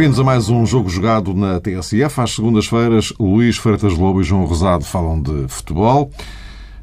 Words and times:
Bem-vindos 0.00 0.18
a 0.18 0.24
mais 0.24 0.48
um 0.48 0.64
jogo 0.64 0.88
jogado 0.88 1.34
na 1.34 1.60
TSF. 1.60 2.22
Às 2.22 2.34
segundas-feiras, 2.34 3.12
Luís 3.20 3.58
Freitas 3.58 3.92
Lobo 3.92 4.22
e 4.22 4.24
João 4.24 4.46
Rosado 4.46 4.82
falam 4.82 5.20
de 5.20 5.46
futebol. 5.46 6.10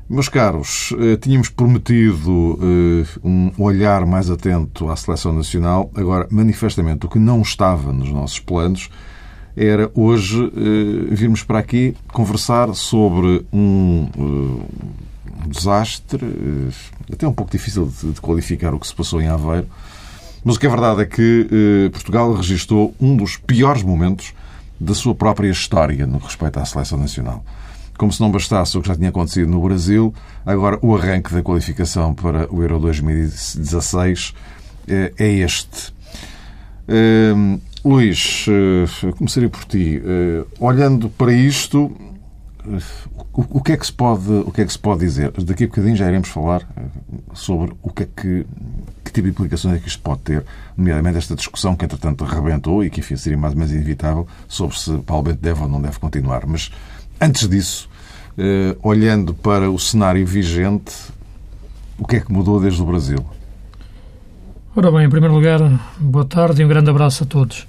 Meus 0.08 0.30
caros, 0.30 0.94
eh, 1.00 1.16
tínhamos 1.16 1.50
prometido 1.50 2.60
eh, 2.62 3.20
um 3.24 3.52
olhar 3.58 4.06
mais 4.06 4.30
atento 4.30 4.88
à 4.92 4.96
seleção 4.96 5.34
nacional. 5.34 5.90
Agora, 5.96 6.28
manifestamente, 6.30 7.08
o 7.08 7.10
que 7.10 7.18
não 7.18 7.42
estava 7.42 7.92
nos 7.92 8.12
nossos 8.12 8.40
planos 8.40 8.88
era 9.56 9.90
hoje 9.96 10.54
eh, 10.56 11.16
virmos 11.16 11.42
para 11.42 11.58
aqui 11.58 11.96
conversar 12.14 12.72
sobre 12.76 13.44
um, 13.52 14.10
um 14.16 14.62
desastre, 15.48 16.24
até 17.12 17.28
um 17.28 17.34
pouco 17.34 17.52
difícil 17.52 17.92
de 18.04 18.22
qualificar 18.22 18.76
o 18.76 18.80
que 18.80 18.86
se 18.86 18.94
passou 18.94 19.20
em 19.20 19.28
Aveiro, 19.28 19.66
mas 20.44 20.56
o 20.56 20.60
que 20.60 20.68
é 20.68 20.70
verdade 20.70 21.02
é 21.02 21.06
que 21.06 21.90
Portugal 21.92 22.34
registrou 22.34 22.94
um 23.00 23.16
dos 23.16 23.38
piores 23.38 23.84
momentos 23.84 24.34
da 24.80 24.94
sua 24.94 25.16
própria 25.16 25.50
história 25.50 26.06
no 26.06 26.20
que 26.20 26.26
respeita 26.26 26.62
à 26.62 26.66
seleção 26.66 26.98
nacional. 26.98 27.44
Como 27.98 28.12
se 28.14 28.22
não 28.22 28.32
bastasse 28.32 28.78
o 28.78 28.82
que 28.82 28.88
já 28.88 28.96
tinha 28.96 29.10
acontecido 29.10 29.50
no 29.50 29.62
Brasil, 29.62 30.14
agora 30.46 30.78
o 30.82 30.96
arranque 30.96 31.34
da 31.34 31.42
qualificação 31.42 32.14
para 32.14 32.48
o 32.54 32.62
Euro 32.62 32.80
2016 32.80 34.36
eh, 34.88 35.14
é 35.18 35.28
este. 35.28 35.92
Uh, 36.88 37.60
Luís, 37.84 38.46
começaria 39.18 39.50
por 39.50 39.64
ti. 39.64 40.02
Olhando 40.60 41.10
para 41.10 41.32
isto, 41.32 41.92
o, 43.34 43.62
que 43.62 43.72
é 43.72 43.78
que 43.78 43.86
se 43.86 43.94
pode, 43.94 44.32
o 44.32 44.52
que 44.52 44.62
é 44.62 44.66
que 44.66 44.72
se 44.72 44.80
pode 44.80 45.00
dizer? 45.02 45.32
Daqui 45.32 45.64
a 45.64 45.68
bocadinho 45.68 45.96
já 45.96 46.08
iremos 46.08 46.30
falar 46.30 46.68
sobre 47.34 47.74
o 47.82 47.90
que 47.92 48.04
é 48.04 48.06
que, 48.06 48.46
que 49.04 49.12
tipo 49.12 49.24
de 49.24 49.30
implicações 49.30 49.76
é 49.76 49.80
que 49.80 49.88
isto 49.88 50.02
pode 50.02 50.22
ter, 50.22 50.46
nomeadamente 50.76 51.18
esta 51.18 51.36
discussão 51.36 51.76
que 51.76 51.86
entretanto 51.86 52.24
arrebentou 52.24 52.84
e 52.84 52.90
que 52.90 53.00
enfim 53.00 53.16
seria 53.16 53.38
mais 53.38 53.54
ou 53.54 53.60
menos 53.60 53.74
inevitável 53.74 54.28
sobre 54.48 54.78
se 54.78 54.98
Paulo 55.00 55.24
Bento 55.24 55.42
deve 55.42 55.62
ou 55.62 55.68
não 55.68 55.82
deve 55.82 55.98
continuar. 56.00 56.46
Mas 56.46 56.72
Antes 57.20 57.50
disso, 57.50 57.90
eh, 58.38 58.76
olhando 58.84 59.34
para 59.34 59.72
o 59.72 59.80
cenário 59.80 60.26
vigente, 60.26 60.94
o 61.98 62.06
que 62.06 62.18
é 62.18 62.20
que 62.20 62.32
mudou 62.32 62.62
desde 62.62 62.80
o 62.80 62.86
Brasil? 62.86 63.26
Ora 64.76 64.92
bem, 64.92 65.06
em 65.06 65.10
primeiro 65.10 65.34
lugar, 65.34 65.60
boa 65.98 66.26
tarde 66.26 66.62
e 66.62 66.66
um 66.66 66.68
grande 66.68 66.92
abraço 66.92 67.24
a 67.24 67.26
todos. 67.26 67.68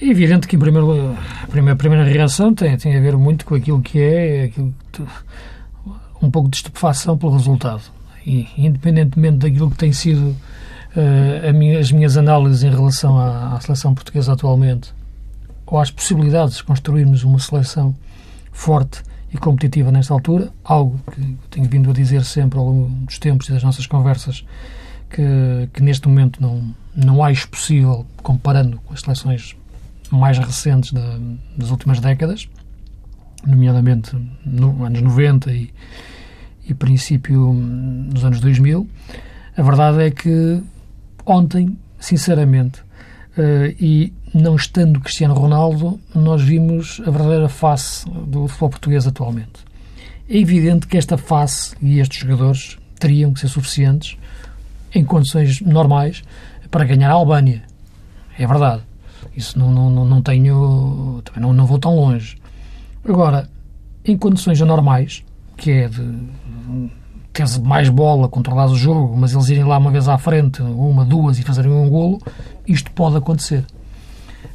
É 0.00 0.06
evidente 0.06 0.48
que, 0.48 0.56
primeiro, 0.56 1.14
a 1.42 1.46
primeira, 1.46 1.74
a 1.74 1.76
primeira 1.76 2.04
reação 2.04 2.54
tem, 2.54 2.74
tem 2.78 2.96
a 2.96 3.00
ver 3.00 3.18
muito 3.18 3.44
com 3.44 3.54
aquilo 3.54 3.82
que 3.82 4.00
é 4.00 4.44
aquilo 4.44 4.74
que, 4.90 5.02
um 6.22 6.30
pouco 6.30 6.48
de 6.48 6.56
estupefação 6.56 7.18
pelo 7.18 7.32
resultado. 7.32 7.82
E, 8.26 8.48
independentemente 8.56 9.38
daquilo 9.38 9.70
que 9.70 9.76
tem 9.76 9.92
sido 9.92 10.34
uh, 10.96 11.52
minha, 11.54 11.78
as 11.78 11.92
minhas 11.92 12.16
análises 12.16 12.62
em 12.62 12.70
relação 12.70 13.18
à, 13.18 13.56
à 13.56 13.60
seleção 13.60 13.94
portuguesa 13.94 14.32
atualmente, 14.32 14.94
ou 15.66 15.78
às 15.78 15.90
possibilidades 15.90 16.56
de 16.56 16.64
construirmos 16.64 17.22
uma 17.22 17.38
seleção 17.38 17.94
forte 18.50 19.02
e 19.32 19.36
competitiva 19.36 19.92
nesta 19.92 20.14
altura, 20.14 20.50
algo 20.64 20.98
que 21.12 21.36
tenho 21.50 21.68
vindo 21.68 21.90
a 21.90 21.92
dizer 21.92 22.24
sempre 22.24 22.58
ao 22.58 22.64
longo 22.64 22.88
dos 23.04 23.18
tempos 23.18 23.48
e 23.50 23.52
das 23.52 23.62
nossas 23.62 23.86
conversas, 23.86 24.44
que, 25.10 25.68
que 25.74 25.82
neste 25.82 26.08
momento 26.08 26.40
não, 26.40 26.74
não 26.96 27.22
acho 27.22 27.48
possível, 27.48 28.06
comparando 28.22 28.80
com 28.80 28.94
as 28.94 29.00
seleções 29.00 29.59
mais 30.10 30.38
recentes 30.38 30.92
da, 30.92 31.18
das 31.56 31.70
últimas 31.70 32.00
décadas, 32.00 32.48
nomeadamente 33.46 34.16
nos 34.44 34.80
anos 34.84 35.00
90 35.00 35.52
e, 35.52 35.72
e 36.68 36.74
princípio 36.74 37.54
dos 38.08 38.24
anos 38.24 38.40
2000, 38.40 38.88
a 39.56 39.62
verdade 39.62 40.02
é 40.02 40.10
que 40.10 40.62
ontem, 41.24 41.78
sinceramente, 41.98 42.80
uh, 42.80 43.74
e 43.78 44.12
não 44.32 44.56
estando 44.56 45.00
Cristiano 45.00 45.34
Ronaldo, 45.34 46.00
nós 46.14 46.42
vimos 46.42 47.00
a 47.06 47.10
verdadeira 47.10 47.48
face 47.48 48.08
do 48.08 48.46
futebol 48.46 48.70
português 48.70 49.06
atualmente. 49.06 49.64
É 50.28 50.36
evidente 50.36 50.86
que 50.86 50.96
esta 50.96 51.18
face 51.18 51.74
e 51.82 51.98
estes 51.98 52.20
jogadores 52.20 52.78
teriam 52.98 53.32
que 53.32 53.40
ser 53.40 53.48
suficientes 53.48 54.16
em 54.94 55.04
condições 55.04 55.60
normais 55.60 56.22
para 56.70 56.84
ganhar 56.84 57.10
a 57.10 57.14
Albânia. 57.14 57.62
É 58.38 58.46
verdade. 58.46 58.82
Isso 59.36 59.58
não, 59.58 59.70
não, 59.72 60.04
não 60.04 60.22
tenho. 60.22 61.22
Também 61.24 61.42
não, 61.42 61.52
não 61.52 61.66
vou 61.66 61.78
tão 61.78 61.94
longe. 61.94 62.36
Agora, 63.04 63.48
em 64.04 64.16
condições 64.16 64.60
anormais, 64.60 65.24
que 65.56 65.70
é 65.70 65.88
de 65.88 66.90
ter 67.32 67.46
mais 67.60 67.88
bola, 67.88 68.28
controlar 68.28 68.66
o 68.66 68.76
jogo, 68.76 69.16
mas 69.16 69.32
eles 69.32 69.48
irem 69.48 69.64
lá 69.64 69.78
uma 69.78 69.90
vez 69.90 70.08
à 70.08 70.18
frente, 70.18 70.62
uma, 70.62 71.04
duas 71.04 71.38
e 71.38 71.42
fazerem 71.42 71.70
um 71.70 71.88
golo, 71.88 72.20
isto 72.66 72.90
pode 72.92 73.16
acontecer. 73.16 73.64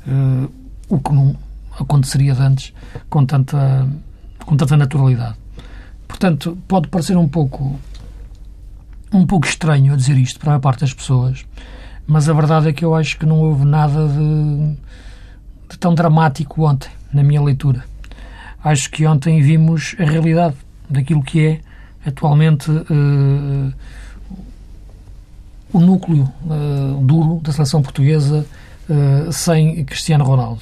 Uh, 0.08 0.52
o 0.90 1.00
que 1.00 1.12
não 1.12 1.36
aconteceria 1.80 2.34
antes 2.34 2.74
com 3.10 3.26
tanta, 3.26 3.88
com 4.46 4.56
tanta 4.56 4.78
naturalidade. 4.78 5.36
Portanto, 6.08 6.58
pode 6.68 6.88
parecer 6.88 7.18
um 7.18 7.28
pouco 7.28 7.80
um 9.14 9.26
pouco 9.26 9.48
estranho 9.48 9.94
a 9.94 9.96
dizer 9.96 10.18
isto 10.18 10.40
para 10.40 10.50
a 10.50 10.52
maior 10.52 10.62
parte 10.62 10.82
das 10.82 10.94
pessoas, 10.94 11.46
mas 12.08 12.30
a 12.30 12.34
verdade 12.34 12.70
é 12.70 12.74
que 12.74 12.86
eu 12.86 12.94
acho 12.94 13.18
que 13.18 13.26
não 13.26 13.40
houve 13.40 13.66
nada 13.66 14.08
de, 14.08 14.76
de 15.70 15.78
tão 15.80 15.96
dramático 15.96 16.64
ontem, 16.68 16.90
na 17.14 17.24
minha 17.24 17.42
leitura. 17.42 17.84
Acho 18.64 18.90
que 18.90 19.06
ontem 19.06 19.42
vimos 19.42 19.96
a 20.00 20.04
realidade 20.04 20.56
daquilo 20.90 21.24
que 21.24 21.46
é 21.46 21.60
atualmente 22.06 22.70
uh, 22.70 23.74
o 25.74 25.80
núcleo 25.80 26.32
uh, 26.46 27.04
duro 27.04 27.40
da 27.42 27.52
seleção 27.52 27.82
portuguesa 27.82 28.46
uh, 28.90 29.32
sem 29.32 29.84
Cristiano 29.86 30.24
Ronaldo. 30.24 30.62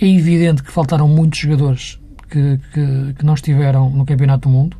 é 0.00 0.06
evidente 0.06 0.62
que 0.62 0.70
faltaram 0.70 1.08
muitos 1.08 1.38
jogadores 1.38 1.98
que, 2.28 2.60
que, 2.72 3.14
que 3.18 3.24
não 3.24 3.34
estiveram 3.34 3.88
no 3.90 4.04
Campeonato 4.04 4.48
do 4.48 4.52
Mundo. 4.52 4.76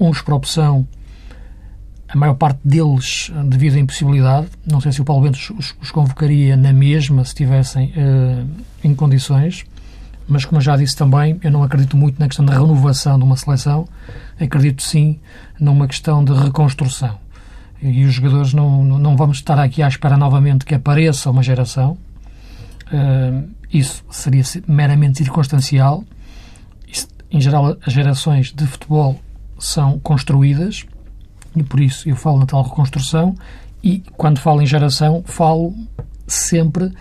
uns 0.00 0.22
por 0.22 0.34
opção, 0.34 0.86
a 2.08 2.16
maior 2.16 2.34
parte 2.34 2.60
deles 2.64 3.30
devido 3.46 3.76
à 3.76 3.78
impossibilidade. 3.80 4.48
Não 4.66 4.80
sei 4.80 4.92
se 4.92 5.00
o 5.00 5.04
Paulo 5.04 5.22
Bento 5.22 5.36
os, 5.36 5.74
os 5.80 5.90
convocaria 5.90 6.56
na 6.56 6.72
mesma 6.72 7.24
se 7.24 7.30
estivessem 7.30 7.92
em 8.82 8.94
condições 8.94 9.64
mas 10.28 10.44
como 10.44 10.60
já 10.60 10.76
disse 10.76 10.94
também, 10.94 11.40
eu 11.42 11.50
não 11.50 11.62
acredito 11.62 11.96
muito 11.96 12.20
na 12.20 12.28
questão 12.28 12.44
da 12.44 12.52
renovação 12.52 13.18
de 13.18 13.24
uma 13.24 13.34
seleção, 13.34 13.88
acredito 14.38 14.82
sim 14.82 15.18
numa 15.58 15.88
questão 15.88 16.22
de 16.22 16.34
reconstrução. 16.34 17.18
E 17.80 18.04
os 18.04 18.12
jogadores 18.12 18.52
não, 18.52 18.84
não 18.84 19.16
vamos 19.16 19.38
estar 19.38 19.58
aqui 19.58 19.82
à 19.82 19.88
espera 19.88 20.18
novamente 20.18 20.66
que 20.66 20.74
apareça 20.74 21.30
uma 21.30 21.42
geração. 21.42 21.96
Uh, 22.92 23.48
isso 23.72 24.04
seria 24.10 24.42
meramente 24.66 25.18
circunstancial. 25.18 26.04
Isso, 26.86 27.08
em 27.30 27.40
geral, 27.40 27.78
as 27.84 27.92
gerações 27.92 28.52
de 28.52 28.66
futebol 28.66 29.18
são 29.58 29.98
construídas 30.00 30.84
e 31.60 31.64
por 31.64 31.80
isso 31.80 32.08
eu 32.08 32.16
falo 32.16 32.38
na 32.38 32.46
tal 32.46 32.62
reconstrução. 32.62 33.34
E 33.82 34.02
quando 34.16 34.38
falo 34.38 34.60
em 34.60 34.66
geração, 34.66 35.22
falo 35.24 35.74
sempre 36.26 36.92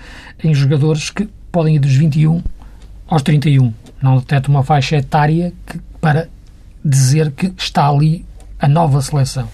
em 0.44 0.53
jogadores 0.53 1.09
que 1.09 1.28
podem 1.51 1.75
ir 1.75 1.79
dos 1.79 1.95
21 1.95 2.41
aos 3.07 3.22
31. 3.22 3.73
Não 4.01 4.17
detecta 4.17 4.50
uma 4.50 4.63
faixa 4.63 4.97
etária 4.97 5.53
que, 5.66 5.79
para 6.00 6.29
dizer 6.84 7.31
que 7.31 7.53
está 7.57 7.88
ali 7.88 8.26
a 8.59 8.67
nova 8.67 9.02
seleção. 9.02 9.47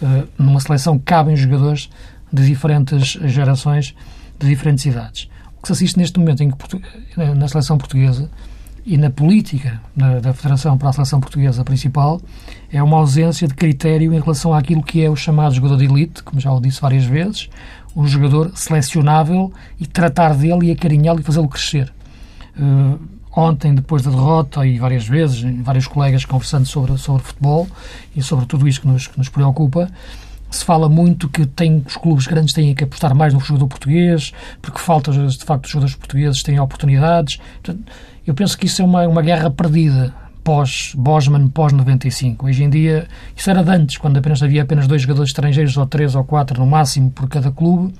Uh, 0.00 0.26
numa 0.38 0.60
seleção 0.60 0.98
cabem 0.98 1.36
jogadores 1.36 1.90
de 2.32 2.46
diferentes 2.46 3.18
gerações, 3.30 3.94
de 4.38 4.48
diferentes 4.48 4.86
idades. 4.86 5.28
O 5.58 5.62
que 5.62 5.68
se 5.68 5.72
assiste 5.72 5.98
neste 5.98 6.18
momento 6.18 6.42
em 6.42 6.50
que, 6.50 6.82
eh, 7.18 7.34
na 7.34 7.46
seleção 7.48 7.76
portuguesa 7.76 8.30
e 8.84 8.96
na 8.96 9.10
política 9.10 9.80
da, 9.94 10.20
da 10.20 10.32
Federação 10.32 10.76
para 10.78 10.88
a 10.88 10.92
seleção 10.92 11.20
portuguesa 11.20 11.64
principal 11.64 12.20
é 12.72 12.82
uma 12.82 12.98
ausência 12.98 13.46
de 13.46 13.54
critério 13.54 14.12
em 14.14 14.20
relação 14.20 14.54
àquilo 14.54 14.82
que 14.82 15.02
é 15.02 15.10
o 15.10 15.16
chamado 15.16 15.54
jogador 15.54 15.76
de 15.76 15.84
elite, 15.84 16.22
como 16.22 16.40
já 16.40 16.52
o 16.52 16.60
disse 16.60 16.80
várias 16.80 17.04
vezes, 17.04 17.48
um 17.94 18.06
jogador 18.06 18.52
selecionável 18.54 19.52
e 19.78 19.86
tratar 19.86 20.34
dele 20.34 20.66
e 20.66 20.70
acarinhá-lo 20.72 21.20
e 21.20 21.22
fazê-lo 21.22 21.48
crescer. 21.48 21.92
Uh, 22.58 22.98
ontem, 23.34 23.74
depois 23.74 24.02
da 24.02 24.10
derrota, 24.10 24.66
e 24.66 24.78
várias 24.78 25.06
vezes, 25.06 25.42
vários 25.62 25.86
colegas 25.86 26.24
conversando 26.24 26.66
sobre, 26.66 26.96
sobre 26.98 27.22
futebol 27.22 27.68
e 28.14 28.22
sobre 28.22 28.46
tudo 28.46 28.66
isto 28.66 28.82
que 28.82 28.88
nos, 28.88 29.06
que 29.06 29.18
nos 29.18 29.28
preocupa, 29.28 29.90
se 30.50 30.64
fala 30.64 30.88
muito 30.88 31.28
que 31.28 31.46
tem, 31.46 31.82
os 31.86 31.96
clubes 31.96 32.26
grandes 32.26 32.52
têm 32.52 32.74
que 32.74 32.82
apostar 32.82 33.14
mais 33.14 33.32
no 33.32 33.40
jogador 33.40 33.68
português, 33.68 34.32
porque 34.60 34.78
falta, 34.78 35.12
de 35.12 35.44
facto, 35.44 35.66
os 35.66 35.70
jogadores 35.70 35.94
portugueses 35.94 36.42
têm 36.42 36.58
oportunidades. 36.58 37.36
Portanto, 37.62 37.92
eu 38.30 38.34
penso 38.34 38.56
que 38.56 38.66
isso 38.66 38.80
é 38.80 38.84
uma, 38.84 39.08
uma 39.08 39.22
guerra 39.22 39.50
perdida 39.50 40.14
pós-Bosman, 40.44 41.48
pós-95. 41.48 42.44
Hoje 42.44 42.62
em 42.62 42.70
dia, 42.70 43.08
isso 43.36 43.50
era 43.50 43.62
de 43.62 43.70
antes, 43.70 43.98
quando 43.98 44.18
apenas 44.18 44.40
havia 44.40 44.62
apenas 44.62 44.86
dois 44.86 45.02
jogadores 45.02 45.30
estrangeiros, 45.30 45.76
ou 45.76 45.84
três 45.84 46.14
ou 46.14 46.22
quatro 46.22 46.60
no 46.60 46.66
máximo, 46.66 47.10
por 47.10 47.28
cada 47.28 47.50
clube, 47.50 47.92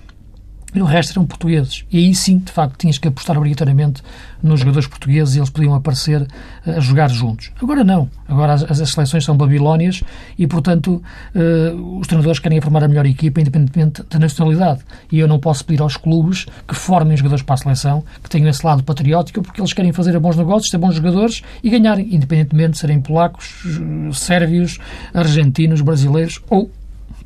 e 0.75 0.81
o 0.81 0.85
resto 0.85 1.13
eram 1.13 1.27
portugueses. 1.27 1.85
E 1.91 1.99
aí 1.99 2.15
sim, 2.15 2.39
de 2.39 2.53
facto, 2.53 2.77
tinhas 2.77 2.99
que 2.99 3.09
apostar 3.09 3.37
obrigatoriamente 3.37 4.03
nos 4.43 4.61
jogadores 4.61 4.87
portugueses 4.89 5.35
e 5.35 5.39
eles 5.39 5.51
podiam 5.51 5.75
aparecer 5.75 6.27
eh, 6.67 6.77
a 6.77 6.81
jogar 6.81 7.11
juntos. 7.11 7.51
Agora 7.61 7.85
não. 7.85 8.09
Agora 8.29 8.55
as, 8.55 8.63
as 8.63 8.91
seleções 8.91 9.25
são 9.25 9.37
babilónias 9.37 10.03
e, 10.39 10.47
portanto, 10.47 11.03
uh, 11.35 11.99
os 11.99 12.07
treinadores 12.07 12.39
querem 12.39 12.61
formar 12.61 12.85
a 12.85 12.89
melhor 12.89 13.07
equipa, 13.07 13.41
independentemente 13.41 14.03
da 14.09 14.19
nacionalidade. 14.19 14.81
E 15.11 15.19
eu 15.19 15.29
não 15.29 15.39
posso 15.39 15.65
pedir 15.65 15.83
aos 15.83 15.97
clubes 15.97 16.47
que 16.67 16.75
formem 16.75 17.17
jogadores 17.17 17.43
para 17.43 17.55
a 17.55 17.59
seleção, 17.59 18.05
que 18.23 18.31
tenham 18.31 18.49
esse 18.49 18.65
lado 18.65 18.83
patriótico, 18.83 19.43
porque 19.43 19.61
eles 19.61 19.73
querem 19.73 19.93
fazer 19.93 20.19
bons 20.19 20.37
negócios, 20.37 20.71
ter 20.71 20.79
bons 20.79 20.95
jogadores 20.95 21.43
e 21.63 21.71
ganhar, 21.71 21.99
independentemente 21.99 22.73
de 22.73 22.79
serem 22.79 23.01
polacos, 23.01 23.65
eh, 23.67 24.13
sérvios, 24.13 24.79
argentinos, 25.13 25.81
brasileiros 25.81 26.41
ou 26.49 26.71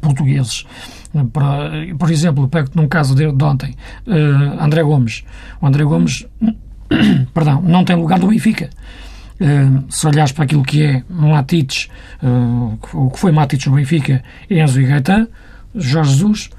portugueses. 0.01 0.65
Por 1.99 2.11
exemplo, 2.11 2.49
pego 2.49 2.71
num 2.75 2.89
caso 2.89 3.15
de, 3.15 3.31
de 3.31 3.45
ontem, 3.45 3.75
uh, 4.07 4.63
André 4.63 4.83
Gomes. 4.83 5.25
O 5.61 5.67
André 5.67 5.85
Gomes, 5.85 6.27
perdão, 7.33 7.63
não 7.63 7.85
tem 7.85 7.95
lugar 7.95 8.19
no 8.19 8.29
Benfica. 8.29 8.71
Uh, 9.41 9.85
se 9.89 10.07
olhares 10.07 10.33
para 10.33 10.45
aquilo 10.45 10.63
que 10.63 10.83
é 10.83 11.05
Matites, 11.09 11.89
uh, 12.23 12.79
o 12.93 13.11
que 13.11 13.19
foi 13.19 13.31
Matites 13.31 13.67
no 13.67 13.77
Benfica, 13.77 14.23
Enzo 14.51 14.81
e 14.81 14.87
Gaetan, 14.87 15.29
Jorge 15.75 16.13
Jesus, 16.13 16.51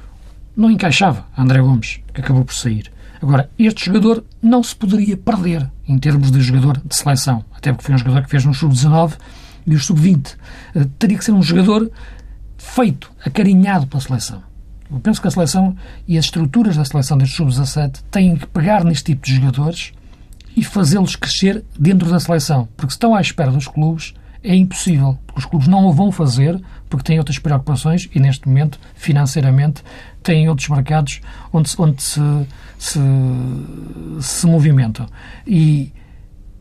não 0.56 0.72
encaixava 0.72 1.26
André 1.38 1.62
Gomes, 1.62 2.00
que 2.14 2.22
acabou 2.22 2.46
por 2.46 2.54
sair. 2.54 2.92
Agora, 3.22 3.50
este 3.58 3.86
jogador 3.86 4.24
não 4.42 4.62
se 4.62 4.76
poderia 4.76 5.18
perder 5.18 5.70
em 5.88 5.98
termos 5.98 6.32
de 6.32 6.42
jogador 6.42 6.82
de 6.84 6.96
seleção, 6.96 7.44
até 7.56 7.72
porque 7.72 7.86
foi 7.86 7.96
um 7.96 7.98
jogador 7.98 8.24
que 8.24 8.30
fez 8.30 8.46
no 8.46 8.54
sub-19 8.54 9.14
e 9.68 9.76
o 9.76 9.80
sub-20. 9.80 10.36
Uh, 10.76 10.86
teria 11.00 11.18
que 11.18 11.26
ser 11.26 11.32
um 11.32 11.42
jogador 11.42 11.90
feito, 12.66 13.12
acarinhado 13.24 13.88
pela 13.88 14.02
seleção. 14.02 14.44
Eu 14.92 15.00
penso 15.00 15.22
que 15.22 15.28
a 15.28 15.32
seleção 15.32 15.76
e 16.08 16.18
as 16.18 16.26
estruturas 16.26 16.76
da 16.76 16.86
seleção 16.86 17.18
deste 17.18 17.36
sub-17 17.36 18.02
têm 18.12 18.36
que 18.36 18.48
pegar 18.48 18.84
neste 18.84 19.06
tipo 19.06 19.26
de 19.26 19.36
jogadores 19.36 19.94
e 20.56 20.64
fazê-los 20.64 21.16
crescer 21.16 21.64
dentro 21.78 22.10
da 22.10 22.20
seleção. 22.20 22.68
Porque 22.76 22.92
se 22.92 22.96
estão 22.96 23.16
à 23.16 23.22
espera 23.22 23.52
dos 23.52 23.68
clubes, 23.68 24.14
é 24.44 24.56
impossível. 24.56 25.18
Porque 25.26 25.40
os 25.40 25.46
clubes 25.46 25.68
não 25.68 25.86
o 25.86 25.94
vão 25.94 26.12
fazer 26.12 26.62
porque 26.90 27.04
têm 27.04 27.18
outras 27.18 27.40
preocupações 27.40 28.10
e, 28.14 28.20
neste 28.20 28.48
momento, 28.48 28.80
financeiramente, 28.94 29.84
têm 30.22 30.50
outros 30.50 30.68
mercados 30.70 31.22
onde, 31.52 31.74
onde 31.78 32.02
se, 32.02 32.22
se, 32.78 33.00
se 34.22 34.48
movimentam. 34.48 35.08
E 35.48 35.92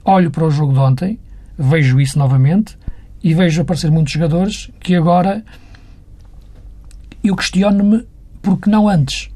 olho 0.05 0.31
para 0.31 0.45
o 0.45 0.51
jogo 0.51 0.73
de 0.73 0.79
ontem, 0.79 1.19
vejo 1.59 2.01
isso 2.01 2.19
novamente 2.19 2.79
e 3.23 3.35
vejo 3.35 3.63
aparecer 3.63 3.91
muitos 3.91 4.13
jogadores 4.13 4.71
que 4.81 4.95
agora 4.95 5.45
eu 7.29 7.37
questiono-me 7.37 8.07
porque 8.43 8.69
não 8.69 8.89
antes. 8.89 9.31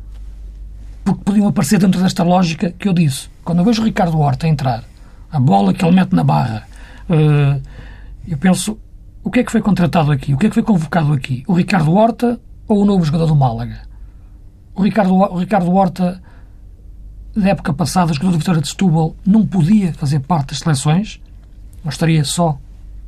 Porque 1.05 1.25
podiam 1.25 1.49
aparecer 1.49 1.79
dentro 1.79 2.02
desta 2.02 2.23
lógica 2.23 2.70
que 2.79 2.87
eu 2.87 2.93
disse. 2.93 3.29
Quando 3.43 3.61
eu 3.61 3.64
vejo 3.64 3.81
o 3.81 3.85
Ricardo 3.85 4.19
Horta 4.19 4.46
entrar, 4.46 4.85
a 5.32 5.40
bola 5.40 5.73
que 5.73 5.85
ele 5.85 5.96
mete 5.96 6.14
na 6.14 6.23
barra, 6.23 6.69
uh, 7.08 7.61
eu 8.26 8.37
penso, 8.37 8.79
o 9.25 9.31
que 9.31 9.40
é 9.40 9.44
que 9.44 9.50
foi 9.50 9.62
contratado 9.62 10.12
aqui? 10.12 10.35
O 10.35 10.37
que 10.37 10.46
é 10.46 10.49
que 10.50 10.55
foi 10.55 10.62
convocado 10.62 11.12
aqui? 11.14 11.43
O 11.46 11.55
Ricardo 11.55 11.93
Horta 11.94 12.38
ou 12.67 12.82
o 12.82 12.85
novo 12.85 13.05
jogador 13.05 13.26
do 13.26 13.35
Málaga? 13.35 13.81
O 14.75 14.82
Ricardo, 14.82 15.14
o 15.14 15.38
Ricardo 15.38 15.73
Horta, 15.73 16.23
da 17.34 17.49
época 17.49 17.73
passada, 17.73 18.12
jogador 18.12 18.32
do 18.32 18.38
Vitória 18.38 18.61
de 18.61 18.69
Setúbal, 18.69 19.17
não 19.26 19.46
podia 19.46 19.94
fazer 19.94 20.20
parte 20.20 20.49
das 20.49 20.58
seleções? 20.58 21.20
Ou 21.82 21.91
estaria 21.91 22.23
só 22.25 22.58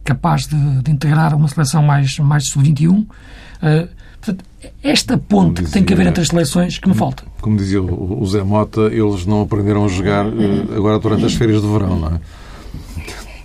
capaz 0.02 0.46
de, 0.46 0.82
de 0.82 0.90
integrar 0.90 1.34
uma 1.34 1.48
seleção 1.48 1.82
mais, 1.82 2.18
mais 2.18 2.48
sub-21? 2.48 3.02
Uh, 3.02 4.00
Portanto, 4.20 4.44
esta 4.82 5.16
ponte 5.16 5.62
dizia, 5.62 5.66
que 5.66 5.72
tem 5.72 5.84
que 5.84 5.92
haver 5.92 6.06
entre 6.06 6.22
as 6.22 6.28
seleções 6.28 6.78
que 6.78 6.88
me 6.88 6.94
falta. 6.94 7.24
Como 7.40 7.56
dizia 7.56 7.82
o 7.82 8.26
Zé 8.26 8.42
Mota, 8.42 8.82
eles 8.82 9.26
não 9.26 9.42
aprenderam 9.42 9.84
a 9.84 9.88
jogar 9.88 10.26
eh, 10.26 10.76
agora 10.76 10.98
durante 10.98 11.24
as 11.24 11.34
férias 11.34 11.62
de 11.62 11.68
verão, 11.68 11.98
não 11.98 12.08
é? 12.08 12.20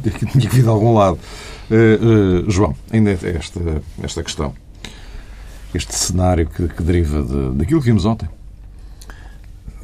Tinha 0.31 0.49
que 0.49 0.55
vir 0.55 0.63
de 0.63 0.69
algum 0.69 0.93
lado. 0.93 1.17
Uh, 1.69 2.45
uh, 2.45 2.51
João, 2.51 2.75
ainda 2.91 3.11
é 3.11 3.37
esta, 3.37 3.81
esta 4.03 4.23
questão, 4.23 4.53
este 5.73 5.95
cenário 5.95 6.47
que, 6.47 6.67
que 6.67 6.83
deriva 6.83 7.23
de, 7.23 7.57
daquilo 7.57 7.79
que 7.79 7.87
vimos 7.87 8.05
ontem. 8.05 8.29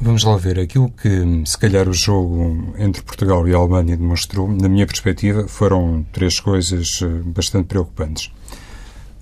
Vamos 0.00 0.24
lá 0.24 0.36
ver. 0.36 0.60
Aquilo 0.60 0.90
que, 0.90 1.42
se 1.44 1.58
calhar, 1.58 1.88
o 1.88 1.92
jogo 1.92 2.74
entre 2.78 3.02
Portugal 3.02 3.46
e 3.48 3.54
a 3.54 3.56
Alemanha 3.56 3.96
demonstrou, 3.96 4.48
na 4.48 4.68
minha 4.68 4.86
perspectiva, 4.86 5.46
foram 5.46 6.04
três 6.12 6.40
coisas 6.40 7.00
bastante 7.24 7.66
preocupantes. 7.66 8.30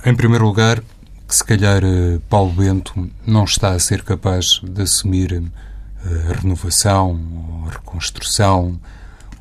Em 0.04 0.14
primeiro 0.14 0.46
lugar, 0.46 0.82
que 1.30 1.36
se 1.36 1.44
calhar 1.44 1.80
eh, 1.84 2.18
Paulo 2.28 2.52
Bento 2.52 3.08
não 3.24 3.44
está 3.44 3.70
a 3.70 3.78
ser 3.78 4.02
capaz 4.02 4.60
de 4.64 4.82
assumir 4.82 5.32
eh, 5.32 6.28
a 6.28 6.40
renovação, 6.40 7.20
ou 7.52 7.68
a 7.68 7.70
reconstrução, 7.70 8.80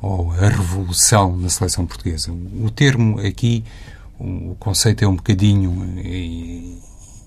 ou 0.00 0.30
a 0.30 0.48
revolução 0.48 1.36
na 1.36 1.48
seleção 1.48 1.84
portuguesa. 1.84 2.30
O 2.30 2.70
termo 2.70 3.18
aqui, 3.18 3.64
o 4.20 4.54
conceito 4.60 5.04
é 5.04 5.08
um 5.08 5.16
bocadinho 5.16 5.84
eh, 5.98 6.78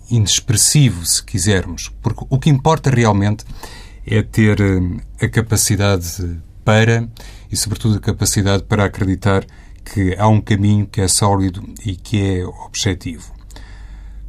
inexpressivo, 0.09 1.05
se 1.05 1.21
quisermos, 1.21 1.91
porque 2.01 2.25
o 2.29 2.39
que 2.39 2.49
importa 2.49 2.89
realmente 2.89 3.43
é 4.07 4.21
ter 4.21 4.59
a 5.21 5.27
capacidade 5.27 6.39
para 6.63 7.05
e, 7.51 7.57
sobretudo, 7.57 7.97
a 7.97 7.99
capacidade 7.99 8.63
para 8.63 8.85
acreditar 8.85 9.45
que 9.83 10.15
há 10.17 10.29
um 10.29 10.39
caminho 10.39 10.87
que 10.87 11.01
é 11.01 11.07
sólido 11.09 11.61
e 11.85 11.97
que 11.97 12.39
é 12.39 12.45
objetivo. 12.45 13.42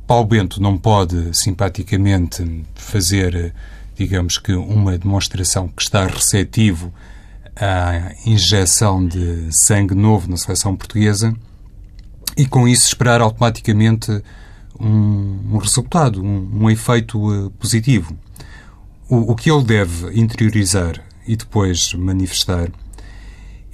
Paulo 0.06 0.26
Bento 0.26 0.60
não 0.60 0.76
pode 0.76 1.34
simpaticamente 1.34 2.64
fazer, 2.74 3.54
digamos 3.94 4.36
que, 4.36 4.52
uma 4.52 4.98
demonstração 4.98 5.68
que 5.68 5.82
está 5.82 6.06
receptivo 6.06 6.92
à 7.56 8.12
injeção 8.26 9.06
de 9.06 9.48
sangue 9.50 9.94
novo 9.94 10.30
na 10.30 10.36
seleção 10.36 10.76
portuguesa 10.76 11.34
e, 12.36 12.44
com 12.44 12.68
isso, 12.68 12.86
esperar 12.86 13.22
automaticamente 13.22 14.10
um, 14.78 15.54
um 15.54 15.56
resultado, 15.56 16.22
um, 16.22 16.64
um 16.64 16.70
efeito 16.70 17.18
uh, 17.18 17.50
positivo. 17.52 18.14
O, 19.08 19.32
o 19.32 19.34
que 19.34 19.50
ele 19.50 19.64
deve 19.64 20.20
interiorizar 20.20 21.02
e 21.26 21.34
depois 21.34 21.94
manifestar 21.94 22.70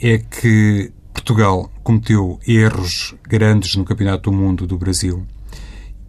é 0.00 0.18
que 0.18 0.92
Portugal 1.12 1.68
cometeu 1.82 2.38
erros 2.46 3.16
grandes 3.24 3.74
no 3.74 3.84
Campeonato 3.84 4.30
do 4.30 4.36
Mundo 4.36 4.64
do 4.64 4.78
Brasil 4.78 5.26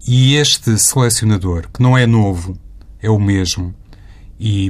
e 0.07 0.35
este 0.35 0.77
selecionador, 0.77 1.69
que 1.71 1.81
não 1.81 1.97
é 1.97 2.05
novo, 2.05 2.57
é 3.01 3.09
o 3.09 3.19
mesmo, 3.19 3.73
e 4.39 4.69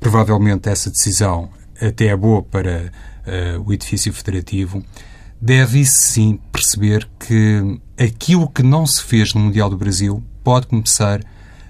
provavelmente 0.00 0.68
essa 0.68 0.90
decisão 0.90 1.50
até 1.80 2.06
é 2.06 2.16
boa 2.16 2.42
para 2.42 2.92
uh, 3.26 3.62
o 3.64 3.72
edifício 3.72 4.12
federativo, 4.12 4.84
deve 5.40 5.84
sim 5.84 6.40
perceber 6.50 7.08
que 7.18 7.80
aquilo 7.98 8.48
que 8.48 8.62
não 8.62 8.86
se 8.86 9.02
fez 9.02 9.34
no 9.34 9.40
Mundial 9.40 9.70
do 9.70 9.76
Brasil 9.76 10.22
pode 10.42 10.66
começar 10.66 11.20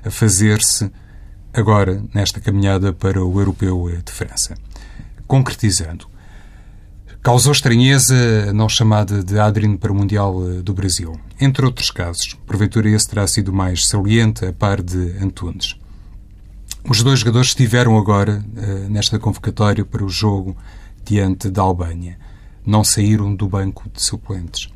a 0.04 0.10
fazer-se 0.10 0.90
agora 1.52 2.02
nesta 2.14 2.40
caminhada 2.40 2.92
para 2.92 3.24
o 3.24 3.40
Europeu 3.40 3.90
de 4.04 4.12
França. 4.12 4.54
Concretizando, 5.26 6.06
Causou 7.26 7.50
estranheza 7.50 8.52
não 8.52 8.68
chamada 8.68 9.20
de 9.20 9.36
Adrien 9.36 9.76
para 9.76 9.90
o 9.90 9.94
Mundial 9.96 10.48
eh, 10.48 10.62
do 10.62 10.72
Brasil. 10.72 11.18
Entre 11.40 11.66
outros 11.66 11.90
casos, 11.90 12.34
porventura 12.46 12.88
esse 12.88 13.08
terá 13.08 13.26
sido 13.26 13.52
mais 13.52 13.88
saliente 13.88 14.44
a 14.44 14.52
par 14.52 14.80
de 14.80 15.18
Antunes. 15.20 15.74
Os 16.88 17.02
dois 17.02 17.18
jogadores 17.18 17.48
estiveram 17.48 17.98
agora 17.98 18.44
uh, 18.56 18.88
nesta 18.88 19.18
convocatória 19.18 19.84
para 19.84 20.04
o 20.04 20.08
jogo 20.08 20.56
diante 21.04 21.50
da 21.50 21.62
Albânia. 21.62 22.16
Não 22.64 22.84
saíram 22.84 23.34
do 23.34 23.48
banco 23.48 23.90
de 23.92 24.00
suplentes. 24.00 24.70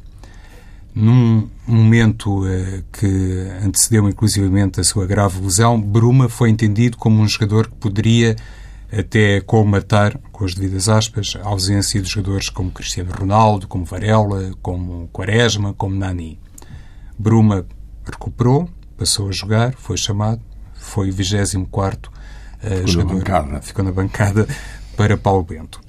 Num 0.93 1.49
momento 1.65 2.43
uh, 2.43 2.83
que 2.93 3.47
antecedeu 3.65 4.09
inclusivamente 4.09 4.81
a 4.81 4.83
sua 4.83 5.07
grave 5.07 5.41
lesão, 5.41 5.81
Bruma 5.81 6.29
foi 6.29 6.51
entendido 6.51 6.97
como 6.97 7.23
um 7.23 7.29
jogador 7.29 7.69
que 7.69 7.77
poderia 7.77 8.35
até 8.93 9.41
colmatar, 9.41 10.19
com 10.33 10.45
as 10.45 10.55
devidas 10.55 10.89
aspas, 10.89 11.37
a 11.43 11.47
ausência 11.47 12.01
de 12.03 12.09
jogadores 12.09 12.49
como 12.49 12.71
Cristiano 12.71 13.13
Ronaldo, 13.13 13.69
como 13.69 13.85
Varela, 13.85 14.53
como 14.61 15.09
Quaresma, 15.13 15.73
como 15.75 15.95
Nani. 15.95 16.41
Bruma 17.19 17.67
recuperou, 18.05 18.69
passou 18.97 19.29
a 19.29 19.33
jogar, 19.33 19.75
foi 19.75 19.97
chamado, 19.97 20.41
foi 20.75 21.11
o 21.11 21.13
24 21.13 22.11
uh, 22.11 22.87
jogador. 22.87 23.15
Na 23.15 23.19
bancada. 23.19 23.63
Ficou 23.63 23.85
na 23.85 23.93
bancada 23.93 24.49
para 24.97 25.17
Paulo 25.17 25.45
Bento. 25.45 25.81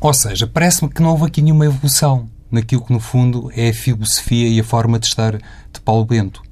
Ou 0.00 0.14
seja, 0.14 0.46
parece-me 0.46 0.90
que 0.90 1.02
não 1.02 1.10
houve 1.10 1.24
aqui 1.24 1.42
nenhuma 1.42 1.66
evolução 1.66 2.28
naquilo 2.50 2.84
que, 2.84 2.92
no 2.92 3.00
fundo, 3.00 3.50
é 3.54 3.70
a 3.70 3.74
filosofia 3.74 4.48
e 4.48 4.60
a 4.60 4.64
forma 4.64 4.98
de 4.98 5.06
estar 5.06 5.36
de 5.36 5.80
Paulo 5.84 6.04
Bento. 6.04 6.42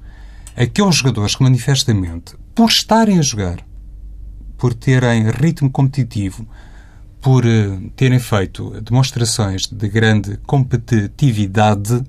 Aqueles 0.55 0.95
jogadores 0.95 1.35
que, 1.35 1.43
manifestamente, 1.43 2.35
por 2.53 2.69
estarem 2.69 3.19
a 3.19 3.21
jogar, 3.21 3.57
por 4.57 4.73
terem 4.73 5.29
ritmo 5.29 5.69
competitivo, 5.69 6.47
por 7.21 7.45
eh, 7.45 7.79
terem 7.95 8.19
feito 8.19 8.79
demonstrações 8.81 9.63
de 9.63 9.87
grande 9.87 10.37
competitividade 10.45 12.03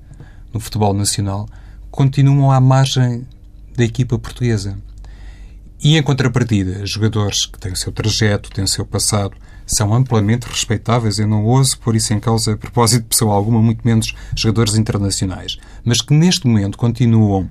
no 0.53 0.59
futebol 0.59 0.93
nacional, 0.93 1.47
continuam 1.89 2.51
à 2.51 2.59
margem 2.59 3.25
da 3.75 3.83
equipa 3.83 4.17
portuguesa. 4.17 4.77
E, 5.83 5.95
em 5.95 6.01
contrapartida, 6.01 6.85
jogadores 6.85 7.45
que 7.45 7.59
têm 7.59 7.71
o 7.71 7.75
seu 7.75 7.91
trajeto, 7.91 8.49
têm 8.49 8.63
o 8.63 8.67
seu 8.67 8.85
passado, 8.85 9.37
são 9.65 9.93
amplamente 9.93 10.47
respeitáveis. 10.47 11.19
Eu 11.19 11.27
não 11.27 11.45
ouso 11.45 11.77
pôr 11.79 11.95
isso 11.95 12.13
em 12.13 12.19
causa 12.19 12.53
a 12.53 12.57
propósito 12.57 13.03
de 13.03 13.09
pessoa 13.09 13.35
alguma, 13.35 13.61
muito 13.61 13.85
menos 13.85 14.15
jogadores 14.35 14.75
internacionais. 14.75 15.57
Mas 15.83 16.01
que, 16.01 16.13
neste 16.13 16.47
momento, 16.47 16.77
continuam 16.77 17.49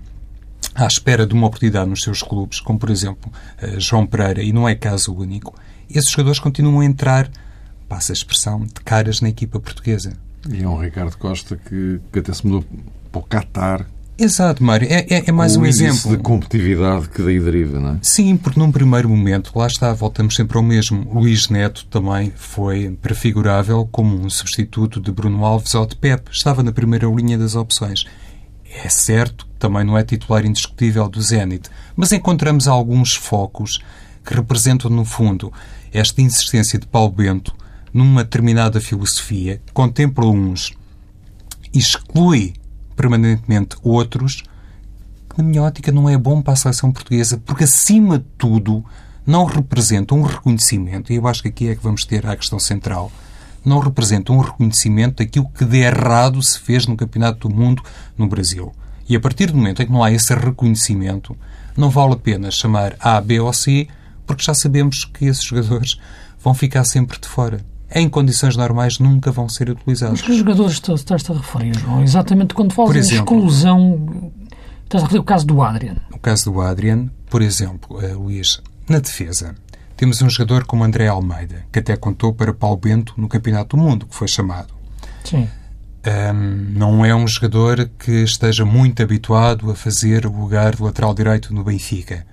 à 0.77 0.87
espera 0.87 1.27
de 1.27 1.35
uma 1.35 1.47
oportunidade 1.47 1.89
nos 1.89 2.03
seus 2.03 2.23
clubes, 2.23 2.61
como, 2.61 2.79
por 2.79 2.91
exemplo, 2.91 3.33
eh, 3.59 3.81
João 3.81 4.07
Pereira, 4.07 4.43
e 4.43 4.53
não 4.53 4.69
é 4.69 4.75
caso 4.75 5.15
único, 5.15 5.55
esses 5.89 6.11
jogadores 6.11 6.39
continuam 6.39 6.81
a 6.81 6.85
entrar, 6.85 7.31
passa 7.89 8.13
a 8.13 8.15
expressão, 8.15 8.65
de 8.65 8.81
caras 8.85 9.21
na 9.21 9.29
equipa 9.29 9.59
portuguesa. 9.59 10.13
E 10.51 10.63
é 10.63 10.69
um 10.69 10.81
Ricardo 10.81 11.17
Costa 11.17 11.57
que, 11.57 12.01
que 12.13 12.19
até 12.19 12.33
se 12.33 12.47
mudou 12.47 12.65
para 13.11 13.21
o 13.21 13.25
Qatar 13.25 13.87
Exato, 14.19 14.65
Mário. 14.65 14.89
É, 14.91 15.07
é, 15.11 15.25
é 15.27 15.33
mais 15.33 15.57
um 15.57 15.67
exemplo. 15.67 16.17
de 16.17 16.23
competitividade 16.23 17.09
que 17.11 17.23
daí 17.23 17.39
deriva, 17.39 17.79
não 17.79 17.91
é? 17.91 17.99
Sim, 18.01 18.37
porque 18.37 18.59
num 18.59 18.73
primeiro 18.73 19.09
momento, 19.11 19.53
lá 19.55 19.67
está, 19.67 19.93
voltamos 19.93 20.35
sempre 20.35 20.57
ao 20.57 20.63
mesmo. 20.63 21.07
Luís 21.13 21.51
Neto 21.51 21.87
também 21.91 22.33
foi 22.35 22.97
prefigurável 23.03 23.87
como 23.93 24.19
um 24.19 24.31
substituto 24.31 25.01
de 25.01 25.13
Bruno 25.13 25.45
Alves 25.45 25.75
ou 25.75 25.85
de 25.85 25.97
Pep. 25.97 26.31
Estava 26.33 26.63
na 26.63 26.73
primeira 26.73 27.07
linha 27.07 27.37
das 27.37 27.55
opções. 27.55 28.07
É 28.85 28.89
certo 28.89 29.47
também 29.59 29.85
não 29.85 29.97
é 29.97 30.05
titular 30.05 30.45
indiscutível 30.45 31.09
do 31.09 31.21
Zenit, 31.21 31.71
mas 31.95 32.13
encontramos 32.13 32.69
alguns 32.69 33.15
focos 33.15 33.81
que 34.25 34.35
representam, 34.35 34.91
no 34.91 35.05
fundo, 35.05 35.53
esta 35.93 36.21
insistência 36.21 36.79
de 36.79 36.87
Paulo 36.87 37.13
Bento 37.13 37.55
numa 37.93 38.23
determinada 38.23 38.81
filosofia, 38.81 39.63
contempla 39.73 40.27
uns, 40.27 40.75
exclui 41.73 42.55
permanentemente 42.95 43.77
outros, 43.83 44.43
que, 45.31 45.39
na 45.39 45.45
minha 45.45 45.63
ótica, 45.63 45.91
não 45.91 46.09
é 46.09 46.19
bom 46.19 46.43
para 46.43 46.53
a 46.53 46.57
seleção 46.57 46.93
portuguesa, 46.93 47.41
porque, 47.47 47.65
acima 47.65 48.19
de 48.19 48.27
tudo, 48.37 48.85
não 49.27 49.45
representa 49.45 50.15
um 50.15 50.23
reconhecimento, 50.23 51.13
e 51.13 51.17
eu 51.17 51.27
acho 51.27 51.43
que 51.43 51.49
aqui 51.49 51.69
é 51.69 51.75
que 51.75 51.83
vamos 51.83 52.05
ter 52.05 52.27
a 52.27 52.37
questão 52.37 52.59
central, 52.59 53.11
não 53.69 53.79
representa 53.79 54.33
um 54.33 54.41
reconhecimento 54.41 55.17
daquilo 55.17 55.49
que 55.49 55.65
de 55.65 55.79
errado 55.79 56.43
se 56.43 56.59
fez 56.59 56.87
no 56.87 56.97
Campeonato 56.97 57.49
do 57.49 57.55
Mundo 57.55 57.83
no 58.17 58.29
Brasil. 58.29 58.73
E 59.09 59.15
a 59.17 59.21
partir 59.21 59.51
do 59.51 59.57
momento 59.57 59.83
em 59.83 59.87
que 59.87 59.93
não 59.93 60.03
há 60.03 60.11
esse 60.11 60.35
reconhecimento, 60.35 61.37
não 61.77 61.91
vale 61.91 62.15
a 62.15 62.17
pena 62.17 62.51
chamar 62.51 62.97
A, 62.99 63.21
B 63.21 63.41
ou 63.41 63.53
C, 63.53 63.89
porque 64.27 64.43
já 64.43 64.55
sabemos 64.55 65.05
que 65.05 65.27
esses 65.27 65.43
jogadores 65.45 65.99
vão 66.43 66.55
ficar 66.55 66.85
sempre 66.85 67.19
de 67.21 67.29
fora 67.29 67.65
em 67.95 68.09
condições 68.09 68.57
normais, 68.57 68.99
nunca 68.99 69.31
vão 69.31 69.49
ser 69.49 69.71
utilizados. 69.71 70.21
Mas 70.21 70.29
que 70.29 70.37
jogadores 70.37 70.75
estás-te 70.75 71.33
a 71.33 71.35
referir, 71.35 71.79
João? 71.79 72.03
Exatamente 72.03 72.55
quando 72.55 72.73
falas 72.73 72.97
exemplo, 72.97 73.37
em 73.37 73.39
exclusão, 73.39 74.33
estás 74.85 75.03
a 75.03 75.07
referir 75.07 75.21
o 75.21 75.25
caso 75.25 75.47
do 75.47 75.63
Adrian. 75.63 75.97
O 76.13 76.19
caso 76.19 76.51
do 76.51 76.61
Adrian, 76.61 77.09
por 77.31 77.43
exemplo, 77.43 77.99
uh, 77.99 78.19
Luís, 78.19 78.61
na 78.89 78.99
defesa, 78.99 79.55
temos 79.97 80.21
um 80.21 80.29
jogador 80.29 80.65
como 80.65 80.85
André 80.85 81.09
Almeida, 81.09 81.65
que 81.73 81.79
até 81.79 81.97
contou 81.97 82.35
para 82.35 82.53
Paulo 82.53 82.77
Bento 82.77 83.15
no 83.17 83.29
Campeonato 83.29 83.77
do 83.77 83.83
Mundo, 83.83 84.07
que 84.07 84.15
foi 84.15 84.29
chamado. 84.29 84.75
Sim. 85.25 85.49
Um, 86.07 86.79
não 86.79 87.05
é 87.05 87.15
um 87.15 87.27
jogador 87.27 87.91
que 87.99 88.23
esteja 88.23 88.65
muito 88.65 89.03
habituado 89.03 89.71
a 89.71 89.75
fazer 89.75 90.27
o 90.27 90.41
lugar 90.41 90.77
de 90.77 90.83
lateral 90.83 91.15
direito 91.15 91.53
no 91.53 91.65
Benfica. 91.65 92.27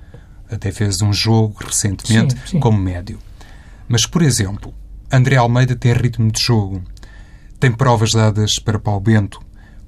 Até 0.52 0.72
fez 0.72 1.02
um 1.02 1.12
jogo 1.12 1.56
recentemente 1.66 2.34
sim, 2.36 2.42
sim. 2.46 2.60
como 2.60 2.78
médio. 2.78 3.18
Mas, 3.88 4.06
por 4.06 4.22
exemplo, 4.22 4.74
André 5.12 5.38
Almeida 5.38 5.76
tem 5.76 5.94
ritmo 5.94 6.32
de 6.32 6.42
jogo, 6.42 6.84
tem 7.60 7.72
provas 7.72 8.12
dadas 8.12 8.60
para 8.60 8.78
Paulo 8.78 9.00
Bento, 9.00 9.40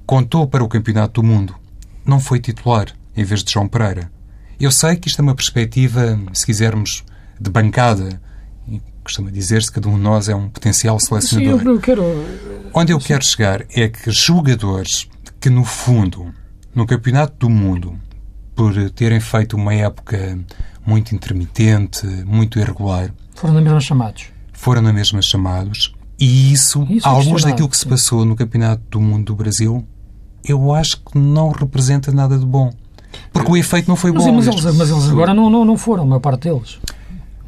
contou 0.04 0.48
para 0.48 0.64
o 0.64 0.68
Campeonato 0.68 1.20
do 1.20 1.26
Mundo, 1.26 1.54
não 2.04 2.18
foi 2.18 2.40
titular 2.40 2.86
em 3.16 3.22
vez 3.22 3.44
de 3.44 3.52
João 3.52 3.68
Pereira. 3.68 4.10
Eu 4.58 4.70
sei 4.70 4.96
que 4.96 5.08
isto 5.08 5.20
é 5.20 5.22
uma 5.22 5.34
perspectiva, 5.34 6.18
se 6.32 6.46
quisermos, 6.46 7.04
de 7.40 7.50
bancada. 7.50 8.20
E 8.68 8.80
costuma 9.02 9.30
dizer-se 9.30 9.68
que 9.68 9.74
cada 9.74 9.88
um 9.88 9.96
de 9.96 10.02
nós 10.02 10.28
é 10.28 10.34
um 10.34 10.48
potencial 10.48 10.98
selecionador. 10.98 11.60
Sim, 11.60 11.68
eu 11.68 11.80
quero... 11.80 12.02
Onde 12.74 12.92
eu 12.92 12.98
quero 12.98 13.24
chegar 13.24 13.64
é 13.74 13.88
que 13.88 14.10
jogadores 14.10 15.08
que, 15.40 15.48
no 15.48 15.64
fundo, 15.64 16.32
no 16.74 16.86
Campeonato 16.86 17.34
do 17.38 17.50
Mundo, 17.50 17.98
por 18.54 18.74
terem 18.90 19.20
feito 19.20 19.56
uma 19.56 19.74
época 19.74 20.38
muito 20.84 21.14
intermitente, 21.14 22.06
muito 22.24 22.58
irregular... 22.58 23.12
Foram 23.34 23.54
na 23.54 23.60
mesma 23.60 23.80
chamados 23.80 24.36
foram 24.56 24.82
na 24.82 24.92
mesma 24.92 25.20
chamados 25.22 25.94
e 26.18 26.52
isso, 26.52 26.86
isso 26.88 27.06
alguns 27.06 27.44
daquilo 27.44 27.68
que 27.68 27.76
se 27.76 27.86
passou 27.86 28.24
no 28.24 28.34
Campeonato 28.34 28.82
do 28.88 28.98
Mundo 28.98 29.26
do 29.26 29.36
Brasil, 29.36 29.86
eu 30.42 30.72
acho 30.72 30.96
que 30.96 31.18
não 31.18 31.50
representa 31.50 32.10
nada 32.10 32.38
de 32.38 32.46
bom. 32.46 32.72
Porque 33.32 33.50
o 33.50 33.56
efeito 33.56 33.86
não 33.86 33.96
foi 33.96 34.12
mas, 34.12 34.24
bom. 34.24 34.32
Mas 34.32 34.46
eles, 34.46 34.64
mas 34.76 34.90
eles 34.90 35.10
agora 35.10 35.34
não, 35.34 35.50
não, 35.50 35.64
não 35.64 35.76
foram, 35.76 36.04
a 36.04 36.06
maior 36.06 36.20
parte 36.20 36.48
deles. 36.48 36.78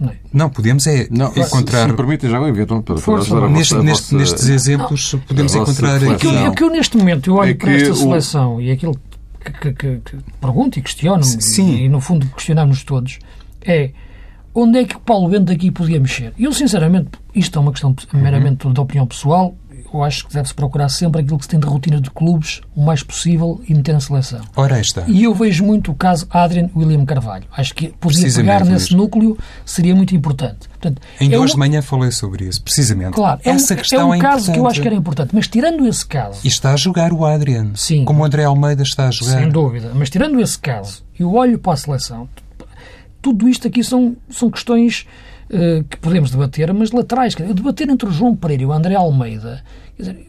Não, 0.00 0.12
não 0.32 0.50
podemos 0.50 0.86
é 0.86 1.08
não, 1.10 1.28
encontrar. 1.36 1.84
Se, 1.84 1.90
se 1.90 1.96
permitem, 1.96 2.30
já 2.30 2.48
então, 2.48 2.82
para, 2.82 2.96
para 2.96 3.48
neste, 3.48 3.74
vossa, 3.74 3.82
neste, 3.82 4.14
nestes 4.14 4.48
exemplos, 4.48 5.12
não. 5.12 5.20
podemos 5.20 5.54
encontrar. 5.54 6.02
O 6.02 6.16
que, 6.16 6.26
eu, 6.26 6.52
que 6.52 6.62
eu, 6.62 6.70
neste 6.70 6.96
momento, 6.96 7.30
eu 7.30 7.34
olho 7.34 7.50
é 7.50 7.54
para 7.54 7.72
esta 7.72 7.94
seleção 7.94 8.56
o... 8.56 8.60
e 8.60 8.70
aquilo 8.70 8.94
que, 9.44 9.52
que, 9.52 9.72
que, 9.72 9.96
que 9.98 10.16
pergunto 10.40 10.78
e 10.78 10.82
questiono, 10.82 11.24
Sim. 11.24 11.84
e 11.84 11.88
no 11.88 12.00
fundo 12.00 12.26
questionamos 12.28 12.84
todos, 12.84 13.18
é 13.64 13.90
onde 14.54 14.78
é 14.78 14.84
que 14.84 14.96
o 14.96 15.00
Paulo 15.00 15.28
Bento 15.28 15.52
aqui 15.52 15.70
podia 15.70 15.98
mexer? 15.98 16.32
Eu, 16.38 16.52
sinceramente, 16.52 17.10
isto 17.34 17.58
é 17.58 17.62
uma 17.62 17.72
questão 17.72 17.94
meramente 18.14 18.66
uhum. 18.66 18.72
de 18.72 18.80
opinião 18.80 19.06
pessoal, 19.06 19.56
eu 19.92 20.02
acho 20.02 20.26
que 20.26 20.34
deve-se 20.34 20.54
procurar 20.54 20.88
sempre 20.88 21.20
aquilo 21.20 21.38
que 21.38 21.44
se 21.44 21.48
tem 21.48 21.60
de 21.60 21.66
rotina 21.66 22.00
de 22.00 22.10
clubes 22.10 22.60
o 22.74 22.82
mais 22.84 23.02
possível 23.02 23.60
e 23.68 23.74
meter 23.74 23.92
na 23.92 24.00
seleção. 24.00 24.40
Ora, 24.56 24.80
está. 24.80 25.04
E 25.06 25.24
eu 25.24 25.34
vejo 25.34 25.64
muito 25.64 25.92
o 25.92 25.94
caso 25.94 26.26
Adrian 26.30 26.68
William 26.76 27.04
Carvalho. 27.04 27.44
Acho 27.56 27.74
que 27.74 27.88
podia 28.00 28.32
pegar 28.32 28.64
nesse 28.64 28.94
núcleo 28.94 29.38
seria 29.64 29.94
muito 29.94 30.14
importante. 30.14 30.68
Portanto, 30.68 31.02
Ainda 31.20 31.34
é 31.34 31.38
hoje 31.38 31.52
um... 31.52 31.54
de 31.54 31.58
manhã 31.58 31.82
falei 31.82 32.10
sobre 32.10 32.44
isso, 32.44 32.62
precisamente. 32.62 33.14
Claro, 33.14 33.40
Essa 33.44 33.72
é 33.72 33.76
um, 33.76 33.78
questão 33.78 34.00
é 34.00 34.04
um 34.04 34.14
é 34.14 34.18
caso 34.18 34.52
que 34.52 34.58
eu 34.58 34.66
acho 34.66 34.80
que 34.80 34.86
era 34.86 34.96
importante. 34.96 35.34
Mas 35.34 35.48
tirando 35.48 35.86
esse 35.86 36.06
caso... 36.06 36.40
E 36.44 36.48
está 36.48 36.72
a 36.72 36.76
jogar 36.76 37.12
o 37.12 37.24
Adrian. 37.24 37.72
Sim. 37.74 38.04
Como 38.04 38.22
o 38.22 38.24
André 38.24 38.44
Almeida 38.44 38.82
está 38.82 39.08
a 39.08 39.10
jogar. 39.10 39.40
Sem 39.40 39.48
dúvida. 39.48 39.92
Mas 39.94 40.10
tirando 40.10 40.40
esse 40.40 40.58
caso, 40.58 41.04
eu 41.18 41.34
olho 41.34 41.58
para 41.58 41.72
a 41.72 41.76
seleção, 41.76 42.28
tudo 43.20 43.48
isto 43.48 43.66
aqui 43.66 43.82
são, 43.82 44.16
são 44.30 44.50
questões 44.50 45.06
uh, 45.50 45.84
que 45.84 45.96
podemos 45.98 46.30
debater, 46.30 46.72
mas 46.72 46.90
laterais. 46.92 47.34
Dizer, 47.34 47.52
debater 47.54 47.88
entre 47.88 48.08
o 48.08 48.12
João 48.12 48.36
Pereira 48.36 48.62
e 48.62 48.66
o 48.66 48.72
André 48.72 48.94
Almeida. 48.94 49.62
Dizer, 49.98 50.28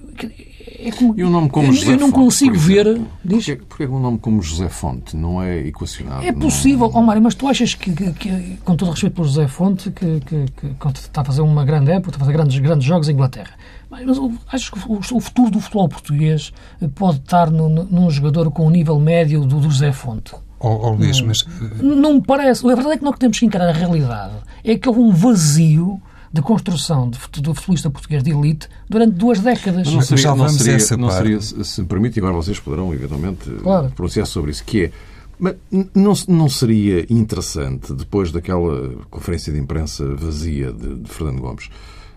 é 0.82 0.92
como, 0.92 1.14
e 1.18 1.24
um 1.24 1.30
nome 1.30 1.50
como 1.50 1.68
eu, 1.68 1.74
José 1.74 1.94
eu 1.94 1.98
não 1.98 2.08
Fonte, 2.08 2.20
consigo 2.20 2.58
ver. 2.58 3.02
Diz, 3.24 3.46
porquê, 3.46 3.56
porquê 3.68 3.88
um 3.88 4.00
nome 4.00 4.18
como 4.20 4.42
José 4.42 4.70
Fonte 4.70 5.16
não 5.16 5.42
é 5.42 5.68
equacionado? 5.68 6.26
É 6.26 6.32
possível, 6.32 6.90
não... 6.90 7.00
oh, 7.00 7.02
Mário, 7.02 7.22
mas 7.22 7.36
tu 7.36 7.48
achas 7.48 7.74
que, 7.74 7.92
que, 7.92 8.12
que, 8.14 8.58
com 8.64 8.76
todo 8.76 8.92
respeito 8.92 9.14
pelo 9.14 9.28
José 9.28 9.48
Fonte, 9.48 9.92
que, 9.92 10.20
que, 10.22 10.46
que, 10.48 10.88
está 11.00 11.22
a 11.22 11.26
fazer 11.26 11.42
uma 11.42 11.66
grande 11.66 11.92
época, 11.92 12.10
está 12.10 12.18
a 12.18 12.20
fazer 12.20 12.34
grandes, 12.34 12.60
grandes 12.60 12.86
jogos 12.86 13.10
em 13.10 13.14
Inglaterra, 13.14 13.52
mas, 13.90 14.06
mas 14.06 14.18
achas 14.48 14.70
que 14.70 14.80
o, 14.88 15.00
o, 15.00 15.20
futuro 15.20 15.52
do 15.52 15.60
futebol 15.60 15.90
português 15.90 16.54
pode 16.96 17.18
estar 17.18 17.52
no, 17.52 17.68
num 17.70 18.10
jogador 18.10 18.50
com 18.52 18.66
o 18.66 18.70
nível 18.70 19.00
médio 19.00 19.42
do, 19.42 19.60
do 19.60 19.70
José 19.70 19.92
Fonte? 19.92 20.34
Oh, 20.60 20.90
oh 20.90 20.92
Luís, 20.92 21.22
mas... 21.22 21.46
Não 21.82 22.16
me 22.16 22.22
parece. 22.22 22.66
A 22.66 22.76
verdade 22.76 22.96
é 22.96 22.98
que 22.98 23.04
nós 23.04 23.18
temos 23.18 23.40
que 23.40 23.46
encarar 23.46 23.70
a 23.70 23.74
realidade. 23.74 24.34
É 24.64 24.78
que 24.78 24.88
houve 24.90 25.02
um 25.02 25.12
vazio 25.12 26.02
de 26.32 26.42
construção 26.42 27.10
do 27.10 27.18
futebolista 27.18 27.90
português 27.90 28.22
de 28.22 28.32
elite 28.32 28.68
durante 28.88 29.14
duas 29.14 29.40
décadas. 29.40 29.88
Mas 29.88 29.94
não 29.94 30.02
seria, 30.02 30.24
já 30.24 30.36
não 30.36 30.50
seria, 30.50 30.76
essa 30.76 30.98
não 30.98 31.10
seria, 31.10 31.42
se 31.42 31.82
me 31.82 31.88
permite, 31.88 32.20
agora 32.20 32.34
vocês 32.34 32.60
poderão 32.60 32.94
eventualmente 32.94 33.50
claro. 33.64 33.90
pronunciar 33.96 34.28
sobre 34.28 34.52
isso, 34.52 34.64
que 34.64 34.86
é 34.86 34.92
mas 35.40 35.56
não, 35.96 36.14
não 36.28 36.50
seria 36.50 37.06
interessante, 37.10 37.94
depois 37.94 38.30
daquela 38.30 38.94
conferência 39.10 39.54
de 39.54 39.58
imprensa 39.58 40.06
vazia 40.16 40.74
de, 40.74 40.98
de 40.98 41.10
Fernando 41.10 41.40
Gomes, 41.40 41.70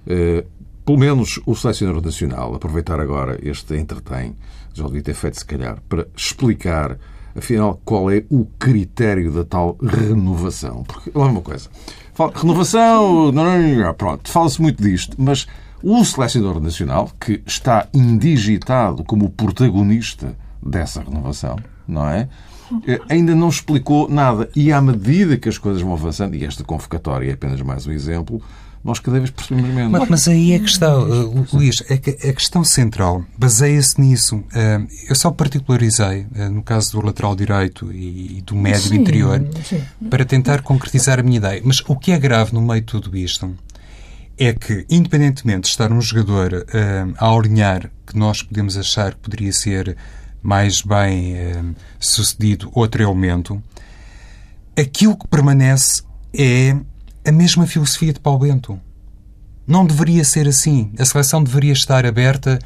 eh, 0.08 0.44
pelo 0.84 0.98
menos 0.98 1.38
o 1.46 1.54
selecionador 1.54 2.04
nacional 2.04 2.52
aproveitar 2.52 2.98
agora 2.98 3.38
este 3.40 3.76
entretém, 3.76 4.34
já 4.74 4.84
o 4.84 4.88
devia 4.88 5.04
ter 5.04 5.14
feito 5.14 5.38
se 5.38 5.44
calhar, 5.44 5.80
para 5.88 6.08
explicar 6.16 6.98
afinal, 7.36 7.80
qual 7.84 8.10
é 8.10 8.24
o 8.30 8.44
critério 8.58 9.32
da 9.32 9.44
tal 9.44 9.76
renovação? 9.82 10.82
Porque, 10.84 11.10
lá 11.14 11.26
uma 11.26 11.40
coisa, 11.42 11.68
fala, 12.14 12.32
renovação, 12.34 13.32
pronto, 13.96 14.30
fala-se 14.30 14.60
muito 14.60 14.82
disto, 14.82 15.16
mas 15.18 15.46
o 15.82 16.04
selecionador 16.04 16.60
nacional, 16.60 17.10
que 17.20 17.42
está 17.46 17.88
indigitado 17.92 19.02
como 19.04 19.30
protagonista 19.30 20.36
dessa 20.64 21.02
renovação, 21.02 21.56
não 21.88 22.08
é? 22.08 22.28
Eh, 22.86 23.00
ainda 23.08 23.34
não 23.34 23.48
explicou 23.48 24.08
nada. 24.08 24.48
E 24.54 24.72
à 24.72 24.80
medida 24.80 25.36
que 25.36 25.48
as 25.48 25.58
coisas 25.58 25.82
vão 25.82 25.92
avançando, 25.92 26.34
e 26.34 26.44
esta 26.44 26.64
convocatória 26.64 27.30
é 27.30 27.34
apenas 27.34 27.60
mais 27.60 27.86
um 27.86 27.92
exemplo, 27.92 28.42
nós 28.84 28.98
cada 28.98 29.18
vez 29.18 29.30
percebemos 29.30 29.70
menos. 29.70 29.92
Mas, 29.92 30.08
mas 30.08 30.28
aí 30.28 30.52
é 30.52 30.58
que 30.58 30.68
está, 30.68 30.98
uh, 30.98 31.46
Luís, 31.52 31.82
é 31.88 31.96
que 31.96 32.10
a 32.10 32.32
questão 32.32 32.64
central 32.64 33.24
baseia-se 33.38 34.00
nisso. 34.00 34.36
Uh, 34.36 34.86
eu 35.08 35.14
só 35.14 35.30
particularizei, 35.30 36.26
uh, 36.34 36.50
no 36.50 36.62
caso 36.62 36.92
do 36.92 37.06
lateral 37.06 37.36
direito 37.36 37.92
e 37.92 38.42
do 38.44 38.56
médio 38.56 38.88
sim, 38.88 38.96
interior, 38.96 39.46
sim. 39.64 39.82
para 40.10 40.24
tentar 40.24 40.62
concretizar 40.62 41.20
a 41.20 41.22
minha 41.22 41.36
ideia. 41.36 41.62
Mas 41.64 41.80
o 41.86 41.96
que 41.96 42.10
é 42.10 42.18
grave 42.18 42.52
no 42.52 42.60
meio 42.60 42.80
de 42.80 42.86
tudo 42.86 43.16
isto 43.16 43.54
é 44.38 44.52
que, 44.52 44.84
independentemente 44.90 45.62
de 45.62 45.68
estar 45.68 45.92
um 45.92 46.00
jogador 46.00 46.52
uh, 46.52 47.14
a 47.18 47.28
alinhar 47.28 47.90
que 48.04 48.18
nós 48.18 48.42
podemos 48.42 48.76
achar 48.76 49.14
que 49.14 49.20
poderia 49.20 49.52
ser 49.52 49.96
mais 50.42 50.82
bem 50.82 51.34
uh, 51.34 51.74
sucedido 52.00 52.70
outro 52.74 53.02
elemento, 53.02 53.62
aquilo 54.76 55.16
que 55.16 55.28
permanece 55.28 56.02
é 56.34 56.76
a 57.26 57.32
mesma 57.32 57.66
filosofia 57.66 58.12
de 58.12 58.20
Paulo 58.20 58.40
Bento. 58.40 58.78
Não 59.66 59.86
deveria 59.86 60.24
ser 60.24 60.48
assim. 60.48 60.92
A 60.98 61.04
seleção 61.04 61.42
deveria 61.42 61.72
estar 61.72 62.04
aberta. 62.04 62.58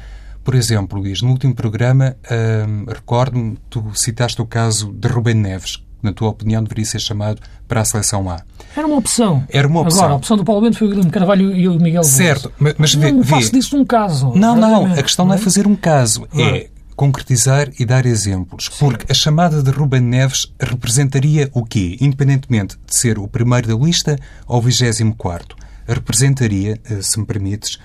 Por 0.43 0.55
exemplo, 0.55 0.99
Luís, 0.99 1.21
no 1.21 1.29
último 1.29 1.53
programa, 1.53 2.15
hum, 2.31 2.85
recordo-me, 2.87 3.57
tu 3.69 3.83
citaste 3.93 4.41
o 4.41 4.45
caso 4.45 4.91
de 4.93 5.07
Rubem 5.07 5.35
Neves, 5.35 5.75
que, 5.75 5.83
na 6.01 6.11
tua 6.11 6.29
opinião, 6.29 6.63
deveria 6.63 6.85
ser 6.85 6.99
chamado 6.99 7.41
para 7.67 7.81
a 7.81 7.85
seleção 7.85 8.29
A. 8.29 8.41
Era 8.75 8.87
uma 8.87 8.97
opção. 8.97 9.43
Era 9.49 9.67
uma 9.67 9.81
opção. 9.81 9.99
Agora, 9.99 10.13
a 10.13 10.17
opção 10.17 10.37
do 10.37 10.45
Paulo 10.45 10.61
Bento 10.61 10.77
foi 10.77 10.87
o 10.87 10.89
Guilherme 10.89 11.11
Carvalho 11.11 11.55
e 11.55 11.67
o 11.67 11.79
Miguel 11.79 12.03
Certo, 12.03 12.51
mas, 12.57 12.75
mas 12.77 12.95
vê, 12.95 13.11
não 13.11 13.23
faço 13.23 13.51
disso 13.51 13.77
um 13.77 13.85
caso. 13.85 14.33
Não, 14.33 14.55
não, 14.55 14.85
a 14.93 15.03
questão 15.03 15.25
não 15.25 15.35
é 15.35 15.37
fazer 15.37 15.67
um 15.67 15.75
caso. 15.75 16.27
É 16.33 16.69
concretizar 16.97 17.69
e 17.79 17.85
dar 17.85 18.07
exemplos. 18.07 18.67
Porque 18.67 19.05
a 19.09 19.13
chamada 19.13 19.61
de 19.61 19.69
Ruben 19.69 20.01
Neves 20.01 20.51
representaria 20.59 21.47
o 21.53 21.63
quê? 21.63 21.95
Independentemente 22.01 22.75
de 22.85 22.97
ser 22.97 23.19
o 23.19 23.27
primeiro 23.27 23.67
da 23.67 23.85
lista 23.85 24.17
ou 24.47 24.57
o 24.57 24.61
vigésimo 24.61 25.15
quarto. 25.15 25.55
Representaria, 25.87 26.81
eh, 26.89 27.01
se 27.01 27.19
me 27.19 27.25
permites, 27.25 27.77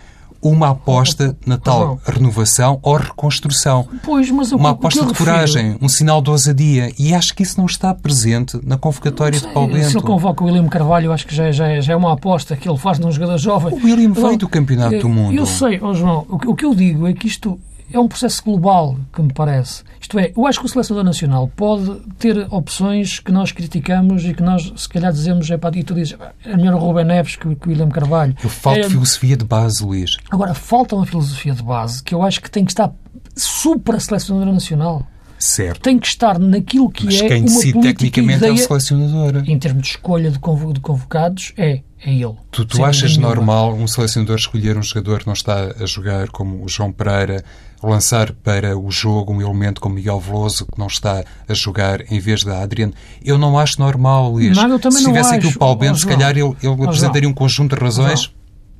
uma 0.42 0.70
aposta 0.70 1.36
na 1.46 1.56
tal 1.56 2.00
renovação 2.04 2.80
ou 2.82 2.96
reconstrução. 2.96 3.86
Pois, 4.02 4.28
mas 4.30 4.50
uma 4.50 4.70
aposta 4.70 5.04
de 5.06 5.14
coragem, 5.14 5.76
um 5.80 5.88
sinal 5.88 6.20
de 6.20 6.30
ousadia. 6.30 6.90
E 6.98 7.14
acho 7.14 7.32
que 7.34 7.44
isso 7.44 7.58
não 7.58 7.66
está 7.66 7.94
presente 7.94 8.58
na 8.64 8.76
convocatória 8.76 9.38
de 9.38 9.46
Paulo 9.52 9.72
Bento. 9.72 9.90
Se 9.90 9.96
ele 9.96 10.04
convoca 10.04 10.42
o 10.42 10.46
William 10.46 10.66
Carvalho, 10.66 11.12
acho 11.12 11.26
que 11.26 11.34
já, 11.34 11.52
já, 11.52 11.80
já 11.80 11.92
é 11.92 11.96
uma 11.96 12.14
aposta 12.14 12.56
que 12.56 12.68
ele 12.68 12.78
faz 12.78 12.98
num 12.98 13.12
jogador 13.12 13.38
jovem. 13.38 13.72
O 13.74 13.84
William 13.84 14.12
veio 14.12 14.38
do 14.38 14.48
Campeonato 14.48 14.98
do 14.98 15.08
Mundo. 15.08 15.32
Eu 15.32 15.46
sei, 15.46 15.78
oh 15.80 15.94
João, 15.94 16.26
o 16.28 16.56
que 16.56 16.64
eu 16.64 16.74
digo 16.74 17.06
é 17.06 17.12
que 17.12 17.28
isto 17.28 17.60
é 17.92 17.98
um 17.98 18.08
processo 18.08 18.42
global, 18.42 18.96
que 19.12 19.22
me 19.22 19.32
parece. 19.32 19.82
Isto 20.00 20.18
é, 20.18 20.32
eu 20.36 20.46
acho 20.46 20.60
que 20.60 20.66
o 20.66 20.68
selecionador 20.68 21.04
nacional 21.04 21.50
pode 21.54 22.00
ter 22.18 22.46
opções 22.50 23.20
que 23.20 23.30
nós 23.30 23.52
criticamos 23.52 24.24
e 24.24 24.34
que 24.34 24.42
nós, 24.42 24.72
se 24.76 24.88
calhar, 24.88 25.12
dizemos, 25.12 25.50
é 25.50 25.56
para 25.56 25.78
e 25.78 25.84
tu 25.84 25.94
dizes, 25.94 26.16
é 26.44 26.56
melhor 26.56 26.74
o 26.74 26.78
Rubem 26.78 27.04
Neves 27.04 27.36
que, 27.36 27.54
que 27.54 27.66
o 27.66 27.70
William 27.70 27.88
Carvalho. 27.88 28.34
Eu 28.42 28.48
falta 28.48 28.80
é, 28.80 28.88
filosofia 28.88 29.36
de 29.36 29.44
base, 29.44 29.84
Luís. 29.84 30.16
Agora, 30.30 30.54
falta 30.54 30.96
uma 30.96 31.06
filosofia 31.06 31.54
de 31.54 31.62
base 31.62 32.02
que 32.02 32.14
eu 32.14 32.22
acho 32.22 32.40
que 32.40 32.50
tem 32.50 32.64
que 32.64 32.72
estar 32.72 32.92
supra-selecionador 33.36 34.52
nacional. 34.52 35.06
Certo. 35.38 35.80
Tem 35.80 35.98
que 35.98 36.06
estar 36.06 36.38
naquilo 36.38 36.88
que 36.88 37.04
Mas 37.04 37.20
é 37.20 37.28
quem 37.28 37.44
decide 37.44 37.80
tecnicamente 37.80 38.38
ideia, 38.38 38.50
é 38.50 38.52
o 38.52 38.58
selecionador. 38.58 39.42
Em 39.44 39.58
termos 39.58 39.82
de 39.82 39.88
escolha 39.88 40.30
de 40.30 40.38
convocados, 40.38 41.52
é 41.56 41.82
é 42.04 42.12
ele. 42.12 42.34
Tu, 42.50 42.64
tu 42.64 42.84
achas 42.84 43.16
normal 43.16 43.74
um 43.74 43.86
selecionador 43.86 44.36
escolher 44.36 44.76
um 44.76 44.82
jogador 44.82 45.20
que 45.20 45.26
não 45.26 45.32
está 45.32 45.72
a 45.80 45.86
jogar 45.86 46.28
como 46.28 46.64
o 46.64 46.68
João 46.68 46.90
Pereira, 46.90 47.44
lançar 47.82 48.32
para 48.32 48.78
o 48.78 48.90
jogo 48.90 49.32
um 49.32 49.40
elemento 49.40 49.80
como 49.80 49.94
Miguel 49.94 50.20
Veloso 50.20 50.66
que 50.66 50.78
não 50.78 50.86
está 50.86 51.24
a 51.48 51.54
jogar 51.54 52.00
em 52.12 52.18
vez 52.18 52.44
da 52.44 52.62
Adriano? 52.62 52.92
Eu 53.24 53.38
não 53.38 53.58
acho 53.58 53.80
normal, 53.80 54.32
Luís. 54.32 54.56
Não, 54.56 54.68
eu 54.68 54.78
também 54.78 54.98
se 54.98 55.04
tivesse 55.04 55.30
não 55.30 55.38
aqui 55.38 55.46
acho. 55.48 55.56
o 55.56 55.58
Paulo 55.58 55.76
Bento, 55.76 55.98
se 55.98 56.06
calhar 56.06 56.30
ele, 56.30 56.54
ele 56.62 56.84
apresentaria 56.84 57.28
um 57.28 57.34
conjunto 57.34 57.76
de 57.76 57.82
razões 57.82 58.32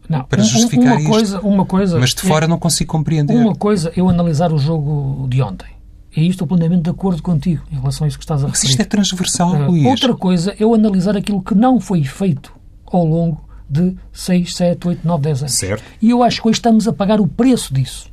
não. 0.09 0.25
para 0.25 0.43
justificar 0.43 0.99
uma 0.99 1.11
coisa, 1.11 1.37
isto. 1.37 1.49
Uma 1.49 1.65
coisa, 1.65 1.99
Mas 1.99 2.11
de 2.11 2.23
fora 2.23 2.45
é, 2.45 2.49
não 2.49 2.59
consigo 2.59 2.91
compreender. 2.91 3.35
Uma 3.35 3.55
coisa 3.55 3.93
eu 3.97 4.09
analisar 4.09 4.53
o 4.53 4.59
jogo 4.59 5.27
de 5.29 5.43
ontem. 5.43 5.69
É 6.15 6.21
isto 6.21 6.45
o 6.45 6.47
plenamente 6.47 6.83
de 6.83 6.91
acordo 6.91 7.23
contigo 7.23 7.63
em 7.73 7.77
relação 7.77 8.05
a 8.05 8.09
isso 8.09 8.19
que 8.19 8.25
estás 8.25 8.45
a 8.45 8.47
referir. 8.47 8.65
Mas 8.65 8.71
isto 8.71 8.83
é 8.83 8.85
transversal, 8.85 9.55
uh, 9.55 9.71
Luís. 9.71 9.87
Outra 9.87 10.15
coisa, 10.15 10.55
eu 10.59 10.75
analisar 10.75 11.17
aquilo 11.17 11.43
que 11.43 11.55
não 11.55 11.81
foi 11.81 12.05
feito 12.05 12.53
ao 12.85 13.05
longo 13.05 13.49
de 13.69 13.97
6, 14.13 14.55
7, 14.55 14.89
8, 14.89 15.09
9, 15.09 15.23
10 15.23 15.41
anos. 15.41 15.53
Certo. 15.55 15.83
E 16.03 16.11
eu 16.11 16.23
acho 16.23 16.43
que 16.43 16.49
hoje 16.49 16.59
estamos 16.59 16.87
a 16.87 16.93
pagar 16.93 17.19
o 17.19 17.27
preço 17.27 17.73
disso. 17.73 18.12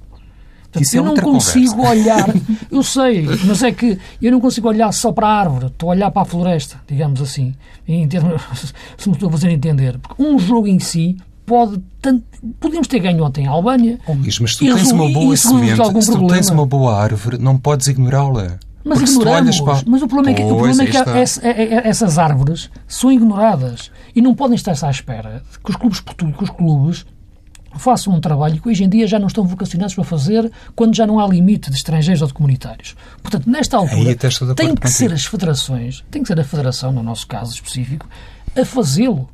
Portanto, 0.71 0.85
Isso 0.85 0.95
é 0.95 0.99
eu 0.99 1.03
não 1.03 1.15
consigo 1.15 1.75
conversa. 1.75 1.91
olhar, 1.91 2.35
eu 2.71 2.83
sei, 2.83 3.25
mas 3.45 3.63
é 3.63 3.71
que 3.71 3.97
eu 4.21 4.31
não 4.31 4.39
consigo 4.39 4.67
olhar 4.67 4.91
só 4.91 5.11
para 5.11 5.27
a 5.27 5.39
árvore, 5.39 5.65
estou 5.65 5.89
a 5.89 5.93
olhar 5.93 6.11
para 6.11 6.21
a 6.21 6.25
floresta, 6.25 6.79
digamos 6.87 7.21
assim, 7.21 7.55
em 7.87 8.07
termos, 8.07 8.41
se 8.97 9.09
me 9.09 9.15
estou 9.15 9.29
a 9.29 9.31
fazer 9.31 9.49
entender. 9.49 9.97
Porque 9.97 10.21
um 10.21 10.37
jogo 10.37 10.67
em 10.67 10.79
si 10.79 11.17
pode. 11.43 11.81
Tanto, 11.99 12.23
podemos 12.59 12.87
ter 12.87 12.99
ganho 12.99 13.23
ontem 13.23 13.47
a 13.47 13.51
Albânia. 13.51 13.99
Isso, 14.23 14.43
mas 14.43 14.53
se 14.53 14.59
tu 14.59 14.75
tens 14.75 14.91
uma 14.91 15.09
boa 15.09 15.35
semente, 15.35 16.03
se 16.03 16.11
tu 16.11 16.27
tens 16.27 16.49
uma 16.49 16.65
boa 16.65 16.95
árvore, 16.95 17.39
não 17.39 17.57
podes 17.57 17.87
ignorá-la. 17.87 18.59
Mas 18.85 19.01
ignoramos. 19.01 19.59
Para... 19.61 19.81
Mas 19.87 20.01
o 20.03 20.07
problema 20.07 20.31
é 20.31 20.33
que, 20.35 20.43
o 20.43 20.55
problema 20.55 20.83
é 20.83 20.85
que 20.85 20.97
essa, 20.97 21.45
é, 21.45 21.49
é, 21.49 21.87
essas 21.87 22.17
árvores 22.17 22.69
são 22.87 23.11
ignoradas 23.11 23.91
e 24.15 24.21
não 24.21 24.35
podem 24.35 24.55
estar 24.55 24.75
à 24.81 24.89
espera 24.89 25.43
que 25.63 25.71
os 25.71 25.75
clubes 25.75 25.99
que 25.99 26.43
os 26.43 26.49
clubes 26.49 27.05
façam 27.77 28.13
um 28.13 28.19
trabalho 28.19 28.61
que 28.61 28.69
hoje 28.69 28.83
em 28.83 28.89
dia 28.89 29.07
já 29.07 29.19
não 29.19 29.27
estão 29.27 29.45
vocacionados 29.45 29.95
para 29.95 30.03
fazer 30.03 30.51
quando 30.75 30.95
já 30.95 31.05
não 31.05 31.19
há 31.19 31.27
limite 31.27 31.69
de 31.69 31.75
estrangeiros 31.75 32.21
ou 32.21 32.27
de 32.27 32.33
comunitários. 32.33 32.95
Portanto, 33.21 33.49
nesta 33.49 33.77
altura, 33.77 34.15
tem 34.55 34.75
que 34.75 34.89
ser 34.89 35.13
as 35.13 35.25
federações, 35.25 36.03
tem 36.09 36.21
que 36.21 36.27
ser 36.27 36.39
a 36.39 36.43
federação, 36.43 36.91
no 36.91 37.03
nosso 37.03 37.27
caso 37.27 37.53
específico, 37.53 38.07
a 38.55 38.65
fazê-lo 38.65 39.29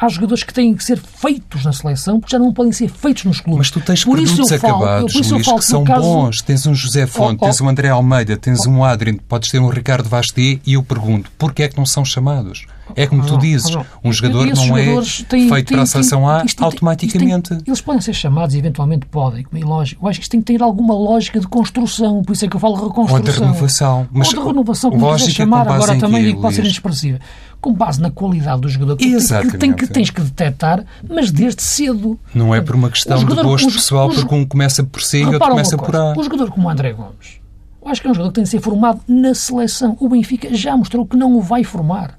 há 0.00 0.08
jogadores 0.08 0.44
que 0.44 0.54
têm 0.54 0.74
que 0.74 0.84
ser 0.84 0.98
feitos 0.98 1.64
na 1.64 1.72
seleção 1.72 2.20
porque 2.20 2.30
já 2.30 2.38
não 2.38 2.52
podem 2.52 2.72
ser 2.72 2.88
feitos 2.88 3.24
nos 3.24 3.40
clubes. 3.40 3.58
Mas 3.58 3.70
tu 3.70 3.80
tens 3.80 4.04
por 4.04 4.16
produtos 4.16 4.52
acabados, 4.52 5.12
falo, 5.12 5.34
Luís, 5.34 5.46
que 5.46 5.62
são 5.62 5.84
caso... 5.84 6.02
bons. 6.02 6.42
Tens 6.42 6.66
um 6.66 6.74
José 6.74 7.06
Fonte, 7.06 7.38
oh, 7.40 7.44
oh, 7.44 7.48
tens 7.48 7.60
um 7.60 7.68
André 7.68 7.88
Almeida, 7.88 8.36
tens 8.36 8.66
oh, 8.66 8.70
um 8.70 8.84
Adrien, 8.84 9.16
podes 9.16 9.50
ter 9.50 9.58
um 9.58 9.68
Ricardo 9.68 10.08
Vasti 10.08 10.60
e 10.64 10.74
eu 10.74 10.82
pergunto, 10.82 11.30
porquê 11.36 11.64
é 11.64 11.68
que 11.68 11.76
não 11.76 11.84
são 11.84 12.04
chamados? 12.04 12.66
É 12.94 13.06
como 13.06 13.24
tu 13.24 13.38
dizes, 13.38 13.76
um 14.02 14.12
jogador 14.12 14.46
não 14.46 14.76
é 14.76 14.84
têm, 15.28 15.48
feito 15.48 15.48
têm, 15.48 15.64
para 15.64 15.82
a 15.82 15.86
seleção 15.86 16.28
A 16.28 16.44
isto, 16.44 16.64
automaticamente. 16.64 17.50
Tem, 17.50 17.62
eles 17.66 17.80
podem 17.80 18.00
ser 18.00 18.14
chamados 18.14 18.54
e 18.54 18.58
eventualmente 18.58 19.06
podem, 19.06 19.44
como 19.44 19.62
é 19.62 19.66
lógico. 19.66 20.04
Eu 20.04 20.08
acho 20.08 20.18
que 20.18 20.24
isto 20.24 20.30
tem 20.30 20.40
que 20.40 20.52
ter 20.52 20.62
alguma 20.62 20.94
lógica 20.94 21.40
de 21.40 21.46
construção, 21.46 22.22
por 22.22 22.32
isso 22.32 22.44
é 22.44 22.48
que 22.48 22.56
eu 22.56 22.60
falo 22.60 22.74
reconstrução. 22.74 23.16
Ou 23.16 23.22
de 23.22 23.30
renovação. 23.30 24.08
Mas 24.12 24.28
Ou 24.28 24.34
de 24.34 24.48
renovação, 24.48 24.90
como 24.90 25.16
quiser 25.16 25.30
chamar, 25.30 25.68
agora 25.68 25.98
também 25.98 26.24
digo 26.24 26.36
que 26.36 26.42
pode 26.42 26.54
ser 26.54 26.62
inexpressiva 26.62 27.18
com 27.60 27.72
base 27.72 28.00
na 28.00 28.10
qualidade 28.10 28.60
do 28.60 28.68
jogador 28.68 28.96
que, 28.96 29.16
que, 29.16 29.58
tem, 29.58 29.72
que 29.72 29.86
tens 29.86 30.10
que 30.10 30.20
detectar, 30.20 30.84
mas 31.08 31.30
desde 31.30 31.62
cedo. 31.62 32.18
Não 32.34 32.54
é 32.54 32.60
por 32.60 32.74
uma 32.74 32.90
questão 32.90 33.18
jogador, 33.18 33.42
de 33.42 33.48
gosto 33.48 33.72
pessoal, 33.72 34.08
porque 34.08 34.34
um 34.34 34.46
começa 34.46 34.84
por 34.84 35.02
C 35.02 35.22
e 35.22 35.26
outro 35.26 35.40
começa 35.40 35.76
por 35.76 35.94
A. 35.94 36.12
Um 36.16 36.22
jogador 36.22 36.50
como 36.50 36.68
o 36.68 36.70
André 36.70 36.92
Gomes, 36.92 37.40
eu 37.82 37.88
acho 37.88 38.00
que 38.00 38.06
é 38.06 38.10
um 38.10 38.14
jogador 38.14 38.30
que 38.30 38.34
tem 38.36 38.44
de 38.44 38.50
ser 38.50 38.60
formado 38.60 39.00
na 39.08 39.34
seleção. 39.34 39.96
O 40.00 40.08
Benfica 40.08 40.54
já 40.54 40.76
mostrou 40.76 41.06
que 41.06 41.16
não 41.16 41.36
o 41.36 41.40
vai 41.40 41.64
formar. 41.64 42.17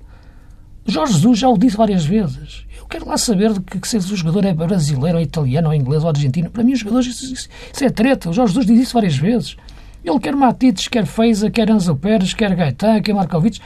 Jorge 0.89 1.13
Jesus 1.13 1.39
já 1.39 1.49
o 1.49 1.57
disse 1.57 1.77
várias 1.77 2.05
vezes. 2.05 2.65
Eu 2.77 2.85
quero 2.85 3.07
lá 3.07 3.17
saber 3.17 3.53
de 3.53 3.59
que, 3.59 3.79
que 3.79 3.87
se 3.87 3.97
o 3.97 4.15
jogador 4.15 4.45
é 4.45 4.53
brasileiro, 4.53 5.17
ou 5.17 5.23
italiano, 5.23 5.69
ou 5.69 5.73
inglês, 5.73 6.03
ou 6.03 6.09
argentino. 6.09 6.49
Para 6.49 6.63
mim, 6.63 6.73
os 6.73 6.79
jogadores, 6.79 7.07
isso, 7.07 7.33
isso, 7.33 7.49
isso 7.73 7.83
é 7.83 7.89
treta. 7.89 8.29
O 8.29 8.33
Jorge 8.33 8.53
Jesus 8.53 8.65
diz 8.65 8.79
isso 8.87 8.93
várias 8.93 9.15
vezes. 9.15 9.55
Ele 10.03 10.19
quer 10.19 10.35
Matites, 10.35 10.87
quer 10.87 11.05
Feiza, 11.05 11.51
quer 11.51 11.69
Anzo 11.69 11.95
Pérez, 11.95 12.33
quer 12.33 12.55
Gaetan, 12.55 13.01
quer 13.01 13.13
Markovic. 13.13 13.59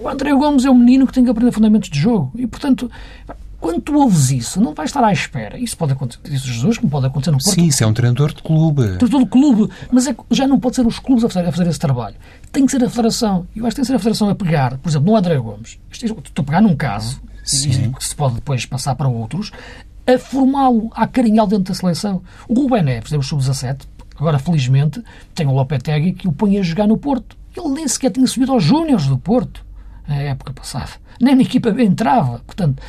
O 0.00 0.08
André 0.08 0.32
Gomes 0.32 0.64
é 0.64 0.70
um 0.70 0.74
menino 0.74 1.06
que 1.06 1.12
tem 1.12 1.24
que 1.24 1.30
aprender 1.30 1.50
fundamentos 1.50 1.88
de 1.88 1.98
jogo. 1.98 2.30
E, 2.36 2.46
portanto, 2.46 2.90
quando 3.62 3.80
tu 3.80 3.94
ouves 3.94 4.32
isso, 4.32 4.60
não 4.60 4.74
vais 4.74 4.90
estar 4.90 5.04
à 5.04 5.12
espera. 5.12 5.56
Isso 5.56 5.76
pode 5.76 5.92
acontecer, 5.92 6.20
disse 6.24 6.48
Jesus, 6.48 6.78
como 6.78 6.90
pode 6.90 7.06
acontecer 7.06 7.30
no 7.30 7.38
Porto. 7.38 7.54
Sim, 7.54 7.66
isso 7.66 7.84
é 7.84 7.86
um 7.86 7.94
treinador 7.94 8.34
de 8.34 8.42
clube. 8.42 8.82
Treinador 8.98 9.20
de 9.20 9.26
clube. 9.26 9.72
Mas 9.92 10.08
é, 10.08 10.16
já 10.32 10.48
não 10.48 10.58
pode 10.58 10.74
ser 10.74 10.84
os 10.84 10.98
clubes 10.98 11.22
a 11.22 11.28
fazer, 11.28 11.46
a 11.46 11.52
fazer 11.52 11.70
esse 11.70 11.78
trabalho. 11.78 12.16
Tem 12.50 12.66
que 12.66 12.72
ser 12.72 12.82
a 12.82 12.90
Federação. 12.90 13.46
E 13.54 13.60
eu 13.60 13.66
acho 13.66 13.76
que 13.76 13.76
tem 13.76 13.84
que 13.84 13.86
ser 13.86 13.94
a 13.94 13.98
Federação 14.00 14.28
a 14.28 14.34
pegar, 14.34 14.78
por 14.78 14.88
exemplo, 14.88 15.12
no 15.12 15.16
André 15.16 15.38
Gomes. 15.38 15.78
Estou 15.92 16.42
a 16.42 16.44
pegar 16.44 16.60
num 16.60 16.74
caso, 16.74 17.22
Sim. 17.44 17.92
que 17.92 18.04
se 18.04 18.16
pode 18.16 18.34
depois 18.34 18.66
passar 18.66 18.96
para 18.96 19.06
outros, 19.06 19.52
a 20.08 20.18
formá-lo, 20.18 20.90
a 20.92 21.04
acarinhá-lo 21.04 21.48
dentro 21.48 21.72
da 21.72 21.74
seleção. 21.74 22.20
O 22.48 22.54
Rubén 22.54 22.82
Neves, 22.82 23.12
o 23.12 23.22
sub-17, 23.22 23.86
Agora, 24.16 24.38
felizmente, 24.38 25.02
tem 25.34 25.46
o 25.46 25.52
Lopetegui 25.52 26.12
que 26.12 26.28
o 26.28 26.32
põe 26.32 26.58
a 26.58 26.62
jogar 26.62 26.86
no 26.86 26.96
Porto. 26.96 27.36
Ele 27.56 27.68
nem 27.70 27.88
sequer 27.88 28.10
tinha 28.10 28.26
subido 28.26 28.52
aos 28.52 28.62
Júniores 28.62 29.06
do 29.06 29.18
Porto, 29.18 29.64
na 30.06 30.16
época 30.16 30.52
passada. 30.52 30.90
Nem 31.20 31.34
na 31.34 31.42
equipa 31.42 31.70
B 31.70 31.84
entrava. 31.84 32.40
Portanto, 32.46 32.82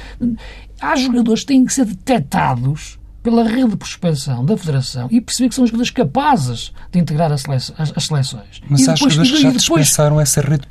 há 0.82 0.96
jogadores 0.96 1.42
que 1.42 1.48
têm 1.48 1.66
que 1.66 1.74
ser 1.74 1.86
detectados 1.86 3.00
pela 3.24 3.48
rede 3.48 3.70
de 3.70 3.78
prospecção 3.78 4.46
da 4.46 4.58
Federação 4.58 5.08
e 5.10 5.22
perceber 5.22 5.48
que 5.48 5.56
são 5.56 5.66
jogadores 5.66 5.90
capazes 5.90 6.74
de 6.92 7.00
integrar 7.00 7.32
as, 7.32 7.42
seleções. 7.42 7.94
As 7.96 8.06
seleções. 8.06 8.62
Mas 8.68 8.88
há 8.88 8.94
depois, 8.94 9.14
jogadores 9.14 9.32
que 9.32 9.42
já 9.42 9.50
depois... 9.50 9.86
dispensaram 9.86 10.20
essa 10.20 10.42
rede 10.42 10.68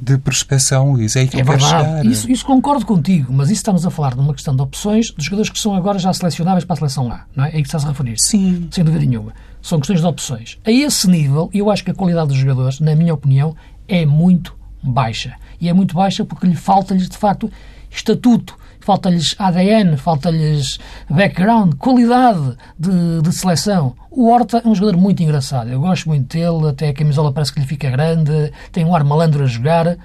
de 0.00 0.18
prospecção, 0.18 0.92
Luís. 0.92 1.16
É 1.16 1.20
aí 1.20 1.28
que 1.28 1.40
é 1.40 1.42
verdade. 1.42 2.08
Isso, 2.08 2.30
isso, 2.30 2.46
concordo 2.46 2.86
contigo, 2.86 3.32
mas 3.32 3.48
isso 3.48 3.58
estamos 3.58 3.84
a 3.84 3.90
falar 3.90 4.14
de 4.14 4.20
uma 4.20 4.32
questão 4.32 4.54
de 4.54 4.62
opções 4.62 5.10
dos 5.10 5.24
jogadores 5.24 5.50
que 5.50 5.58
são 5.58 5.74
agora 5.74 5.98
já 5.98 6.12
selecionáveis 6.12 6.64
para 6.64 6.74
a 6.74 6.76
seleção 6.76 7.10
A. 7.10 7.24
Não 7.34 7.44
é? 7.44 7.50
É 7.50 7.56
aí 7.56 7.62
que 7.62 7.68
estás 7.68 7.84
a 7.84 7.88
referir. 7.88 8.18
Sim. 8.20 8.68
Sem 8.70 8.84
dúvida 8.84 9.04
nenhuma. 9.04 9.32
São 9.60 9.80
questões 9.80 10.00
de 10.00 10.06
opções. 10.06 10.58
A 10.64 10.70
esse 10.70 11.10
nível, 11.10 11.50
eu 11.52 11.68
acho 11.70 11.82
que 11.82 11.90
a 11.90 11.94
qualidade 11.94 12.28
dos 12.28 12.36
jogadores, 12.36 12.78
na 12.78 12.94
minha 12.94 13.12
opinião, 13.12 13.56
é 13.88 14.06
muito 14.06 14.56
baixa. 14.88 15.34
E 15.60 15.68
é 15.68 15.72
muito 15.72 15.94
baixa 15.94 16.24
porque 16.24 16.46
lhe 16.46 16.56
falta-lhes, 16.56 17.08
de 17.08 17.16
facto, 17.16 17.50
estatuto 17.90 18.56
falta-lhes 18.86 19.34
ADN, 19.36 19.96
falta-lhes 19.96 20.78
background, 21.10 21.74
qualidade 21.74 22.56
de, 22.78 23.20
de, 23.20 23.32
seleção. 23.32 23.96
O 24.08 24.30
Horta 24.30 24.62
é 24.64 24.68
um 24.68 24.76
jogador 24.76 24.96
muito 24.96 25.20
engraçado. 25.24 25.68
Eu 25.68 25.80
gosto 25.80 26.08
muito 26.08 26.32
dele, 26.32 26.68
até 26.68 26.90
a 26.90 26.94
camisola 26.94 27.32
parece 27.32 27.52
que 27.52 27.58
lhe 27.58 27.66
fica 27.66 27.90
grande, 27.90 28.52
tem 28.70 28.84
um 28.84 28.94
ar 28.94 29.02
malandro 29.02 29.42
a 29.42 29.46
jogar, 29.46 29.96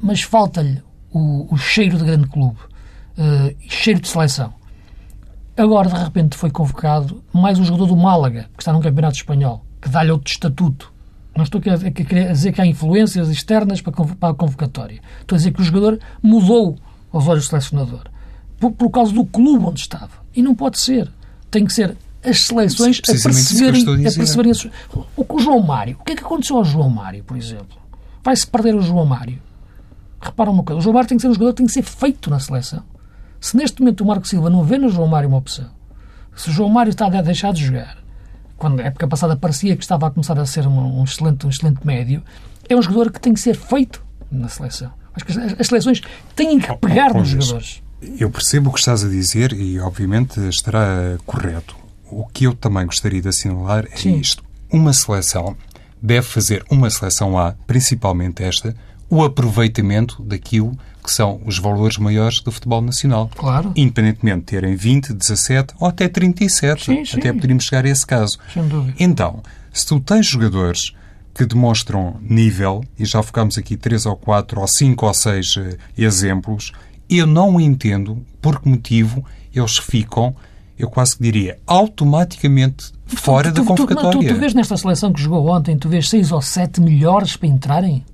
mas 0.00 0.22
falta-lhe 0.22 0.80
o, 1.12 1.52
o, 1.52 1.56
cheiro 1.56 1.98
de 1.98 2.04
grande 2.04 2.28
clube, 2.28 2.58
uh, 3.18 3.56
cheiro 3.68 4.00
de 4.00 4.06
seleção. 4.06 4.54
Agora, 5.56 5.88
de 5.88 5.96
repente, 5.96 6.36
foi 6.36 6.52
convocado 6.52 7.20
mais 7.32 7.58
um 7.58 7.64
jogador 7.64 7.86
do 7.86 7.96
Málaga, 7.96 8.48
que 8.56 8.62
está 8.62 8.72
num 8.72 8.80
campeonato 8.80 9.16
espanhol, 9.16 9.64
que 9.82 9.88
dá-lhe 9.88 10.12
outro 10.12 10.30
estatuto 10.30 10.92
Não 11.38 11.44
estou 11.44 11.60
a 11.64 11.76
dizer 12.32 12.52
que 12.52 12.60
há 12.60 12.66
influências 12.66 13.28
externas 13.28 13.80
para 13.80 13.92
a 14.30 14.34
convocatória. 14.34 15.00
Estou 15.20 15.36
a 15.36 15.38
dizer 15.38 15.52
que 15.52 15.60
o 15.60 15.64
jogador 15.64 16.00
mudou 16.20 16.76
aos 17.12 17.28
olhos 17.28 17.44
do 17.44 17.50
selecionador 17.50 18.02
por, 18.58 18.72
por 18.72 18.90
causa 18.90 19.12
do 19.12 19.24
clube 19.24 19.64
onde 19.64 19.78
estava. 19.78 20.10
E 20.34 20.42
não 20.42 20.52
pode 20.52 20.80
ser. 20.80 21.08
Tem 21.48 21.64
que 21.64 21.72
ser 21.72 21.96
as 22.24 22.40
seleções 22.40 23.00
a 23.04 23.12
perceberem, 23.12 23.86
a, 24.04 24.08
a 24.08 24.12
perceberem 24.12 24.52
o, 25.16 25.36
o 25.36 25.38
João 25.38 25.62
Mário. 25.62 25.96
O 26.00 26.04
que 26.04 26.10
é 26.10 26.16
que 26.16 26.24
aconteceu 26.24 26.56
ao 26.56 26.64
João 26.64 26.90
Mário, 26.90 27.22
por 27.22 27.36
exemplo? 27.36 27.78
Vai-se 28.24 28.44
perder 28.44 28.74
o 28.74 28.82
João 28.82 29.06
Mário. 29.06 29.40
Repara 30.20 30.50
uma 30.50 30.64
coisa, 30.64 30.80
o 30.80 30.82
João 30.82 30.94
Mário 30.94 31.08
tem 31.08 31.16
que 31.16 31.22
ser 31.22 31.28
um 31.28 31.34
jogador 31.34 31.52
que 31.52 31.58
tem 31.58 31.66
que 31.66 31.72
ser 31.72 31.82
feito 31.82 32.28
na 32.30 32.40
seleção. 32.40 32.82
Se 33.40 33.56
neste 33.56 33.80
momento 33.80 34.00
o 34.00 34.06
Marco 34.08 34.26
Silva 34.26 34.50
não 34.50 34.64
vê 34.64 34.76
no 34.76 34.88
João 34.88 35.06
Mário 35.06 35.28
uma 35.28 35.38
opção, 35.38 35.70
se 36.34 36.50
o 36.50 36.52
João 36.52 36.68
Mário 36.68 36.90
está 36.90 37.06
a 37.06 37.22
deixar 37.22 37.52
de 37.52 37.64
jogar, 37.64 37.96
quando 38.58 38.80
época 38.80 39.06
passada 39.06 39.36
parecia 39.36 39.76
que 39.76 39.82
estava 39.82 40.08
a 40.08 40.10
começar 40.10 40.38
a 40.38 40.44
ser 40.44 40.66
um, 40.66 41.00
um 41.00 41.04
excelente, 41.04 41.46
um 41.46 41.48
excelente 41.48 41.86
médio, 41.86 42.22
é 42.68 42.76
um 42.76 42.82
jogador 42.82 43.10
que 43.10 43.20
tem 43.20 43.32
que 43.32 43.40
ser 43.40 43.56
feito 43.56 44.04
na 44.30 44.48
seleção. 44.48 44.92
Acho 45.14 45.24
que 45.24 45.32
as, 45.32 45.60
as 45.60 45.66
seleções 45.68 46.02
têm 46.36 46.58
que 46.58 46.76
pegar 46.76 47.14
nos 47.14 47.28
jogadores. 47.28 47.82
Eu 48.18 48.30
percebo 48.30 48.70
o 48.70 48.72
que 48.72 48.78
estás 48.78 49.04
a 49.04 49.08
dizer 49.08 49.52
e, 49.52 49.80
obviamente, 49.80 50.40
estará 50.48 51.16
correto. 51.24 51.76
O 52.10 52.26
que 52.26 52.44
eu 52.44 52.54
também 52.54 52.84
gostaria 52.86 53.20
de 53.20 53.28
assinalar 53.28 53.86
é 53.90 53.96
Sim. 53.96 54.18
isto. 54.18 54.44
Uma 54.70 54.92
seleção 54.92 55.56
deve 56.00 56.26
fazer, 56.26 56.64
uma 56.70 56.90
seleção 56.90 57.38
A, 57.38 57.52
principalmente 57.66 58.42
esta, 58.42 58.74
o 59.10 59.24
aproveitamento 59.24 60.22
daquilo 60.22 60.78
que 61.08 61.14
são 61.14 61.40
os 61.46 61.58
valores 61.58 61.96
maiores 61.96 62.40
do 62.40 62.52
futebol 62.52 62.82
nacional. 62.82 63.30
Claro. 63.34 63.72
Independentemente 63.74 64.40
de 64.40 64.44
terem 64.44 64.76
20, 64.76 65.14
17 65.14 65.74
ou 65.80 65.88
até 65.88 66.06
37. 66.06 66.84
Sim, 66.84 67.02
sim. 67.02 67.16
Até 67.16 67.32
poderíamos 67.32 67.64
chegar 67.64 67.86
a 67.86 67.88
esse 67.88 68.06
caso. 68.06 68.38
Sem 68.52 68.68
dúvida. 68.68 68.94
Então, 69.00 69.42
se 69.72 69.86
tu 69.86 69.98
tens 70.00 70.26
jogadores 70.26 70.92
que 71.34 71.46
demonstram 71.46 72.16
nível, 72.20 72.84
e 72.98 73.06
já 73.06 73.22
focamos 73.22 73.56
aqui 73.56 73.74
três 73.74 74.04
ou 74.04 74.16
quatro 74.16 74.60
ou 74.60 74.68
cinco 74.68 75.06
ou 75.06 75.14
seis 75.14 75.56
uh, 75.56 75.78
exemplos, 75.96 76.72
eu 77.08 77.26
não 77.26 77.58
entendo 77.58 78.22
por 78.42 78.60
que 78.60 78.68
motivo 78.68 79.24
eles 79.54 79.78
ficam, 79.78 80.36
eu 80.78 80.90
quase 80.90 81.16
que 81.16 81.22
diria, 81.22 81.58
automaticamente 81.66 82.92
fora 83.06 83.50
tu, 83.50 83.54
tu, 83.54 83.60
da 83.62 83.66
convocatória. 83.66 84.20
Tu, 84.20 84.26
tu, 84.26 84.34
tu 84.34 84.40
vês 84.40 84.52
nesta 84.52 84.76
seleção 84.76 85.10
que 85.10 85.22
jogou 85.22 85.48
ontem, 85.48 85.78
tu 85.78 85.88
vês 85.88 86.06
seis 86.10 86.32
ou 86.32 86.42
sete 86.42 86.82
melhores 86.82 87.34
para 87.34 87.48
entrarem? 87.48 88.04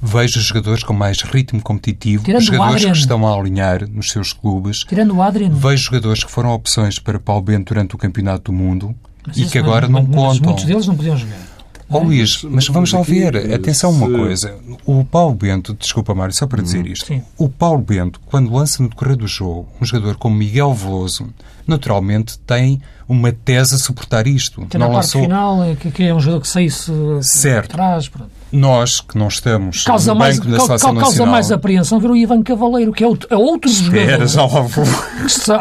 Vejo 0.00 0.40
jogadores 0.40 0.82
com 0.84 0.92
mais 0.92 1.20
ritmo 1.22 1.60
competitivo, 1.60 2.24
Tirando 2.24 2.42
jogadores 2.42 2.84
que 2.84 2.90
estão 2.92 3.26
a 3.26 3.34
alinhar 3.34 3.88
nos 3.88 4.10
seus 4.10 4.32
clubes. 4.32 4.84
Tirando 4.84 5.14
o 5.14 5.22
Adriano. 5.22 5.56
Vejo 5.56 5.84
jogadores 5.84 6.22
que 6.22 6.30
foram 6.30 6.52
opções 6.52 6.98
para 6.98 7.18
Paulo 7.18 7.42
Bento 7.42 7.74
durante 7.74 7.94
o 7.94 7.98
Campeonato 7.98 8.52
do 8.52 8.56
Mundo 8.56 8.94
mas 9.26 9.36
e 9.36 9.46
que 9.46 9.58
agora 9.58 9.88
não, 9.88 10.02
não 10.02 10.10
contam. 10.10 10.44
Muitos 10.44 10.64
deles 10.64 10.86
não 10.86 10.96
podiam 10.96 11.16
jogar. 11.16 11.58
Oh, 11.90 12.00
Luís, 12.00 12.42
mas 12.44 12.68
vamos 12.68 12.92
lá 12.92 13.00
ver. 13.00 13.54
Atenção 13.54 13.90
uma 13.90 14.10
coisa. 14.10 14.58
O 14.84 15.02
Paulo 15.04 15.34
Bento, 15.34 15.72
desculpa 15.72 16.14
Mário, 16.14 16.34
só 16.34 16.46
para 16.46 16.62
dizer 16.62 16.84
hum, 16.84 16.88
isto. 16.88 17.06
Sim. 17.06 17.22
O 17.36 17.48
Paulo 17.48 17.80
Bento, 17.80 18.20
quando 18.26 18.52
lança 18.52 18.82
no 18.82 18.90
decorrer 18.90 19.16
do 19.16 19.26
jogo 19.26 19.68
um 19.80 19.86
jogador 19.86 20.16
como 20.16 20.36
Miguel 20.36 20.74
Veloso, 20.74 21.32
naturalmente 21.68 22.38
tem 22.40 22.80
uma 23.08 23.32
tese 23.32 23.74
a 23.74 23.78
suportar 23.78 24.26
isto. 24.26 24.64
Tem 24.66 24.78
não 24.78 24.88
na 24.88 24.96
lançou... 24.96 25.22
final, 25.22 25.64
é 25.64 25.74
que, 25.74 26.04
é 26.04 26.14
um 26.14 26.20
jogador 26.20 26.42
que 26.42 26.48
sai-se 26.48 26.92
certo. 27.22 27.72
atrás. 27.72 28.10
Nós, 28.50 29.00
que 29.00 29.16
não 29.18 29.28
estamos 29.28 29.84
causa 29.84 30.14
no 30.14 30.20
mais, 30.20 30.38
banco 30.38 30.50
da 30.50 30.60
Seleção 30.60 30.94
Causa 30.94 31.10
Nacional... 31.10 31.32
mais 31.32 31.52
apreensão 31.52 32.00
ver 32.00 32.10
o 32.10 32.16
Ivan 32.16 32.42
Cavaleiro, 32.42 32.92
que 32.92 33.04
é 33.04 33.06
outro, 33.06 33.28
é 33.30 33.36
outro 33.36 33.70
Espera, 33.70 34.26
jogador 34.26 34.68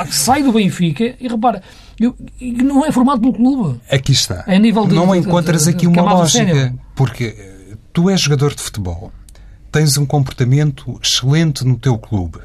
que 0.08 0.14
sai 0.14 0.42
do 0.42 0.54
Benfica 0.54 1.16
e 1.20 1.28
repara, 1.28 1.62
eu, 2.00 2.16
não 2.64 2.86
é 2.86 2.92
formado 2.92 3.20
pelo 3.20 3.34
clube. 3.34 3.82
Aqui 3.92 4.12
está. 4.12 4.44
É 4.48 4.58
nível 4.60 4.86
de, 4.86 4.96
não 4.96 5.12
de, 5.12 5.18
encontras 5.18 5.66
de, 5.66 5.72
aqui 5.72 5.88
uma 5.88 6.02
lógica, 6.02 6.74
porque 6.96 7.36
eh, 7.38 7.76
tu 7.92 8.10
és 8.10 8.22
jogador 8.22 8.54
de 8.54 8.62
futebol, 8.62 9.12
tens 9.72 9.98
um 9.98 10.06
comportamento 10.06 11.00
excelente 11.04 11.66
no 11.66 11.78
teu 11.78 11.98
clube, 11.98 12.40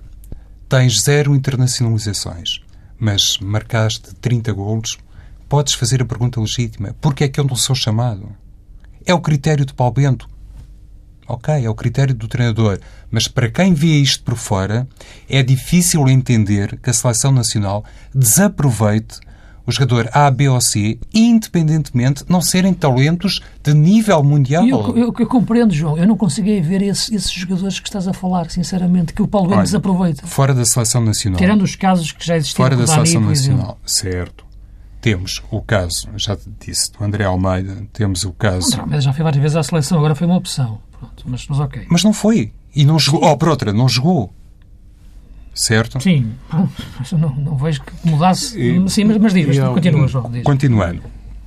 tens 0.69 1.03
zero 1.03 1.35
internacionalizações, 1.35 2.62
mas 3.03 3.37
marcaste 3.39 4.15
30 4.21 4.53
golos, 4.53 4.97
podes 5.49 5.75
fazer 5.75 6.01
a 6.01 6.05
pergunta 6.05 6.41
legítima: 6.41 6.95
porquê 7.01 7.25
é 7.25 7.29
que 7.29 7.41
eu 7.41 7.45
não 7.45 7.57
sou 7.57 7.75
chamado? 7.75 8.29
É 9.05 9.13
o 9.13 9.21
critério 9.21 9.67
de 9.67 9.75
Paulo 9.75 9.95
Bento. 9.95 10.29
Ok, 11.27 11.53
é 11.53 11.69
o 11.69 11.75
critério 11.75 12.15
do 12.15 12.29
treinador. 12.29 12.79
Mas 13.11 13.27
para 13.27 13.51
quem 13.51 13.75
vê 13.75 13.99
isto 13.99 14.23
por 14.23 14.37
fora, 14.37 14.87
é 15.29 15.43
difícil 15.43 16.09
entender 16.09 16.79
que 16.79 16.91
a 16.91 16.93
seleção 16.93 17.33
nacional 17.33 17.85
desaproveite 18.15 19.19
o 19.67 19.73
jogador 19.73 20.09
A, 20.13 20.31
B 20.31 20.49
ou 20.49 20.61
C, 20.61 20.99
independentemente 21.13 22.25
não 22.29 22.41
serem 22.41 22.75
talentos 22.75 23.41
de 23.63 23.75
nível 23.75 24.23
mundial. 24.23 24.67
Eu, 24.67 24.97
eu, 24.97 25.15
eu 25.19 25.27
compreendo, 25.27 25.73
João. 25.73 25.97
Eu 25.97 26.07
não 26.07 26.17
consegui 26.17 26.61
ver 26.61 26.83
esse, 26.83 27.15
esses 27.15 27.33
jogadores 27.33 27.79
que 27.79 27.89
estás 27.89 28.09
a 28.09 28.13
falar, 28.13 28.51
sinceramente, 28.51 29.13
que 29.13 29.23
o 29.23 29.29
Paulo 29.29 29.49
Bento 29.49 29.63
desaproveita. 29.63 30.27
Fora 30.27 30.55
da 30.55 30.65
seleção 30.65 31.05
nacional. 31.05 31.39
Tirando 31.39 31.63
os 31.63 31.77
casos 31.77 32.13
que 32.13 32.27
já 32.27 32.37
existiam. 32.37 32.65
Fora 32.65 32.77
da 32.77 32.87
seleção 32.87 33.21
nacional, 33.21 33.79
certo. 33.85 34.45
Temos 35.01 35.43
o 35.51 35.61
caso, 35.61 36.09
já 36.17 36.37
te 36.37 36.49
disse, 36.65 36.93
do 36.93 37.03
André 37.03 37.25
Almeida, 37.25 37.77
temos 37.93 38.25
o 38.25 38.33
caso... 38.33 38.77
Não, 38.77 38.87
mas 38.87 39.03
já 39.03 39.13
foi 39.13 39.25
várias 39.25 39.43
vezes 39.43 39.57
à 39.57 39.63
seleção, 39.65 39.99
agora 39.99 40.15
foi 40.15 40.29
uma 40.29 40.37
opção. 40.37 40.79
Pronto, 40.97 41.25
mas, 41.27 41.45
mas 41.49 41.59
ok. 41.59 41.87
Mas 41.89 42.05
não 42.05 42.13
foi. 42.13 42.53
E 42.75 42.85
não 42.85 42.99
jogou. 43.01 43.25
Oh, 43.25 43.37
por 43.37 43.49
outra, 43.49 43.73
não 43.73 43.89
jogou. 43.89 44.33
Certo? 45.55 46.01
Sim. 46.01 46.33
Não, 47.13 47.35
não 47.37 47.57
vejo 47.57 47.83
que 47.83 47.93
mudasse. 48.09 48.59
E, 48.59 48.89
Sim, 48.89 49.05
mas, 49.05 49.19
mas 49.19 49.35
diz, 49.35 49.59
continua, 49.59 50.09
João. 50.09 50.31
Diz. 50.31 50.43
Continuando. 50.43 51.03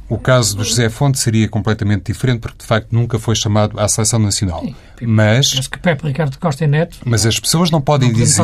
O 0.08 0.20
caso 0.20 0.56
do 0.56 0.64
José 0.64 0.88
Fonte 0.88 1.18
seria 1.18 1.50
completamente 1.50 2.12
diferente 2.12 2.40
porque, 2.40 2.60
de 2.60 2.66
facto, 2.66 2.92
nunca 2.92 3.18
foi 3.18 3.36
chamado 3.36 3.80
à 3.80 3.88
seleção 3.88 4.20
nacional. 4.20 4.62
Sim, 4.62 4.76
mas... 5.02 5.56
Mas 5.56 5.68
que 5.68 5.80
Pepe 5.80 6.08
Ricardo 6.08 6.38
Costa 6.38 6.64
e 6.64 6.68
Neto... 6.68 7.00
Mas 7.04 7.26
as 7.26 7.40
pessoas 7.40 7.72
não 7.72 7.82
podem 7.82 8.10
não 8.10 8.16
dizer... 8.16 8.44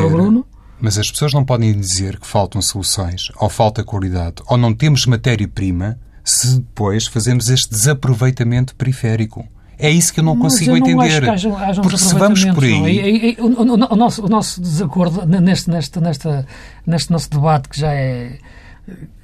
Mas 0.80 0.98
as 0.98 1.08
pessoas 1.08 1.32
não 1.32 1.44
podem 1.44 1.72
dizer 1.78 2.18
que 2.18 2.26
faltam 2.26 2.60
soluções, 2.60 3.30
ou 3.36 3.48
falta 3.48 3.84
qualidade, 3.84 4.42
ou 4.48 4.56
não 4.56 4.74
temos 4.74 5.06
matéria-prima, 5.06 5.96
se 6.24 6.58
depois 6.58 7.06
fazemos 7.06 7.48
este 7.48 7.70
desaproveitamento 7.70 8.74
periférico. 8.74 9.46
É 9.82 9.90
isso 9.90 10.14
que 10.14 10.20
eu 10.20 10.24
não 10.24 10.36
Mas 10.36 10.52
consigo 10.52 10.76
eu 10.76 10.80
não 10.80 10.86
entender. 10.86 11.28
Acho 11.28 11.50
que 11.50 11.56
haja, 11.56 11.82
Porque 11.82 11.98
se 11.98 12.14
vamos 12.14 12.44
por 12.44 12.62
aí. 12.62 13.36
o, 13.38 13.46
o, 13.46 13.62
o, 13.62 13.96
nosso, 13.96 14.24
o 14.24 14.28
nosso 14.28 14.60
desacordo 14.60 15.26
neste, 15.26 15.68
neste, 15.68 16.00
nesta, 16.00 16.46
neste 16.86 17.10
nosso 17.10 17.28
debate, 17.28 17.68
que 17.68 17.80
já 17.80 17.92
é 17.92 18.38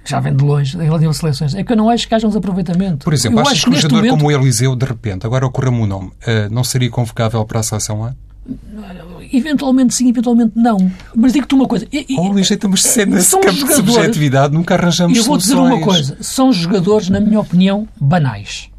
já 0.04 0.20
vem 0.20 0.34
de 0.34 0.42
longe 0.42 0.76
em 0.76 0.84
relação 0.84 1.10
às 1.10 1.16
seleções, 1.18 1.54
é 1.54 1.62
que 1.62 1.70
eu 1.70 1.76
não 1.76 1.88
acho 1.90 2.08
que 2.08 2.14
haja 2.14 2.26
um 2.26 2.30
desaproveitamento. 2.30 3.04
Por 3.04 3.12
exemplo, 3.12 3.40
eu 3.40 3.46
achas 3.46 3.62
que 3.62 3.70
um 3.70 3.74
jogador 3.74 3.96
momento... 3.96 4.10
como 4.12 4.26
o 4.26 4.32
Eliseu, 4.32 4.74
de 4.74 4.86
repente, 4.86 5.26
agora 5.26 5.46
ocorre-me 5.46 5.80
o 5.80 5.86
nome, 5.86 6.08
uh, 6.08 6.50
não 6.50 6.64
seria 6.64 6.90
convocável 6.90 7.44
para 7.44 7.60
a 7.60 7.62
seleção 7.62 8.04
A? 8.04 8.14
Eventualmente 9.30 9.94
sim, 9.94 10.08
eventualmente 10.08 10.52
não. 10.56 10.90
Mas 11.14 11.34
digo-te 11.34 11.54
uma 11.54 11.68
coisa. 11.68 11.86
E, 11.92 12.06
oh, 12.18 12.28
Luís, 12.28 12.50
estamos 12.50 12.82
sempre 12.82 13.16
nesse 13.16 13.38
campo 13.38 13.52
de 13.52 13.74
subjetividade, 13.74 14.54
nunca 14.54 14.74
arranjamos 14.74 15.18
Eu 15.18 15.24
vou 15.24 15.38
soluções. 15.38 15.70
dizer 15.70 15.76
uma 15.76 15.84
coisa. 15.84 16.16
São 16.20 16.50
jogadores, 16.50 17.10
na 17.10 17.20
minha 17.20 17.38
opinião, 17.38 17.86
banais. 18.00 18.70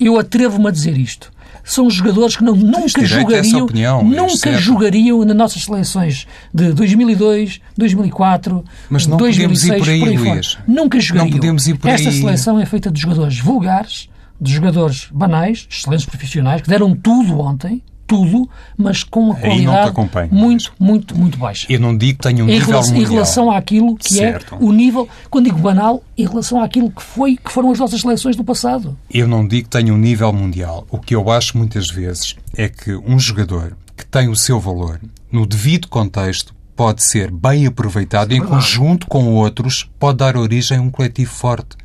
Eu 0.00 0.18
atrevo-me 0.18 0.68
a 0.68 0.70
dizer 0.70 0.96
isto. 0.96 1.32
São 1.62 1.88
jogadores 1.88 2.36
que 2.36 2.44
não, 2.44 2.54
nunca 2.54 3.04
jogariam, 3.06 3.64
opinião, 3.64 4.04
nunca 4.04 4.50
é 4.50 4.58
jogariam 4.58 5.24
nas 5.24 5.34
nossas 5.34 5.64
seleções 5.64 6.26
de 6.52 6.72
2002, 6.74 7.58
2004, 7.76 8.62
Mas 8.90 9.06
não 9.06 9.16
2006, 9.16 9.62
podemos 9.62 9.64
ir 9.64 9.78
por 9.78 9.90
aí, 9.90 10.00
por 10.00 10.08
aí 10.08 10.34
Luís. 10.34 10.58
Nunca 10.66 11.00
jogariam. 11.00 11.30
Não 11.30 11.38
podemos 11.38 11.66
ir 11.66 11.74
por 11.78 11.88
Esta 11.88 12.10
aí. 12.10 12.20
seleção 12.20 12.60
é 12.60 12.66
feita 12.66 12.90
de 12.90 13.00
jogadores 13.00 13.38
vulgares, 13.38 14.10
de 14.38 14.52
jogadores 14.52 15.08
banais, 15.10 15.66
excelentes 15.70 16.04
profissionais, 16.04 16.60
que 16.60 16.68
deram 16.68 16.94
tudo 16.94 17.40
ontem, 17.40 17.82
tudo, 18.14 18.48
mas 18.76 19.02
com 19.02 19.20
uma 19.20 19.34
qualidade 19.34 19.92
muito, 20.30 20.72
muito, 20.78 21.16
muito 21.16 21.38
baixa. 21.38 21.66
Eu 21.68 21.80
não 21.80 21.96
digo 21.96 22.18
que 22.18 22.28
tenha 22.28 22.44
um 22.44 22.48
em 22.48 22.52
nível 22.52 22.66
relação, 22.68 22.94
mundial. 22.94 23.10
Em 23.10 23.14
relação 23.14 23.50
àquilo 23.50 23.96
que 23.96 24.14
certo. 24.14 24.54
é 24.54 24.58
o 24.60 24.72
nível, 24.72 25.08
quando 25.30 25.46
digo 25.46 25.58
banal, 25.58 26.02
em 26.16 26.26
relação 26.26 26.62
àquilo 26.62 26.90
que 26.90 27.02
foi, 27.02 27.36
que 27.36 27.50
foram 27.50 27.70
as 27.70 27.78
nossas 27.78 28.00
seleções 28.00 28.36
do 28.36 28.44
passado. 28.44 28.96
Eu 29.10 29.26
não 29.26 29.46
digo 29.46 29.64
que 29.64 29.70
tenha 29.70 29.92
um 29.92 29.98
nível 29.98 30.32
mundial. 30.32 30.86
O 30.90 30.98
que 30.98 31.14
eu 31.14 31.30
acho 31.30 31.56
muitas 31.58 31.88
vezes 31.90 32.36
é 32.56 32.68
que 32.68 32.94
um 32.94 33.18
jogador 33.18 33.76
que 33.96 34.06
tem 34.06 34.28
o 34.28 34.36
seu 34.36 34.60
valor, 34.60 35.00
no 35.30 35.46
devido 35.46 35.88
contexto, 35.88 36.54
pode 36.76 37.04
ser 37.04 37.30
bem 37.30 37.66
aproveitado 37.66 38.32
em 38.32 38.44
conjunto 38.44 39.06
com 39.06 39.32
outros, 39.34 39.88
pode 39.98 40.18
dar 40.18 40.36
origem 40.36 40.78
a 40.78 40.80
um 40.80 40.90
coletivo 40.90 41.32
forte. 41.32 41.76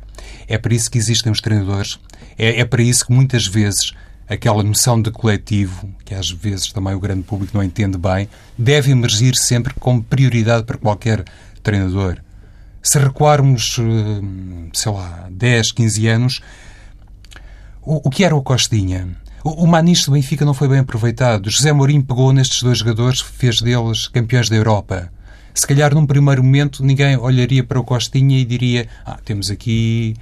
É 0.48 0.58
para 0.58 0.74
isso 0.74 0.90
que 0.90 0.98
existem 0.98 1.30
os 1.30 1.40
treinadores. 1.40 1.98
É, 2.36 2.60
é 2.60 2.64
para 2.64 2.82
isso 2.82 3.06
que 3.06 3.12
muitas 3.12 3.46
vezes 3.46 3.92
aquela 4.30 4.62
noção 4.62 5.02
de 5.02 5.10
coletivo, 5.10 5.92
que 6.04 6.14
às 6.14 6.30
vezes 6.30 6.72
também 6.72 6.94
o 6.94 7.00
grande 7.00 7.24
público 7.24 7.56
não 7.56 7.64
entende 7.64 7.98
bem, 7.98 8.28
deve 8.56 8.92
emergir 8.92 9.34
sempre 9.34 9.74
como 9.74 10.04
prioridade 10.04 10.64
para 10.64 10.78
qualquer 10.78 11.24
treinador. 11.64 12.18
Se 12.80 12.98
recuarmos, 12.98 13.76
eh, 13.80 14.70
sei 14.72 14.92
lá, 14.92 15.28
10, 15.30 15.72
15 15.72 16.06
anos, 16.06 16.40
o, 17.82 18.08
que 18.08 18.22
era 18.24 18.36
o 18.36 18.42
Costinha? 18.42 19.08
O, 19.42 19.64
o 19.64 19.66
Manis 19.66 20.04
do 20.04 20.12
Benfica 20.12 20.44
não 20.44 20.54
foi 20.54 20.68
bem 20.68 20.78
aproveitado. 20.78 21.50
José 21.50 21.72
Mourinho 21.72 22.04
pegou 22.04 22.32
nestes 22.32 22.62
dois 22.62 22.78
jogadores, 22.78 23.20
fez 23.20 23.60
deles 23.60 24.06
campeões 24.06 24.48
da 24.48 24.54
Europa. 24.54 25.10
Se 25.52 25.66
calhar, 25.66 25.92
num 25.92 26.06
primeiro 26.06 26.42
momento, 26.42 26.84
ninguém 26.84 27.16
olharia 27.16 27.64
para 27.64 27.80
o 27.80 27.84
Costinha 27.84 28.38
e 28.38 28.44
diria: 28.44 28.86
Ah, 29.04 29.18
temos 29.24 29.50
aqui 29.50 30.14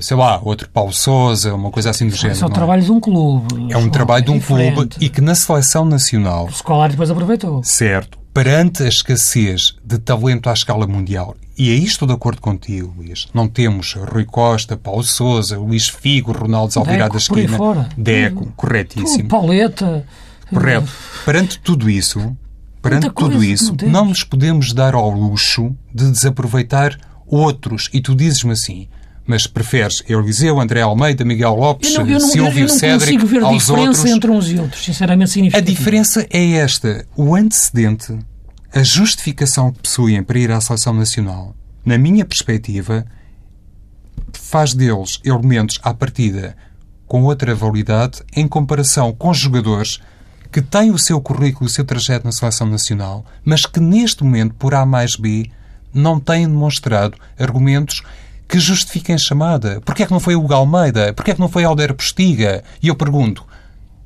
sei 0.00 0.16
lá, 0.16 0.40
outro 0.42 0.68
Paulo 0.68 0.92
Sousa, 0.92 1.54
uma 1.54 1.70
coisa 1.70 1.90
assim 1.90 2.08
do 2.08 2.14
género. 2.14 2.34
Isso 2.34 2.44
é 2.44 2.48
o 2.48 2.50
trabalho 2.50 2.82
de 2.82 2.92
um 2.92 3.00
clube. 3.00 3.72
É 3.72 3.76
um 3.76 3.88
trabalho 3.88 4.24
de 4.24 4.30
um 4.30 4.40
clube 4.40 4.88
e 5.00 5.08
que 5.08 5.20
na 5.20 5.34
seleção 5.34 5.84
nacional. 5.84 6.46
O 6.46 6.50
escolar 6.50 6.90
depois 6.90 7.10
aproveitou. 7.10 7.62
Certo. 7.62 8.18
Perante 8.32 8.82
a 8.82 8.88
escassez 8.88 9.76
de 9.84 9.96
talento 9.98 10.50
à 10.50 10.52
escala 10.52 10.88
mundial, 10.88 11.36
e 11.56 11.70
aí 11.70 11.84
estou 11.84 12.08
de 12.08 12.14
acordo 12.14 12.40
contigo, 12.40 12.92
Luís, 12.96 13.28
não 13.32 13.46
temos 13.46 13.94
Rui 13.94 14.24
Costa, 14.24 14.76
Paulo 14.76 15.04
Sousa, 15.04 15.56
Luís 15.56 15.88
Figo, 15.88 16.32
Ronaldo 16.32 16.76
Alvirado 16.76 17.12
da 17.12 17.18
esquina. 17.18 17.88
Deco, 17.96 18.52
corretíssimo. 18.56 19.28
Pauleta. 19.28 20.04
Correto. 20.50 20.88
Perante 21.24 21.60
tudo 21.60 21.88
isso, 21.88 22.36
perante 22.82 23.08
tudo 23.10 23.42
isso, 23.42 23.74
não, 23.82 23.90
não 23.90 24.04
nos 24.06 24.24
podemos 24.24 24.72
dar 24.72 24.94
ao 24.94 25.10
luxo 25.10 25.74
de 25.94 26.10
desaproveitar 26.10 26.98
outros. 27.24 27.88
E 27.92 28.00
tu 28.00 28.16
dizes-me 28.16 28.52
assim, 28.52 28.88
mas 29.26 29.46
preferes 29.46 30.02
Eliseu, 30.08 30.60
André 30.60 30.82
Almeida, 30.82 31.24
Miguel 31.24 31.54
Lopes, 31.54 31.94
eu 31.94 32.00
não, 32.00 32.10
eu 32.10 32.18
não, 32.18 32.28
Silvio 32.28 32.64
eu 32.64 32.68
não 32.68 32.78
Cédric, 32.78 33.24
ver 33.24 33.42
aos 33.42 33.64
diferença 33.64 34.08
entre 34.08 34.30
uns 34.30 34.50
e 34.50 34.58
outros, 34.58 34.84
sinceramente 34.84 35.30
significativa. 35.30 35.70
A 35.70 35.74
diferença 35.74 36.26
é 36.30 36.52
esta. 36.52 37.06
O 37.16 37.34
antecedente, 37.34 38.18
a 38.72 38.82
justificação 38.82 39.72
que 39.72 39.80
possuem 39.80 40.22
para 40.22 40.38
ir 40.38 40.50
à 40.50 40.60
seleção 40.60 40.92
nacional, 40.92 41.54
na 41.84 41.96
minha 41.96 42.24
perspectiva, 42.24 43.06
faz 44.32 44.74
deles 44.74 45.20
elementos 45.24 45.78
à 45.82 45.94
partida 45.94 46.56
com 47.06 47.22
outra 47.24 47.54
validade 47.54 48.22
em 48.34 48.46
comparação 48.46 49.12
com 49.12 49.32
jogadores 49.32 50.00
que 50.50 50.62
têm 50.62 50.90
o 50.90 50.98
seu 50.98 51.20
currículo 51.20 51.66
o 51.66 51.68
seu 51.68 51.84
trajeto 51.84 52.24
na 52.24 52.32
seleção 52.32 52.66
nacional, 52.66 53.24
mas 53.44 53.66
que 53.66 53.80
neste 53.80 54.22
momento, 54.22 54.54
por 54.54 54.74
A 54.74 54.86
mais 54.86 55.16
B, 55.16 55.50
não 55.92 56.20
têm 56.20 56.46
demonstrado 56.46 57.16
argumentos 57.38 58.02
que 58.54 58.60
justifiquem 58.60 59.16
a 59.16 59.18
chamada. 59.18 59.80
Porquê 59.84 60.04
é 60.04 60.06
que 60.06 60.12
não 60.12 60.20
foi 60.20 60.36
o 60.36 60.38
Hugo 60.38 60.54
Almeida? 60.54 61.12
Porquê 61.12 61.32
é 61.32 61.34
que 61.34 61.40
não 61.40 61.48
foi 61.48 61.64
Alder 61.64 61.92
Postiga? 61.92 62.62
E 62.80 62.86
eu 62.86 62.94
pergunto, 62.94 63.44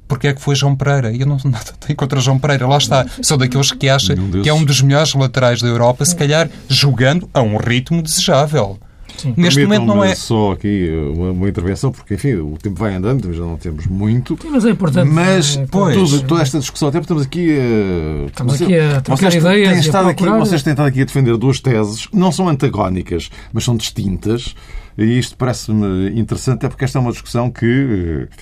porquê 0.08 0.28
é 0.28 0.32
que 0.32 0.40
foi 0.40 0.54
João 0.54 0.74
Pereira? 0.74 1.12
E 1.12 1.20
eu 1.20 1.26
não 1.26 1.36
nada 1.44 1.74
tenho 1.78 1.94
contra 1.94 2.18
João 2.18 2.38
Pereira, 2.38 2.66
lá 2.66 2.78
está. 2.78 3.04
Sou 3.20 3.36
daqueles 3.36 3.70
que 3.72 3.90
acha 3.90 4.14
que 4.42 4.48
é 4.48 4.54
um 4.54 4.64
dos 4.64 4.80
melhores 4.80 5.12
laterais 5.12 5.60
da 5.60 5.68
Europa, 5.68 6.02
se 6.02 6.16
calhar 6.16 6.48
jogando 6.66 7.28
a 7.34 7.42
um 7.42 7.58
ritmo 7.58 8.02
desejável. 8.02 8.78
Sim. 9.18 9.34
Neste 9.36 9.62
momento 9.62 9.86
não 9.86 10.04
é. 10.04 10.14
só 10.14 10.52
aqui 10.52 10.90
uma, 11.14 11.32
uma, 11.32 11.48
intervenção, 11.48 11.90
porque 11.90 12.14
enfim, 12.14 12.34
o 12.34 12.56
tempo 12.56 12.78
vai 12.78 12.94
andando, 12.94 13.32
já 13.32 13.42
não 13.42 13.56
temos 13.56 13.86
muito. 13.86 14.38
Sim, 14.40 14.48
mas 14.50 14.64
é 14.64 14.70
importante. 14.70 15.10
Mas 15.10 15.56
é, 15.56 15.66
pois, 15.66 15.96
toda, 15.96 16.22
toda 16.24 16.42
esta 16.42 16.58
discussão, 16.58 16.88
até 16.88 17.00
porque 17.00 17.12
estamos 17.12 17.26
aqui 17.26 17.58
a. 17.58 18.26
Estamos 18.26 18.62
aqui 18.62 18.78
a 18.78 19.00
trocar 19.00 19.30
vocês 19.30 19.34
ideias. 19.34 19.70
Têm 19.70 19.80
estado 19.80 20.08
aqui, 20.08 20.24
vocês 20.24 20.62
têm 20.62 20.72
estado 20.72 20.86
aqui 20.86 21.02
a 21.02 21.04
defender 21.04 21.36
duas 21.36 21.60
teses, 21.60 22.08
não 22.12 22.30
são 22.30 22.48
antagónicas, 22.48 23.30
mas 23.52 23.64
são 23.64 23.76
distintas. 23.76 24.54
E 24.96 25.18
isto 25.18 25.36
parece-me 25.36 26.18
interessante, 26.18 26.66
é 26.66 26.68
porque 26.68 26.84
esta 26.84 26.98
é 26.98 27.00
uma 27.00 27.12
discussão 27.12 27.50
que 27.50 28.26
eh, 28.30 28.34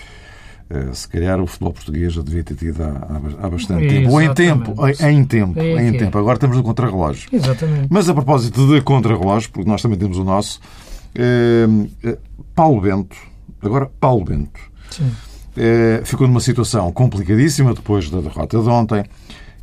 se 0.93 1.09
calhar 1.09 1.41
o 1.41 1.47
futebol 1.47 1.73
português 1.73 2.13
já 2.13 2.23
devia 2.23 2.43
ter 2.43 2.55
tido 2.55 2.83
há, 2.83 3.21
há 3.41 3.49
bastante 3.49 3.89
tempo. 3.89 4.11
Ou 4.11 4.21
em 4.21 4.35
tempo, 4.35 4.75
em, 5.01 5.25
tempo, 5.25 5.61
é 5.61 5.89
em 5.89 5.93
tempo. 5.93 6.19
Agora 6.19 6.35
estamos 6.35 6.57
no 6.57 6.63
contrarrelógio. 6.63 7.29
Exatamente. 7.33 7.87
Mas 7.89 8.09
a 8.09 8.15
propósito 8.15 8.67
de 8.67 8.81
contrarrelógio, 8.81 9.51
porque 9.51 9.69
nós 9.69 9.81
também 9.81 9.99
temos 9.99 10.19
o 10.19 10.25
nosso, 10.25 10.61
eh, 11.15 11.67
eh, 12.03 12.19
Paulo 12.55 12.81
Bento, 12.81 13.17
agora 13.63 13.91
Paulo 14.01 14.25
Bento, 14.25 14.61
eh, 15.57 16.03
ficou 16.05 16.27
numa 16.27 16.41
situação 16.41 16.91
complicadíssima 16.93 17.73
depois 17.73 18.11
da 18.11 18.21
derrota 18.21 18.61
de 18.61 18.69
ontem 18.69 19.05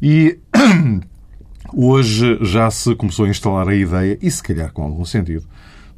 e 0.01 0.39
hoje 1.73 2.39
já 2.41 2.69
se 2.71 2.95
começou 2.95 3.25
a 3.25 3.29
instalar 3.29 3.67
a 3.67 3.75
ideia, 3.75 4.17
e 4.21 4.29
se 4.29 4.41
calhar 4.41 4.71
com 4.71 4.83
algum 4.83 5.05
sentido, 5.05 5.45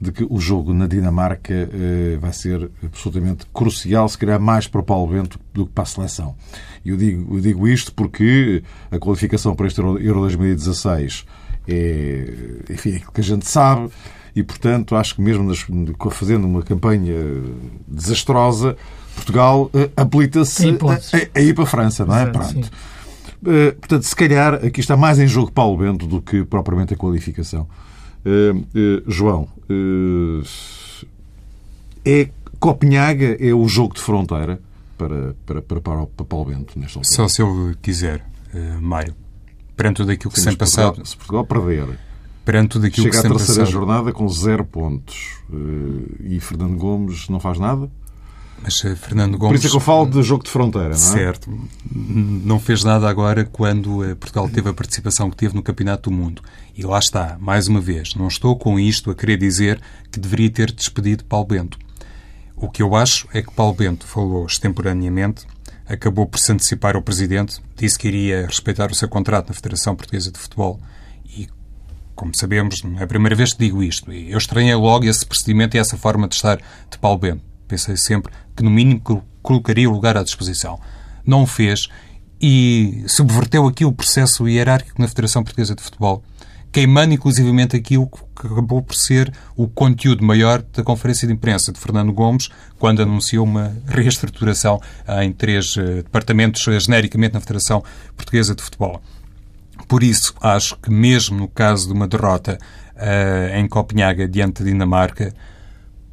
de 0.06 0.12
que 0.12 0.26
o 0.30 0.40
jogo 0.40 0.74
na 0.74 0.88
Dinamarca 0.88 1.54
eh, 1.54 2.18
vai 2.20 2.32
ser 2.32 2.70
absolutamente 2.84 3.46
crucial, 3.54 4.08
se 4.08 4.18
calhar 4.18 4.40
mais 4.40 4.68
para 4.68 4.82
o 4.82 4.84
Paulo 4.84 5.12
Bento 5.12 5.40
do 5.54 5.66
que 5.66 5.72
para 5.72 5.84
a 5.84 5.88
seleção. 5.88 6.36
E 6.84 6.90
eu 6.90 6.98
digo, 6.98 7.36
eu 7.36 7.42
digo 7.42 7.68
isto 7.68 7.94
porque 7.94 8.64
a 8.92 9.00
qualificação 9.00 9.56
para 9.56 9.68
este 9.68 9.82
Euro 9.82 10.22
2016 10.22 11.26
é, 11.68 12.26
enfim, 12.70 12.92
é 12.92 12.96
aquilo 12.98 13.12
que 13.12 13.22
a 13.22 13.24
gente 13.24 13.48
sabe 13.48 13.90
e, 14.36 14.44
portanto, 14.44 14.96
acho 14.96 15.16
que 15.16 15.22
mesmo 15.22 15.44
nas, 15.44 15.66
fazendo 16.12 16.46
uma 16.46 16.62
campanha 16.62 17.16
desastrosa, 17.88 18.78
Portugal 19.16 19.72
uh, 19.74 19.92
habilita-se 19.96 20.68
a, 20.70 21.40
a, 21.40 21.42
ir 21.42 21.56
para 21.56 21.64
a 21.64 21.68
França, 21.68 22.06
não 22.06 22.16
é? 22.16 22.24
Exato, 22.24 22.40
Pronto. 22.40 22.72
Uh, 23.42 23.76
portanto, 23.80 24.04
se 24.04 24.16
calhar 24.16 24.56
aqui 24.56 24.82
está 24.82 24.98
mais 24.98 25.20
em 25.20 25.28
jogo 25.28 25.52
Paulo 25.52 25.78
Bento 25.78 26.06
do 26.06 26.22
que 26.22 26.44
propriamente 26.44 26.94
a 26.94 26.98
qualificação. 26.98 27.68
Uh, 28.26 29.04
João, 29.06 29.48
é 32.04 32.30
Copenhaga 32.60 33.38
é 33.40 33.54
o 33.54 33.68
jogo 33.68 33.94
de 33.94 34.02
fronteira 34.02 34.60
para, 34.98 35.36
para, 35.46 35.62
para, 35.62 35.82
para, 35.82 36.06
para 36.08 36.26
Paulo 36.26 36.46
Bento 36.46 36.80
nesta 36.80 36.98
altura? 36.98 37.16
Só 37.16 37.28
se 37.28 37.44
ele 37.44 37.76
quiser, 37.82 38.26
Mário. 38.82 39.14
Perante 39.76 39.98
tudo 39.98 40.12
aquilo 40.12 40.32
que 40.32 40.40
se 40.40 40.48
tem 40.48 40.56
passado. 40.56 41.06
Se 41.06 41.16
Portugal 41.16 41.46
perder, 41.46 42.00
perante 42.44 42.70
tudo 42.70 42.86
aquilo 42.88 43.04
Chega 43.04 43.12
que 43.12 43.18
se 43.18 43.22
tem 43.24 43.32
passado. 43.32 43.48
Chega 43.48 43.62
à 43.62 43.66
terceira 43.66 43.72
jornada 43.72 44.12
com 44.12 44.28
zero 44.28 44.66
pontos 44.66 45.38
e 46.24 46.40
Fernando 46.40 46.78
Gomes 46.78 47.30
não 47.30 47.40
faz 47.40 47.60
nada? 47.60 47.92
Mas 48.62 48.80
Fernando 48.80 49.38
Gomes. 49.38 49.52
Por 49.52 49.58
isso 49.58 49.68
é 49.68 49.70
que 49.70 49.76
eu 49.76 49.82
falo 49.82 50.10
de 50.10 50.24
jogo 50.24 50.44
de 50.44 50.50
fronteira, 50.50 50.90
não 50.90 50.96
é? 50.96 50.98
Certo. 50.98 51.70
Não 51.94 52.60
fez 52.60 52.84
nada 52.84 53.08
agora 53.08 53.46
quando 53.46 54.04
eh, 54.04 54.16
Portugal 54.16 54.50
teve 54.50 54.70
a 54.70 54.74
participação 54.74 55.30
que 55.30 55.38
teve 55.38 55.54
no 55.54 55.62
Campeonato 55.62 56.10
do 56.10 56.16
Mundo. 56.16 56.42
E 56.76 56.84
lá 56.84 56.98
está, 56.98 57.38
mais 57.40 57.68
uma 57.68 57.80
vez, 57.80 58.16
não 58.16 58.28
estou 58.28 58.58
com 58.58 58.80
isto 58.80 59.12
a 59.12 59.16
querer 59.16 59.38
dizer 59.38 59.80
que 60.12 60.20
deveria 60.20 60.50
ter 60.50 60.72
despedido 60.72 61.24
Paulo 61.26 61.46
Bento. 61.46 61.78
O 62.56 62.70
que 62.70 62.82
eu 62.82 62.96
acho 62.96 63.28
é 63.34 63.42
que 63.42 63.52
Paulo 63.52 63.74
Bento 63.74 64.08
falou 64.08 64.46
extemporaneamente, 64.46 65.46
acabou 65.88 66.26
por 66.26 66.40
se 66.40 66.52
antecipar 66.52 66.96
ao 66.96 67.02
Presidente, 67.02 67.62
disse 67.76 68.00
que 68.00 68.08
iria 68.08 68.46
respeitar 68.46 68.90
o 68.90 68.96
seu 68.96 69.10
contrato 69.10 69.50
na 69.50 69.54
Federação 69.54 69.96
Portuguesa 69.96 70.32
de 70.32 70.40
Futebol 70.40 70.80
e, 71.26 71.48
como 72.16 72.32
sabemos, 72.36 72.82
é 72.98 73.04
a 73.04 73.08
primeira 73.08 73.36
vez 73.36 73.54
que 73.54 73.60
digo 73.60 73.84
isto. 73.84 74.12
Eu 74.12 74.38
estranhei 74.38 74.74
logo 74.74 75.06
esse 75.06 75.26
procedimento 75.26 75.76
e 75.76 75.80
essa 75.80 75.98
forma 75.98 76.28
de 76.28 76.36
estar 76.36 76.58
de 76.58 76.98
Paulo 76.98 77.20
Bento. 77.20 77.44
Pensei 77.68 77.98
sempre 77.98 78.32
que, 78.56 78.64
no 78.64 78.70
mínimo, 78.70 79.02
colocaria 79.42 79.90
o 79.90 79.94
lugar 79.94 80.18
à 80.18 80.24
disposição. 80.24 80.80
Não 81.26 81.44
o 81.44 81.48
fez 81.48 81.88
e 82.42 83.04
subverteu 83.08 83.68
aqui 83.68 83.86
o 83.86 83.92
processo 83.92 84.48
hierárquico 84.48 85.02
na 85.02 85.08
Federação 85.08 85.44
Portuguesa 85.44 85.76
de 85.76 85.82
Futebol, 85.82 86.24
queimando 86.72 87.14
inclusivamente 87.14 87.76
aquilo 87.76 88.08
que 88.08 88.48
acabou 88.48 88.82
por 88.82 88.96
ser 88.96 89.32
o 89.56 89.68
conteúdo 89.68 90.24
maior 90.24 90.62
da 90.62 90.84
conferência 90.84 91.28
de 91.28 91.34
imprensa 91.34 91.72
de 91.72 91.80
Fernando 91.80 92.12
Gomes, 92.12 92.50
quando 92.78 93.02
anunciou 93.02 93.46
uma 93.46 93.76
reestruturação 93.88 94.82
em 95.22 95.32
três 95.32 95.78
eh, 95.78 96.04
departamentos 96.04 96.68
eh, 96.68 96.80
genericamente 96.80 97.34
na 97.34 97.40
Federação 97.40 97.84
Portuguesa 98.16 98.54
de 98.54 98.62
Futebol. 98.62 99.02
Por 99.88 100.04
isso, 100.04 100.34
acho 100.42 100.78
que 100.78 100.90
mesmo 100.92 101.38
no 101.38 101.48
caso 101.48 101.88
de 101.88 101.94
uma 101.94 102.08
derrota 102.08 102.58
uh, 102.96 103.56
em 103.56 103.68
Copenhaga 103.68 104.28
diante 104.28 104.64
da 104.64 104.70
Dinamarca, 104.70 105.34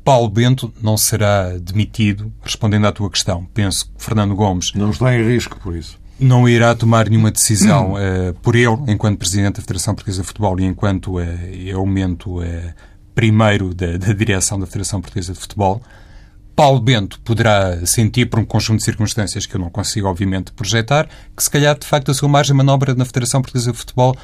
Paulo 0.04 0.28
Bento 0.28 0.72
não 0.82 0.96
será 0.96 1.56
demitido, 1.58 2.32
respondendo 2.42 2.86
à 2.86 2.92
tua 2.92 3.08
questão. 3.08 3.44
Penso 3.54 3.86
que 3.86 4.04
Fernando 4.04 4.34
Gomes. 4.34 4.72
Não 4.74 4.90
está 4.90 5.14
em 5.16 5.24
risco 5.24 5.58
por 5.60 5.76
isso. 5.76 6.00
Não 6.18 6.48
irá 6.48 6.74
tomar 6.74 7.08
nenhuma 7.08 7.30
decisão 7.30 7.94
uh, 7.94 8.34
por 8.42 8.56
ele, 8.56 8.76
enquanto 8.88 9.18
Presidente 9.18 9.56
da 9.56 9.62
Federação 9.62 9.94
Portuguesa 9.94 10.22
de 10.22 10.26
Futebol 10.26 10.58
e 10.58 10.64
enquanto 10.64 11.18
uh, 11.18 11.76
aumento 11.76 12.40
uh, 12.40 12.44
primeiro 13.14 13.72
da, 13.74 13.96
da 13.96 14.12
direção 14.12 14.58
da 14.58 14.66
Federação 14.66 15.00
Portuguesa 15.00 15.32
de 15.32 15.38
Futebol. 15.38 15.80
Paulo 16.54 16.80
Bento 16.80 17.18
poderá 17.20 17.84
sentir, 17.86 18.26
por 18.26 18.38
um 18.38 18.44
conjunto 18.44 18.78
de 18.78 18.84
circunstâncias 18.84 19.46
que 19.46 19.54
eu 19.54 19.60
não 19.60 19.70
consigo, 19.70 20.06
obviamente, 20.06 20.52
projetar, 20.52 21.08
que 21.34 21.42
se 21.42 21.50
calhar, 21.50 21.78
de 21.78 21.86
facto, 21.86 22.10
a 22.10 22.14
sua 22.14 22.28
margem 22.28 22.52
de 22.52 22.58
manobra 22.58 22.94
na 22.94 23.04
Federação 23.04 23.40
Portuguesa 23.40 23.72
de 23.72 23.78
Futebol 23.78 24.14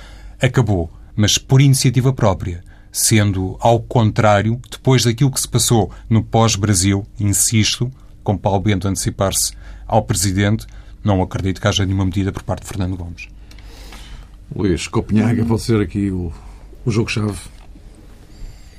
acabou, 0.40 0.90
mas 1.16 1.38
por 1.38 1.60
iniciativa 1.60 2.12
própria 2.12 2.62
sendo 2.90 3.56
ao 3.60 3.80
contrário, 3.80 4.60
depois 4.70 5.04
daquilo 5.04 5.30
que 5.30 5.40
se 5.40 5.48
passou 5.48 5.90
no 6.08 6.22
pós-Brasil, 6.22 7.06
insisto, 7.18 7.90
com 8.22 8.36
Paulo 8.36 8.60
Bento 8.60 8.88
antecipar-se 8.88 9.52
ao 9.86 10.02
Presidente, 10.02 10.66
não 11.02 11.22
acredito 11.22 11.60
que 11.60 11.68
haja 11.68 11.86
nenhuma 11.86 12.04
medida 12.04 12.32
por 12.32 12.42
parte 12.42 12.62
de 12.62 12.68
Fernando 12.68 12.96
Gomes. 12.96 13.28
Luís, 14.54 14.86
Copenhaga 14.86 15.44
pode 15.44 15.62
ser 15.62 15.80
aqui 15.80 16.10
o, 16.10 16.32
o 16.84 16.90
jogo-chave 16.90 17.38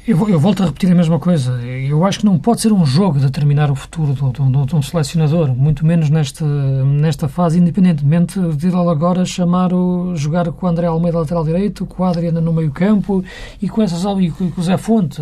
eu, 0.09 0.29
eu, 0.29 0.39
volto 0.39 0.63
a 0.63 0.65
repetir 0.65 0.91
a 0.91 0.95
mesma 0.95 1.19
coisa. 1.19 1.51
Eu 1.61 2.03
acho 2.03 2.19
que 2.19 2.25
não 2.25 2.39
pode 2.39 2.61
ser 2.61 2.73
um 2.73 2.83
jogo 2.83 3.19
determinar 3.19 3.69
o 3.69 3.75
futuro 3.75 4.13
de, 4.13 4.21
de, 4.21 4.65
de 4.65 4.75
um 4.75 4.81
selecionador, 4.81 5.55
muito 5.55 5.85
menos 5.85 6.09
nesta, 6.09 6.43
nesta 6.83 7.27
fase, 7.27 7.59
independentemente 7.59 8.39
de 8.39 8.67
ele 8.67 8.75
agora 8.75 9.23
chamar 9.23 9.71
o, 9.71 10.15
jogar 10.15 10.51
com 10.51 10.65
o 10.65 10.69
André 10.69 10.87
Almeida 10.87 11.19
lateral 11.19 11.43
direito, 11.43 11.85
com 11.85 12.01
o 12.01 12.05
Adriana 12.05 12.41
no 12.41 12.51
meio 12.51 12.71
campo 12.71 13.23
e 13.61 13.69
com, 13.69 13.83
essas, 13.83 14.03
e 14.19 14.31
com 14.31 14.51
o 14.59 14.63
Zé 14.63 14.77
Fonte. 14.77 15.21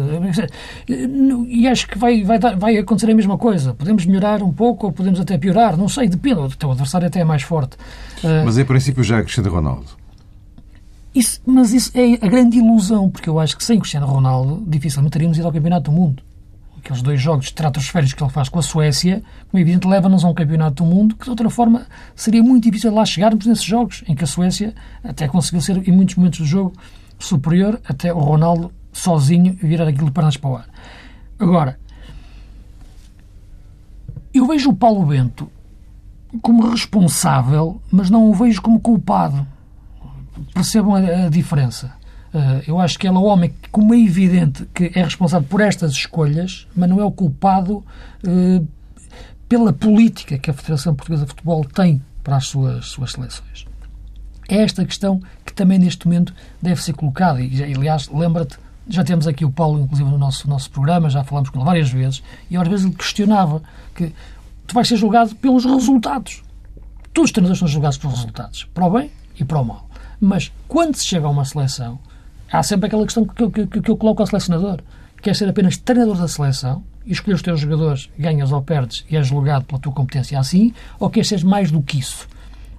E 0.88 1.68
acho 1.68 1.88
que 1.88 1.98
vai, 1.98 2.24
vai, 2.24 2.40
vai 2.40 2.78
acontecer 2.78 3.12
a 3.12 3.16
mesma 3.16 3.38
coisa. 3.38 3.74
Podemos 3.74 4.06
melhorar 4.06 4.42
um 4.42 4.54
pouco 4.54 4.88
ou 4.88 4.94
podemos 4.94 5.20
até 5.20 5.38
piorar, 5.38 5.76
não 5.76 5.90
sei, 5.90 6.08
depende. 6.08 6.40
O 6.40 6.50
teu 6.50 6.72
adversário 6.72 7.08
até 7.08 7.20
é 7.20 7.26
mais 7.26 7.44
forte. 7.44 7.76
Mas 8.46 8.58
em 8.58 8.64
princípio 8.64 9.04
já 9.04 9.18
é 9.18 9.22
Cristiano 9.22 9.50
Ronaldo. 9.50 10.07
Isso, 11.14 11.42
mas 11.46 11.74
isso 11.74 11.92
é 11.96 12.14
a 12.14 12.30
grande 12.30 12.58
ilusão, 12.60 13.10
porque 13.10 13.30
eu 13.30 13.40
acho 13.40 13.58
que 13.58 13.64
sem 13.64 13.80
Cristiano 13.80 14.06
Ronaldo 14.06 14.64
dificilmente 14.68 15.14
teríamos 15.14 15.38
ido 15.38 15.48
ao 15.48 15.54
Campeonato 15.54 15.90
do 15.90 15.98
Mundo. 15.98 16.24
aqueles 16.78 17.02
dois 17.02 17.20
jogos 17.20 17.48
estratosféricos 17.48 18.14
que 18.14 18.24
ele 18.24 18.32
faz 18.32 18.50
com 18.50 18.60
a 18.60 18.62
Suécia, 18.62 19.24
como 19.50 19.60
é 19.60 19.62
evidente, 19.62 19.88
leva-nos 19.88 20.24
a 20.24 20.30
um 20.30 20.34
campeonato 20.34 20.84
do 20.84 20.90
mundo 20.90 21.16
que, 21.16 21.24
de 21.26 21.30
outra 21.30 21.50
forma, 21.50 21.86
seria 22.16 22.42
muito 22.42 22.64
difícil 22.64 22.94
lá 22.94 23.04
chegarmos 23.04 23.46
nesses 23.46 23.64
jogos, 23.64 24.04
em 24.08 24.16
que 24.16 24.24
a 24.24 24.28
Suécia 24.28 24.74
até 25.04 25.28
conseguiu 25.28 25.62
ser, 25.62 25.88
em 25.88 25.92
muitos 25.92 26.16
momentos 26.16 26.40
do 26.40 26.46
jogo, 26.46 26.74
superior, 27.20 27.82
até 27.88 28.14
o 28.14 28.20
Ronaldo 28.20 28.72
sozinho 28.94 29.58
virar 29.62 29.88
aquilo 29.88 30.06
de 30.06 30.12
pernas 30.12 30.38
para 30.38 30.50
o 30.50 30.56
ar. 30.56 30.70
Agora, 31.40 31.80
eu 34.34 34.46
vejo 34.46 34.70
o 34.70 34.76
Paulo 34.76 35.06
Bento 35.06 35.50
como 36.42 36.70
responsável, 36.70 37.82
mas 37.92 38.10
não 38.10 38.30
o 38.30 38.34
vejo 38.34 38.62
como 38.62 38.80
culpado. 38.80 39.46
Percebam 40.54 40.96
a, 40.96 41.26
a 41.26 41.30
diferença. 41.30 41.94
Uh, 42.34 42.62
eu 42.68 42.80
acho 42.80 43.00
que 43.00 43.08
ele 43.08 43.16
é 43.16 43.20
o 43.20 43.24
homem, 43.24 43.54
como 43.72 43.94
é 43.94 44.00
evidente, 44.00 44.68
que 44.74 44.92
é 44.94 45.04
responsável 45.04 45.48
por 45.48 45.62
estas 45.62 45.94
escolhas, 45.94 46.68
mas 46.76 46.90
não 46.90 47.00
é 47.00 47.06
o 47.06 47.12
culpado 47.12 47.78
uh, 47.78 48.68
pela 49.48 49.72
política 49.72 50.38
que 50.38 50.50
a 50.50 50.54
Federação 50.54 50.94
Portuguesa 50.94 51.26
de 51.26 51.30
Futebol 51.30 51.64
tem 51.64 52.02
para 52.24 52.36
as 52.36 52.48
suas, 52.48 52.88
suas 52.88 53.14
seleções. 53.14 53.66
É 54.50 54.62
esta 54.62 54.86
questão 54.86 55.22
que 55.46 55.54
também 55.54 55.80
neste 55.80 56.06
momento 56.06 56.34
deve 56.62 56.82
ser 56.82 56.94
colocada. 56.94 57.42
E, 57.42 57.64
aliás, 57.74 58.10
lembra-te, 58.10 58.58
já 58.88 59.04
temos 59.04 59.28
aqui 59.28 59.44
o 59.44 59.52
Paulo, 59.52 59.82
inclusive, 59.82 60.10
no 60.10 60.18
nosso, 60.18 60.50
nosso 60.50 60.70
programa, 60.70 61.10
já 61.10 61.24
falamos 61.24 61.50
com 61.50 61.60
ele 61.60 61.66
várias 61.66 61.90
vezes, 61.90 62.24
e 62.50 62.56
às 62.56 62.68
vezes 62.68 62.86
ele 62.86 62.96
questionava 62.96 63.62
que 63.94 64.14
tu 64.66 64.74
vais 64.74 64.88
ser 64.88 64.98
julgado 64.98 65.36
pelos 65.36 65.66
resultados. 65.66 66.44
Todos 67.14 67.30
os 67.30 67.34
treinadores 67.34 67.60
são 67.60 67.68
julgados 67.68 67.98
pelos 67.98 68.18
resultados, 68.18 68.66
para 68.74 68.86
o 68.86 68.92
bem 68.92 69.12
e 69.40 69.44
para 69.44 69.60
o 69.60 69.66
mal. 69.66 69.87
Mas 70.20 70.52
quando 70.68 70.96
se 70.96 71.06
chega 71.06 71.28
a 71.28 71.30
uma 71.30 71.46
seleção, 71.46 72.00
há 72.52 72.64
sempre 72.64 72.88
aquela 72.88 73.04
questão 73.04 73.26
que 73.26 73.44
eu, 73.44 73.52
que, 73.52 73.68
que 73.68 73.92
eu 73.92 73.98
coloco 73.98 74.22
ao 74.22 74.28
selecionador. 74.28 74.80
Quer 75.22 75.36
ser 75.36 75.50
apenas 75.50 75.78
treinador 75.78 76.18
da 76.18 76.28
seleção 76.28 76.84
e 77.06 77.12
escolher 77.12 77.36
os 77.36 77.42
teus 77.42 77.60
jogadores, 77.60 78.10
ganhas 78.18 78.52
ou 78.52 78.62
perdes 78.62 79.06
e 79.10 79.16
és 79.16 79.28
julgado 79.28 79.66
pela 79.66 79.80
tua 79.80 79.94
competência 79.94 80.40
assim, 80.40 80.74
ou 81.00 81.10
quer 81.10 81.26
ser 81.26 81.44
mais 81.44 81.72
do 81.72 81.82
que 81.82 82.00
isso? 82.00 82.28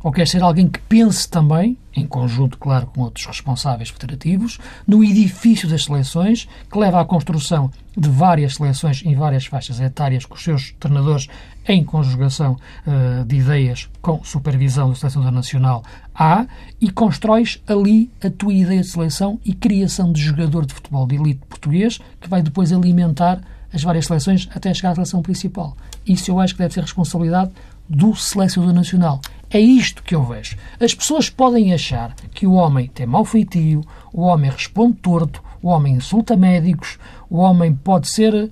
ou 0.03 0.13
quer 0.13 0.27
ser 0.27 0.43
alguém 0.43 0.69
que 0.69 0.79
pense 0.81 1.29
também, 1.29 1.77
em 1.95 2.07
conjunto, 2.07 2.57
claro, 2.59 2.87
com 2.87 3.03
outros 3.03 3.27
responsáveis 3.27 3.91
federativos, 3.91 4.59
no 4.87 5.03
edifício 5.03 5.69
das 5.69 5.85
seleções, 5.85 6.49
que 6.71 6.79
leva 6.79 7.01
à 7.01 7.05
construção 7.05 7.71
de 7.97 8.09
várias 8.09 8.55
seleções 8.55 9.03
em 9.05 9.15
várias 9.15 9.47
faixas 9.47 9.81
etárias, 9.81 10.25
com 10.25 10.35
os 10.35 10.43
seus 10.43 10.73
treinadores 10.79 11.29
em 11.69 11.85
conjugação 11.85 12.57
uh, 12.87 13.25
de 13.25 13.37
ideias 13.37 13.89
com 14.01 14.25
supervisão 14.25 14.89
do 14.91 14.97
selecionador 14.97 15.35
nacional 15.35 15.85
A, 16.15 16.47
e 16.81 16.91
constróis 16.91 17.63
ali 17.67 18.11
a 18.25 18.31
tua 18.31 18.55
ideia 18.55 18.81
de 18.81 18.89
seleção 18.89 19.39
e 19.45 19.53
criação 19.53 20.11
de 20.11 20.21
jogador 20.21 20.65
de 20.65 20.73
futebol 20.73 21.07
de 21.07 21.17
elite 21.17 21.43
português, 21.49 22.01
que 22.21 22.29
vai 22.29 22.43
depois 22.43 22.73
alimentar 22.73 23.41
as 23.73 23.83
várias 23.83 24.07
seleções 24.07 24.49
até 24.55 24.73
chegar 24.73 24.93
à 24.93 24.95
seleção 24.95 25.21
principal. 25.21 25.77
Isso 26.07 26.31
eu 26.31 26.41
acho 26.41 26.55
que 26.55 26.61
deve 26.61 26.73
ser 26.73 26.81
responsabilidade 26.81 27.53
do 27.89 28.15
selecionador 28.15 28.75
nacional. 28.75 29.21
É 29.51 29.61
isto 29.61 30.03
que 30.03 30.15
eu 30.15 30.25
vejo. 30.25 30.57
As 30.81 30.95
pessoas 30.95 31.31
podem 31.31 31.73
achar 31.73 32.15
que 32.35 32.47
o 32.47 32.53
homem 32.53 32.87
tem 32.87 33.07
mau 33.07 33.25
feitio, 33.25 33.83
o 34.13 34.23
homem 34.23 34.51
responde 34.51 34.97
torto, 34.97 35.43
o 35.63 35.69
homem 35.69 35.95
insulta 35.95 36.37
médicos, 36.37 36.99
o 37.29 37.39
homem 37.39 37.75
pode 37.75 38.09
ser 38.09 38.51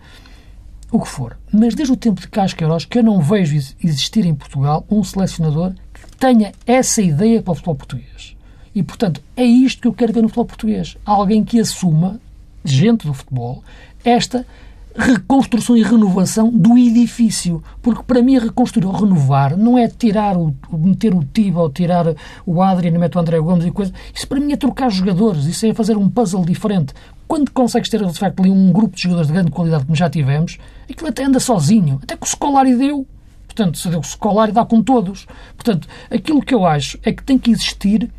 o 0.97 1.01
que 1.01 1.09
for. 1.09 1.37
Mas 1.53 1.75
desde 1.75 1.93
o 1.93 1.97
tempo 1.97 2.21
de 2.21 2.29
Casqueiros 2.29 2.85
que 2.85 2.99
eu 2.99 3.03
não 3.03 3.21
vejo 3.21 3.57
existir 3.83 4.25
em 4.25 4.35
Portugal 4.35 4.85
um 4.91 5.03
selecionador 5.05 5.73
que 5.93 6.17
tenha 6.17 6.53
essa 6.67 7.01
ideia 7.03 7.43
para 7.43 7.53
o 7.53 7.55
futebol 7.55 7.77
português. 7.77 8.37
E, 8.75 8.83
portanto, 8.83 9.23
é 9.37 9.45
isto 9.45 9.81
que 9.81 9.89
eu 9.89 9.93
quero 9.93 10.13
ver 10.13 10.23
no 10.23 10.29
futebol 10.29 10.47
português. 10.47 10.97
Alguém 11.05 11.43
que 11.43 11.59
assuma, 11.59 12.21
gente 12.65 13.07
do 13.07 13.15
futebol, 13.15 13.63
esta 14.05 14.47
reconstrução 14.97 15.77
e 15.77 15.83
renovação 15.83 16.51
do 16.51 16.77
edifício. 16.77 17.63
Porque 17.83 18.03
para 18.03 18.23
mim 18.23 18.39
reconstruir 18.39 18.87
ou 18.87 18.93
renovar 18.93 19.57
não 19.57 19.77
é 19.77 19.89
tirar 19.89 20.37
o, 20.37 20.55
meter 20.73 21.15
o 21.15 21.23
Tiba 21.23 21.61
ou 21.61 21.71
tirar 21.71 22.15
o 22.45 22.63
Adriano 22.63 22.97
e 22.97 23.01
meter 23.01 23.19
o 23.19 23.21
André 23.21 23.39
Gomes 23.39 23.67
e 23.67 23.71
coisa. 23.71 23.93
Isso 24.15 24.27
para 24.27 24.41
mim 24.41 24.53
é 24.53 24.57
trocar 24.57 24.91
jogadores, 24.91 25.45
isso 25.45 25.67
é 25.67 25.75
fazer 25.75 25.97
um 25.97 26.09
puzzle 26.09 26.45
diferente. 26.45 26.95
Quando 27.27 27.51
consegues 27.51 27.89
ter, 27.89 28.05
de 28.05 28.19
facto, 28.19 28.41
ali 28.41 28.51
um 28.51 28.73
grupo 28.73 28.97
de 28.97 29.03
jogadores 29.03 29.29
de 29.29 29.33
grande 29.33 29.51
qualidade, 29.51 29.85
como 29.85 29.97
já 29.97 30.09
tivemos, 30.09 30.59
aquilo 30.89 31.09
até 31.09 31.25
anda 31.25 31.41
sozinho. 31.41 31.99
Até 32.03 32.17
que 32.17 32.25
o 32.25 32.29
Scolari 32.29 32.77
deu. 32.77 33.07
Portanto, 33.47 33.79
se 33.79 33.89
deu 33.89 34.01
o 34.01 34.05
Scolari, 34.05 34.53
dá 34.53 34.65
com 34.65 34.83
todos. 34.83 35.27
Portanto, 35.57 35.89
aquilo 36.11 36.43
que 36.43 36.55
eu 36.55 36.67
acho 36.67 36.99
é 37.03 37.13
que 37.13 37.23
tem 37.23 37.39
que 37.39 37.51
existir, 37.51 38.11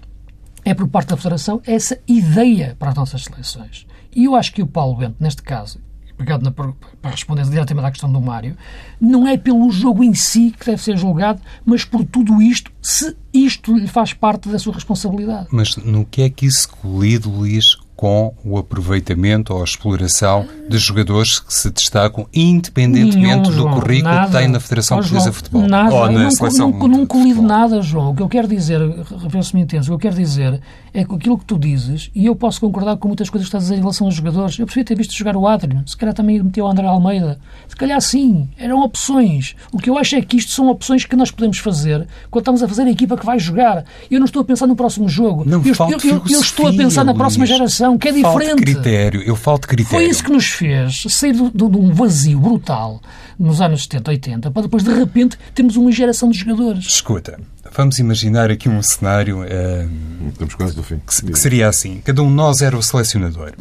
é 0.65 0.73
por 0.73 0.87
parte 0.87 1.09
da 1.09 1.17
Federação, 1.17 1.61
essa 1.65 1.97
ideia 2.07 2.75
para 2.77 2.89
as 2.89 2.95
nossas 2.95 3.23
seleções. 3.23 3.85
E 4.15 4.25
eu 4.25 4.35
acho 4.35 4.53
que 4.53 4.61
o 4.61 4.67
Paulo 4.67 4.97
Bento, 4.97 5.15
neste 5.19 5.43
caso, 5.43 5.79
pegado 6.17 6.43
na, 6.43 6.51
para 6.51 6.73
responder 7.11 7.45
diretamente 7.45 7.87
à 7.87 7.91
questão 7.91 8.11
do 8.11 8.19
Mário, 8.19 8.57
não 8.99 9.27
é 9.27 9.37
pelo 9.37 9.69
jogo 9.69 10.03
em 10.03 10.13
si 10.13 10.53
que 10.57 10.65
deve 10.65 10.81
ser 10.81 10.97
julgado, 10.97 11.39
mas 11.63 11.85
por 11.85 12.03
tudo 12.03 12.41
isto, 12.41 12.71
se 12.81 13.15
isto 13.33 13.77
lhe 13.77 13.87
faz 13.87 14.13
parte 14.13 14.49
da 14.49 14.57
sua 14.57 14.73
responsabilidade. 14.73 15.47
Mas 15.51 15.75
no 15.77 16.05
que 16.05 16.23
é 16.23 16.29
que 16.29 16.45
isso 16.45 16.67
colide, 16.69 17.27
Luís, 17.27 17.77
com 17.97 18.31
o 18.45 18.59
aproveitamento 18.59 19.51
ou 19.55 19.61
a 19.61 19.63
exploração 19.63 20.47
de 20.69 20.77
jogadores 20.77 21.39
que 21.39 21.51
se 21.51 21.71
destacam 21.71 22.27
independentemente 22.31 23.17
Nenhum, 23.17 23.41
do 23.41 23.51
João, 23.51 23.73
currículo 23.73 24.13
nada. 24.13 24.27
que 24.27 24.37
têm 24.37 24.47
na 24.47 24.59
Federação 24.59 24.97
oh, 24.97 24.99
Portuguesa 24.99 25.31
de 25.31 25.35
Futebol 25.35 25.61
nada. 25.63 25.95
ou 25.95 26.11
na 26.11 26.19
não, 26.23 26.31
Seleção 26.31 26.69
Não, 26.69 26.87
não 26.87 27.05
colide 27.07 27.41
nada, 27.41 27.81
João. 27.81 28.11
O 28.11 28.15
que 28.15 28.21
eu 28.21 28.29
quero 28.29 28.47
dizer, 28.47 28.79
ver-se 29.27 29.55
me 29.55 29.63
entende, 29.63 29.81
o 29.85 29.87
que 29.87 29.93
eu 29.93 29.97
quero 29.97 30.15
dizer 30.15 30.61
é 30.93 31.03
que 31.03 31.15
aquilo 31.15 31.39
que 31.39 31.45
tu 31.45 31.57
dizes, 31.57 32.11
e 32.13 32.27
eu 32.27 32.35
posso 32.35 32.61
concordar 32.61 32.97
com 32.97 33.07
muitas 33.07 33.31
coisas 33.31 33.47
que 33.47 33.49
estás 33.49 33.63
a 33.63 33.65
dizer 33.65 33.75
em 33.77 33.79
relação 33.79 34.05
aos 34.05 34.15
jogadores, 34.15 34.59
eu 34.59 34.65
preferia 34.67 34.85
ter 34.85 34.95
visto 34.95 35.15
jogar 35.15 35.35
o 35.35 35.47
Adriano, 35.47 35.87
se 35.87 35.97
calhar 35.97 36.13
também 36.13 36.41
meteu 36.41 36.65
o 36.65 36.67
André 36.67 36.85
Almeida, 36.85 37.39
se 37.67 37.75
calhar 37.75 37.99
sim, 37.99 38.47
eram 38.57 38.83
opções. 38.83 39.55
O 39.71 39.79
que 39.79 39.89
eu 39.89 39.97
acho 39.97 40.15
é 40.15 40.21
que 40.21 40.37
isto 40.37 40.51
são 40.51 40.67
opções 40.69 41.03
que 41.03 41.15
nós 41.15 41.31
podemos 41.31 41.57
fazer 41.57 42.07
quando 42.29 42.43
estamos 42.43 42.61
a 42.61 42.67
fazer 42.67 42.83
a 42.83 42.91
equipa 42.91 43.17
que 43.17 43.25
vai 43.25 43.39
jogar. 43.39 43.85
Eu 44.11 44.19
não 44.19 44.25
estou 44.25 44.43
a 44.43 44.45
pensar 44.45 44.67
no 44.67 44.75
próximo 44.75 45.09
jogo. 45.09 45.43
Não, 45.45 45.63
eu, 45.63 45.73
eu, 45.89 46.11
eu, 46.11 46.23
eu 46.29 46.41
estou 46.41 46.67
a 46.67 46.73
pensar 46.73 47.03
na 47.03 47.13
próxima 47.13 47.45
geração 47.45 47.86
que 47.95 48.07
é 48.07 48.11
diferente. 48.11 48.55
critério, 48.55 49.21
eu 49.21 49.35
falto 49.35 49.67
critério. 49.67 49.99
Foi 49.99 50.09
isso 50.09 50.23
que 50.23 50.31
nos 50.31 50.47
fez 50.47 51.03
sair 51.09 51.33
de, 51.33 51.43
de, 51.43 51.51
de 51.51 51.63
um 51.77 51.93
vazio 51.93 52.39
brutal 52.39 52.99
nos 53.37 53.61
anos 53.61 53.83
70, 53.83 54.09
80, 54.09 54.51
para 54.51 54.63
depois, 54.63 54.83
de 54.83 54.91
repente, 54.91 55.37
termos 55.53 55.75
uma 55.75 55.91
geração 55.91 56.31
de 56.31 56.39
jogadores. 56.39 56.85
Escuta, 56.85 57.39
vamos 57.75 57.99
imaginar 57.99 58.49
aqui 58.49 58.67
um 58.67 58.81
cenário. 58.81 59.41
Uh, 59.41 60.29
Estamos 60.29 60.55
quase 60.55 60.75
do 60.75 60.81
fim. 60.81 60.99
Que, 61.05 61.31
que, 61.31 61.39
seria 61.39 61.69
assim: 61.69 62.01
cada 62.03 62.23
um 62.23 62.29
de 62.29 62.33
nós 62.33 62.61
era 62.61 62.75
o 62.75 62.81
selecionador. 62.81 63.53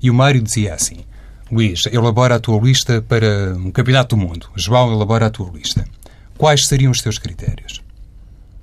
E 0.00 0.08
o 0.08 0.14
Mário 0.14 0.40
dizia 0.40 0.74
assim: 0.74 0.98
Luís, 1.50 1.86
elabora 1.92 2.36
a 2.36 2.40
tua 2.40 2.60
lista 2.60 3.02
para 3.02 3.54
um 3.56 3.70
campeonato 3.70 4.14
do 4.14 4.22
mundo. 4.22 4.48
João, 4.54 4.92
elabora 4.92 5.26
a 5.26 5.30
tua 5.30 5.50
lista. 5.50 5.84
Quais 6.38 6.66
seriam 6.66 6.92
os 6.92 7.00
teus 7.00 7.18
critérios? 7.18 7.82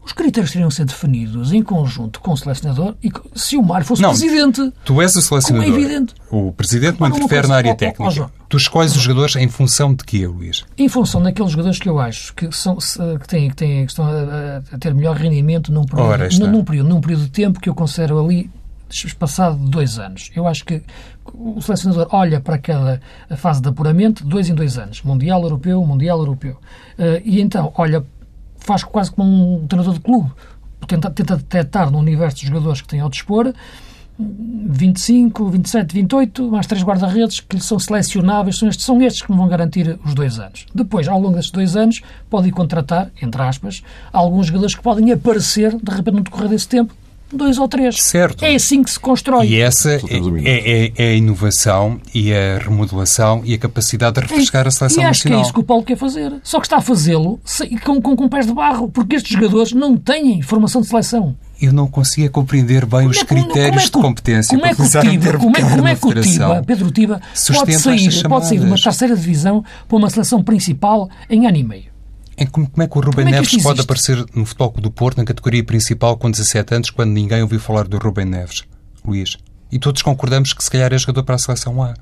Os 0.05 0.11
critérios 0.11 0.51
teriam 0.51 0.67
de 0.67 0.75
ser 0.75 0.85
definidos 0.85 1.53
em 1.53 1.63
conjunto 1.63 2.19
com 2.19 2.33
o 2.33 2.37
selecionador 2.37 2.95
e 3.01 3.11
se 3.35 3.55
o 3.55 3.63
Mário 3.63 3.85
fosse 3.85 4.01
não, 4.01 4.09
presidente. 4.09 4.71
Tu 4.83 5.01
és 5.01 5.15
o 5.15 5.21
selecionador. 5.21 5.71
Como 5.71 5.79
é 5.79 5.81
evidente. 5.81 6.13
O 6.29 6.51
presidente 6.51 6.99
não 6.99 7.07
interfere 7.07 7.47
na 7.47 7.55
área 7.55 7.75
técnica. 7.75 8.29
tu 8.49 8.57
escolhes 8.57 8.95
os 8.95 9.01
jogadores 9.01 9.35
em 9.37 9.47
função 9.47 9.93
de 9.93 10.03
quê, 10.03 10.27
Luís? 10.27 10.65
Em 10.77 10.89
função 10.89 11.23
daqueles 11.23 11.51
jogadores 11.51 11.79
que 11.79 11.87
eu 11.87 11.99
acho 11.99 12.33
que, 12.33 12.51
são, 12.51 12.77
que, 12.77 13.27
têm, 13.27 13.49
que, 13.49 13.55
têm, 13.55 13.85
que 13.85 13.91
estão 13.91 14.05
a, 14.05 14.61
a, 14.73 14.77
ter 14.77 14.93
melhor 14.93 15.15
rendimento 15.15 15.71
num 15.71 15.85
período, 15.85 16.39
num, 16.39 16.51
num, 16.51 16.63
período, 16.65 16.89
num 16.89 17.01
período 17.01 17.23
de 17.23 17.29
tempo 17.29 17.59
que 17.59 17.69
eu 17.69 17.75
considero 17.75 18.19
ali 18.23 18.49
passado 19.17 19.57
dois 19.57 19.97
anos. 19.97 20.29
Eu 20.35 20.47
acho 20.47 20.63
que 20.65 20.83
o 21.33 21.61
selecionador 21.61 22.07
olha 22.11 22.39
para 22.39 22.57
cada 22.57 23.01
fase 23.37 23.61
de 23.61 23.69
apuramento 23.69 24.23
dois 24.25 24.49
em 24.49 24.53
dois 24.53 24.77
anos. 24.77 25.01
Mundial 25.01 25.41
Europeu, 25.41 25.83
Mundial 25.83 26.19
Europeu. 26.19 26.57
Uh, 26.99 27.21
e 27.23 27.41
então 27.41 27.73
olha 27.75 28.05
faz 28.63 28.83
quase 28.83 29.11
como 29.11 29.61
um 29.63 29.67
treinador 29.67 29.93
de 29.93 29.99
clube. 29.99 30.31
Tenta, 30.87 31.09
tenta 31.09 31.37
detectar 31.37 31.89
no 31.89 31.97
universo 31.97 32.37
de 32.37 32.47
jogadores 32.47 32.81
que 32.81 32.87
tem 32.87 32.99
ao 32.99 33.09
dispor 33.09 33.53
25, 34.19 35.49
27, 35.49 35.93
28, 35.93 36.51
mais 36.51 36.67
três 36.67 36.83
guarda-redes 36.83 37.39
que 37.39 37.59
são 37.59 37.79
selecionáveis, 37.79 38.57
são 38.57 38.69
estes, 38.69 38.85
são 38.85 39.01
estes 39.01 39.23
que 39.23 39.31
me 39.31 39.37
vão 39.37 39.47
garantir 39.47 39.99
os 40.05 40.13
dois 40.13 40.39
anos. 40.39 40.65
Depois, 40.73 41.07
ao 41.07 41.19
longo 41.19 41.35
destes 41.35 41.51
dois 41.51 41.75
anos, 41.75 42.01
pode 42.29 42.51
contratar, 42.51 43.09
entre 43.21 43.41
aspas, 43.41 43.83
alguns 44.11 44.47
jogadores 44.47 44.75
que 44.75 44.83
podem 44.83 45.11
aparecer, 45.11 45.75
de 45.75 45.91
repente, 45.91 46.15
no 46.15 46.21
decorrer 46.21 46.49
desse 46.49 46.67
tempo, 46.67 46.93
dois 47.35 47.57
ou 47.57 47.67
três. 47.67 48.01
Certo. 48.01 48.43
É 48.43 48.55
assim 48.55 48.83
que 48.83 48.91
se 48.91 48.99
constrói. 48.99 49.47
E 49.47 49.59
essa 49.59 49.91
é, 49.91 50.01
é, 50.45 50.91
é, 50.97 51.09
a 51.09 51.13
inovação 51.13 51.99
e 52.13 52.33
a 52.33 52.59
remodelação 52.59 53.41
e 53.45 53.53
a 53.53 53.57
capacidade 53.57 54.15
de 54.15 54.21
refrescar 54.21 54.65
é, 54.65 54.67
a 54.67 54.71
seleção 54.71 55.03
e 55.03 55.05
acho 55.05 55.19
nacional. 55.19 55.39
que 55.39 55.41
é 55.41 55.45
isso 55.45 55.53
que 55.53 55.59
o 55.59 55.63
Paulo 55.63 55.83
quer 55.83 55.97
fazer. 55.97 56.33
Só 56.43 56.59
que 56.59 56.65
está 56.65 56.77
a 56.77 56.81
fazê-lo 56.81 57.39
com, 57.83 58.01
com, 58.01 58.15
com 58.15 58.29
pés 58.29 58.45
de 58.45 58.53
barro, 58.53 58.89
porque 58.89 59.15
estes 59.15 59.31
jogadores 59.31 59.73
não 59.73 59.97
têm 59.97 60.41
formação 60.41 60.81
de 60.81 60.87
seleção 60.87 61.35
eu 61.61 61.71
não 61.71 61.87
conseguia 61.87 62.29
compreender 62.29 62.85
bem 62.85 63.01
como 63.01 63.11
os 63.11 63.17
é, 63.17 63.25
critérios 63.25 63.83
é 63.83 63.85
de 63.85 63.91
competência 63.91 64.57
como 64.57 64.67
é 64.67 64.75
que 64.75 64.81
o 64.81 64.89
Tiba, 64.89 65.37
como 65.37 65.55
é, 65.55 65.61
como 65.61 65.87
é 65.87 65.95
que 65.95 66.07
o 66.07 66.21
Tiba, 66.21 66.63
Pedro 66.65 66.91
Tiba, 66.91 67.21
pode 67.55 67.73
sair, 67.79 68.27
pode 68.27 68.47
sair 68.47 68.59
de 68.59 68.65
uma 68.65 68.77
terceira 68.77 69.15
divisão 69.15 69.63
para 69.87 69.97
uma 69.97 70.09
seleção 70.09 70.43
principal 70.43 71.09
em 71.29 71.47
ano 71.47 71.57
e 71.57 71.63
meio? 71.63 71.92
É 72.35 72.45
como, 72.45 72.69
como 72.69 72.83
é 72.83 72.87
que 72.87 72.97
o 72.97 73.01
Rubem 73.01 73.27
é 73.27 73.31
Neves 73.31 73.61
pode 73.61 73.81
aparecer 73.81 74.23
no 74.33 74.45
Futebol 74.45 74.73
do 74.77 74.91
Porto, 74.91 75.17
na 75.17 75.25
categoria 75.25 75.63
principal, 75.63 76.17
com 76.17 76.31
17 76.31 76.75
anos, 76.75 76.89
quando 76.89 77.11
ninguém 77.11 77.41
ouviu 77.41 77.59
falar 77.59 77.87
do 77.87 77.97
Rubem 77.97 78.25
Neves, 78.25 78.63
Luís? 79.05 79.37
E 79.71 79.79
todos 79.79 80.01
concordamos 80.01 80.53
que 80.53 80.63
se 80.63 80.69
calhar 80.69 80.91
é 80.93 80.97
jogador 80.97 81.23
para 81.23 81.35
a 81.35 81.39
seleção 81.39 81.81
A. 81.81 81.93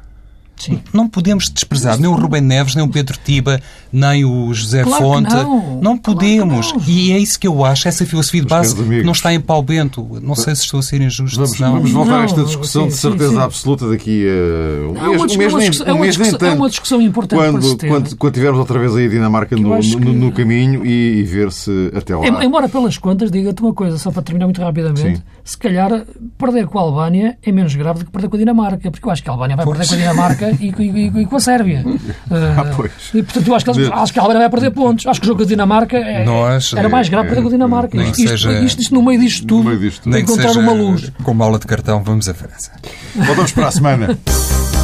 Sim. 0.61 0.79
Não 0.93 1.07
podemos 1.07 1.49
desprezar 1.49 1.97
nem 1.97 2.09
o 2.09 2.13
Rubem 2.15 2.41
Neves, 2.41 2.75
nem 2.75 2.83
o 2.83 2.87
Pedro 2.89 3.17
Tiba, 3.23 3.59
nem 3.91 4.23
o 4.25 4.53
José 4.53 4.83
Claro 4.83 5.03
Fonte. 5.03 5.33
não. 5.81 5.97
podemos. 5.97 6.71
Claro 6.71 6.85
não. 6.87 6.93
E 6.93 7.11
é 7.11 7.17
isso 7.17 7.39
que 7.39 7.47
eu 7.47 7.65
acho, 7.65 7.87
essa 7.87 8.05
filosofia 8.05 8.41
de 8.41 8.47
base 8.47 8.79
amigos. 8.79 9.05
não 9.05 9.11
está 9.13 9.33
em 9.33 9.39
Paulo 9.39 9.63
Bento. 9.63 10.07
Não 10.21 10.35
sei 10.35 10.55
se 10.55 10.61
estou 10.63 10.79
a 10.79 10.83
ser 10.83 11.01
injusto, 11.01 11.37
Vamos, 11.37 11.59
não. 11.59 11.73
vamos 11.73 11.91
voltar 11.91 12.13
a 12.13 12.17
Não, 12.17 12.23
esta 12.25 12.43
discussão 12.43 12.83
sim, 12.83 12.89
de 12.89 12.93
certeza 12.95 13.29
sim. 13.31 13.39
absoluta 13.39 13.89
daqui 13.89 14.25
a 14.27 14.91
um 14.91 14.97
É 14.97 15.09
mês, 15.17 15.21
um 15.33 15.37
mês 15.37 15.53
uma 15.53 15.59
nem, 15.59 15.69
discussão- 15.69 15.85
um 15.85 15.89
é 15.89 15.93
uma 15.93 16.01
mês 16.01 16.17
nem 16.17 16.23
discussão- 16.25 16.47
é 16.47 16.51
tanto. 16.51 16.61
uma 16.61 16.69
discussão 16.69 17.01
importante 17.01 17.39
quando, 17.39 17.77
quando, 17.87 18.15
quando 18.17 18.33
tivermos 18.33 18.59
outra 18.59 18.79
vez 18.79 18.95
aí 18.95 19.05
a 19.05 19.09
Dinamarca 19.09 19.55
no, 19.55 19.69
no, 19.75 19.79
que- 19.81 19.95
no 19.97 20.31
caminho 20.31 20.85
e, 20.85 21.19
e 21.19 21.23
ver 21.23 21.51
se 21.51 21.91
até 21.95 22.15
lá. 22.15 22.25
Em- 22.27 22.45
Embora 22.45 22.67
pelas 22.69 22.97
contas, 22.97 23.31
diga-te 23.31 23.61
uma 23.61 23.73
coisa, 23.73 23.97
só 23.97 24.11
para 24.11 24.21
terminar 24.21 24.45
muito 24.45 24.61
rapidamente, 24.61 25.17
Sim. 25.17 25.23
se 25.43 25.57
calhar 25.57 26.03
perder 26.37 26.67
com 26.67 26.77
a 26.77 26.81
Albânia 26.81 27.37
é 27.43 27.51
menos 27.51 27.73
grave 27.75 27.99
do 27.99 28.05
que 28.05 28.11
perder 28.11 28.27
com 28.29 28.35
a 28.35 28.39
Dinamarca, 28.39 28.91
porque 28.91 29.07
eu 29.07 29.11
acho 29.11 29.23
que 29.23 29.29
a 29.29 29.33
Albânia 29.33 29.55
vai 29.55 29.65
perder 29.65 29.87
com 29.87 29.93
a 29.93 29.97
Dinamarca 29.97 30.50
e, 30.59 30.73
e- 30.77 31.11
e- 31.17 31.21
e 31.21 31.25
com 31.25 31.35
a 31.35 31.39
Sérvia. 31.39 31.83
Ah, 32.31 32.65
pois. 32.75 32.91
E, 33.13 33.21
portanto, 33.23 33.47
eu 33.47 33.55
acho 33.55 33.65
que, 33.65 33.71
eles- 33.71 33.91
acho 33.91 34.13
que 34.13 34.19
a 34.19 34.21
Albânia 34.21 34.41
vai 34.41 34.49
perder 34.49 34.71
pontos. 34.71 35.05
Acho 35.07 35.19
que 35.19 35.25
o 35.25 35.27
jogo 35.27 35.39
com 35.39 35.43
a 35.43 35.47
Dinamarca 35.47 35.97
é- 35.97 36.23
Não 36.25 36.45
acho- 36.45 36.77
era 36.77 36.87
mais 36.89 37.09
grave 37.09 37.25
é- 37.27 37.29
perder 37.29 37.41
com 37.43 37.47
a 37.47 37.51
Dinamarca. 37.51 37.97
Isto, 37.97 38.13
que 38.15 38.21
isto, 38.23 38.29
seja- 38.37 38.59
isto- 38.61 38.81
isto 38.81 38.93
no 38.95 39.01
meio 39.03 39.19
disto 39.19 39.45
tudo, 39.45 39.67
meio 39.69 39.79
disto 39.79 40.03
tudo. 40.03 40.13
Nem 40.13 40.23
que 40.25 40.31
encontrar 40.31 40.49
seja 40.49 40.59
uma 40.59 40.73
luz. 40.73 41.11
com 41.23 41.31
uma 41.31 41.45
aula 41.45 41.59
de 41.59 41.67
cartão, 41.67 42.01
vamos 42.03 42.27
à 42.29 42.33
França. 42.33 42.71
Voltamos 43.15 43.51
para 43.51 43.67
a 43.67 43.71
semana. 43.71 44.17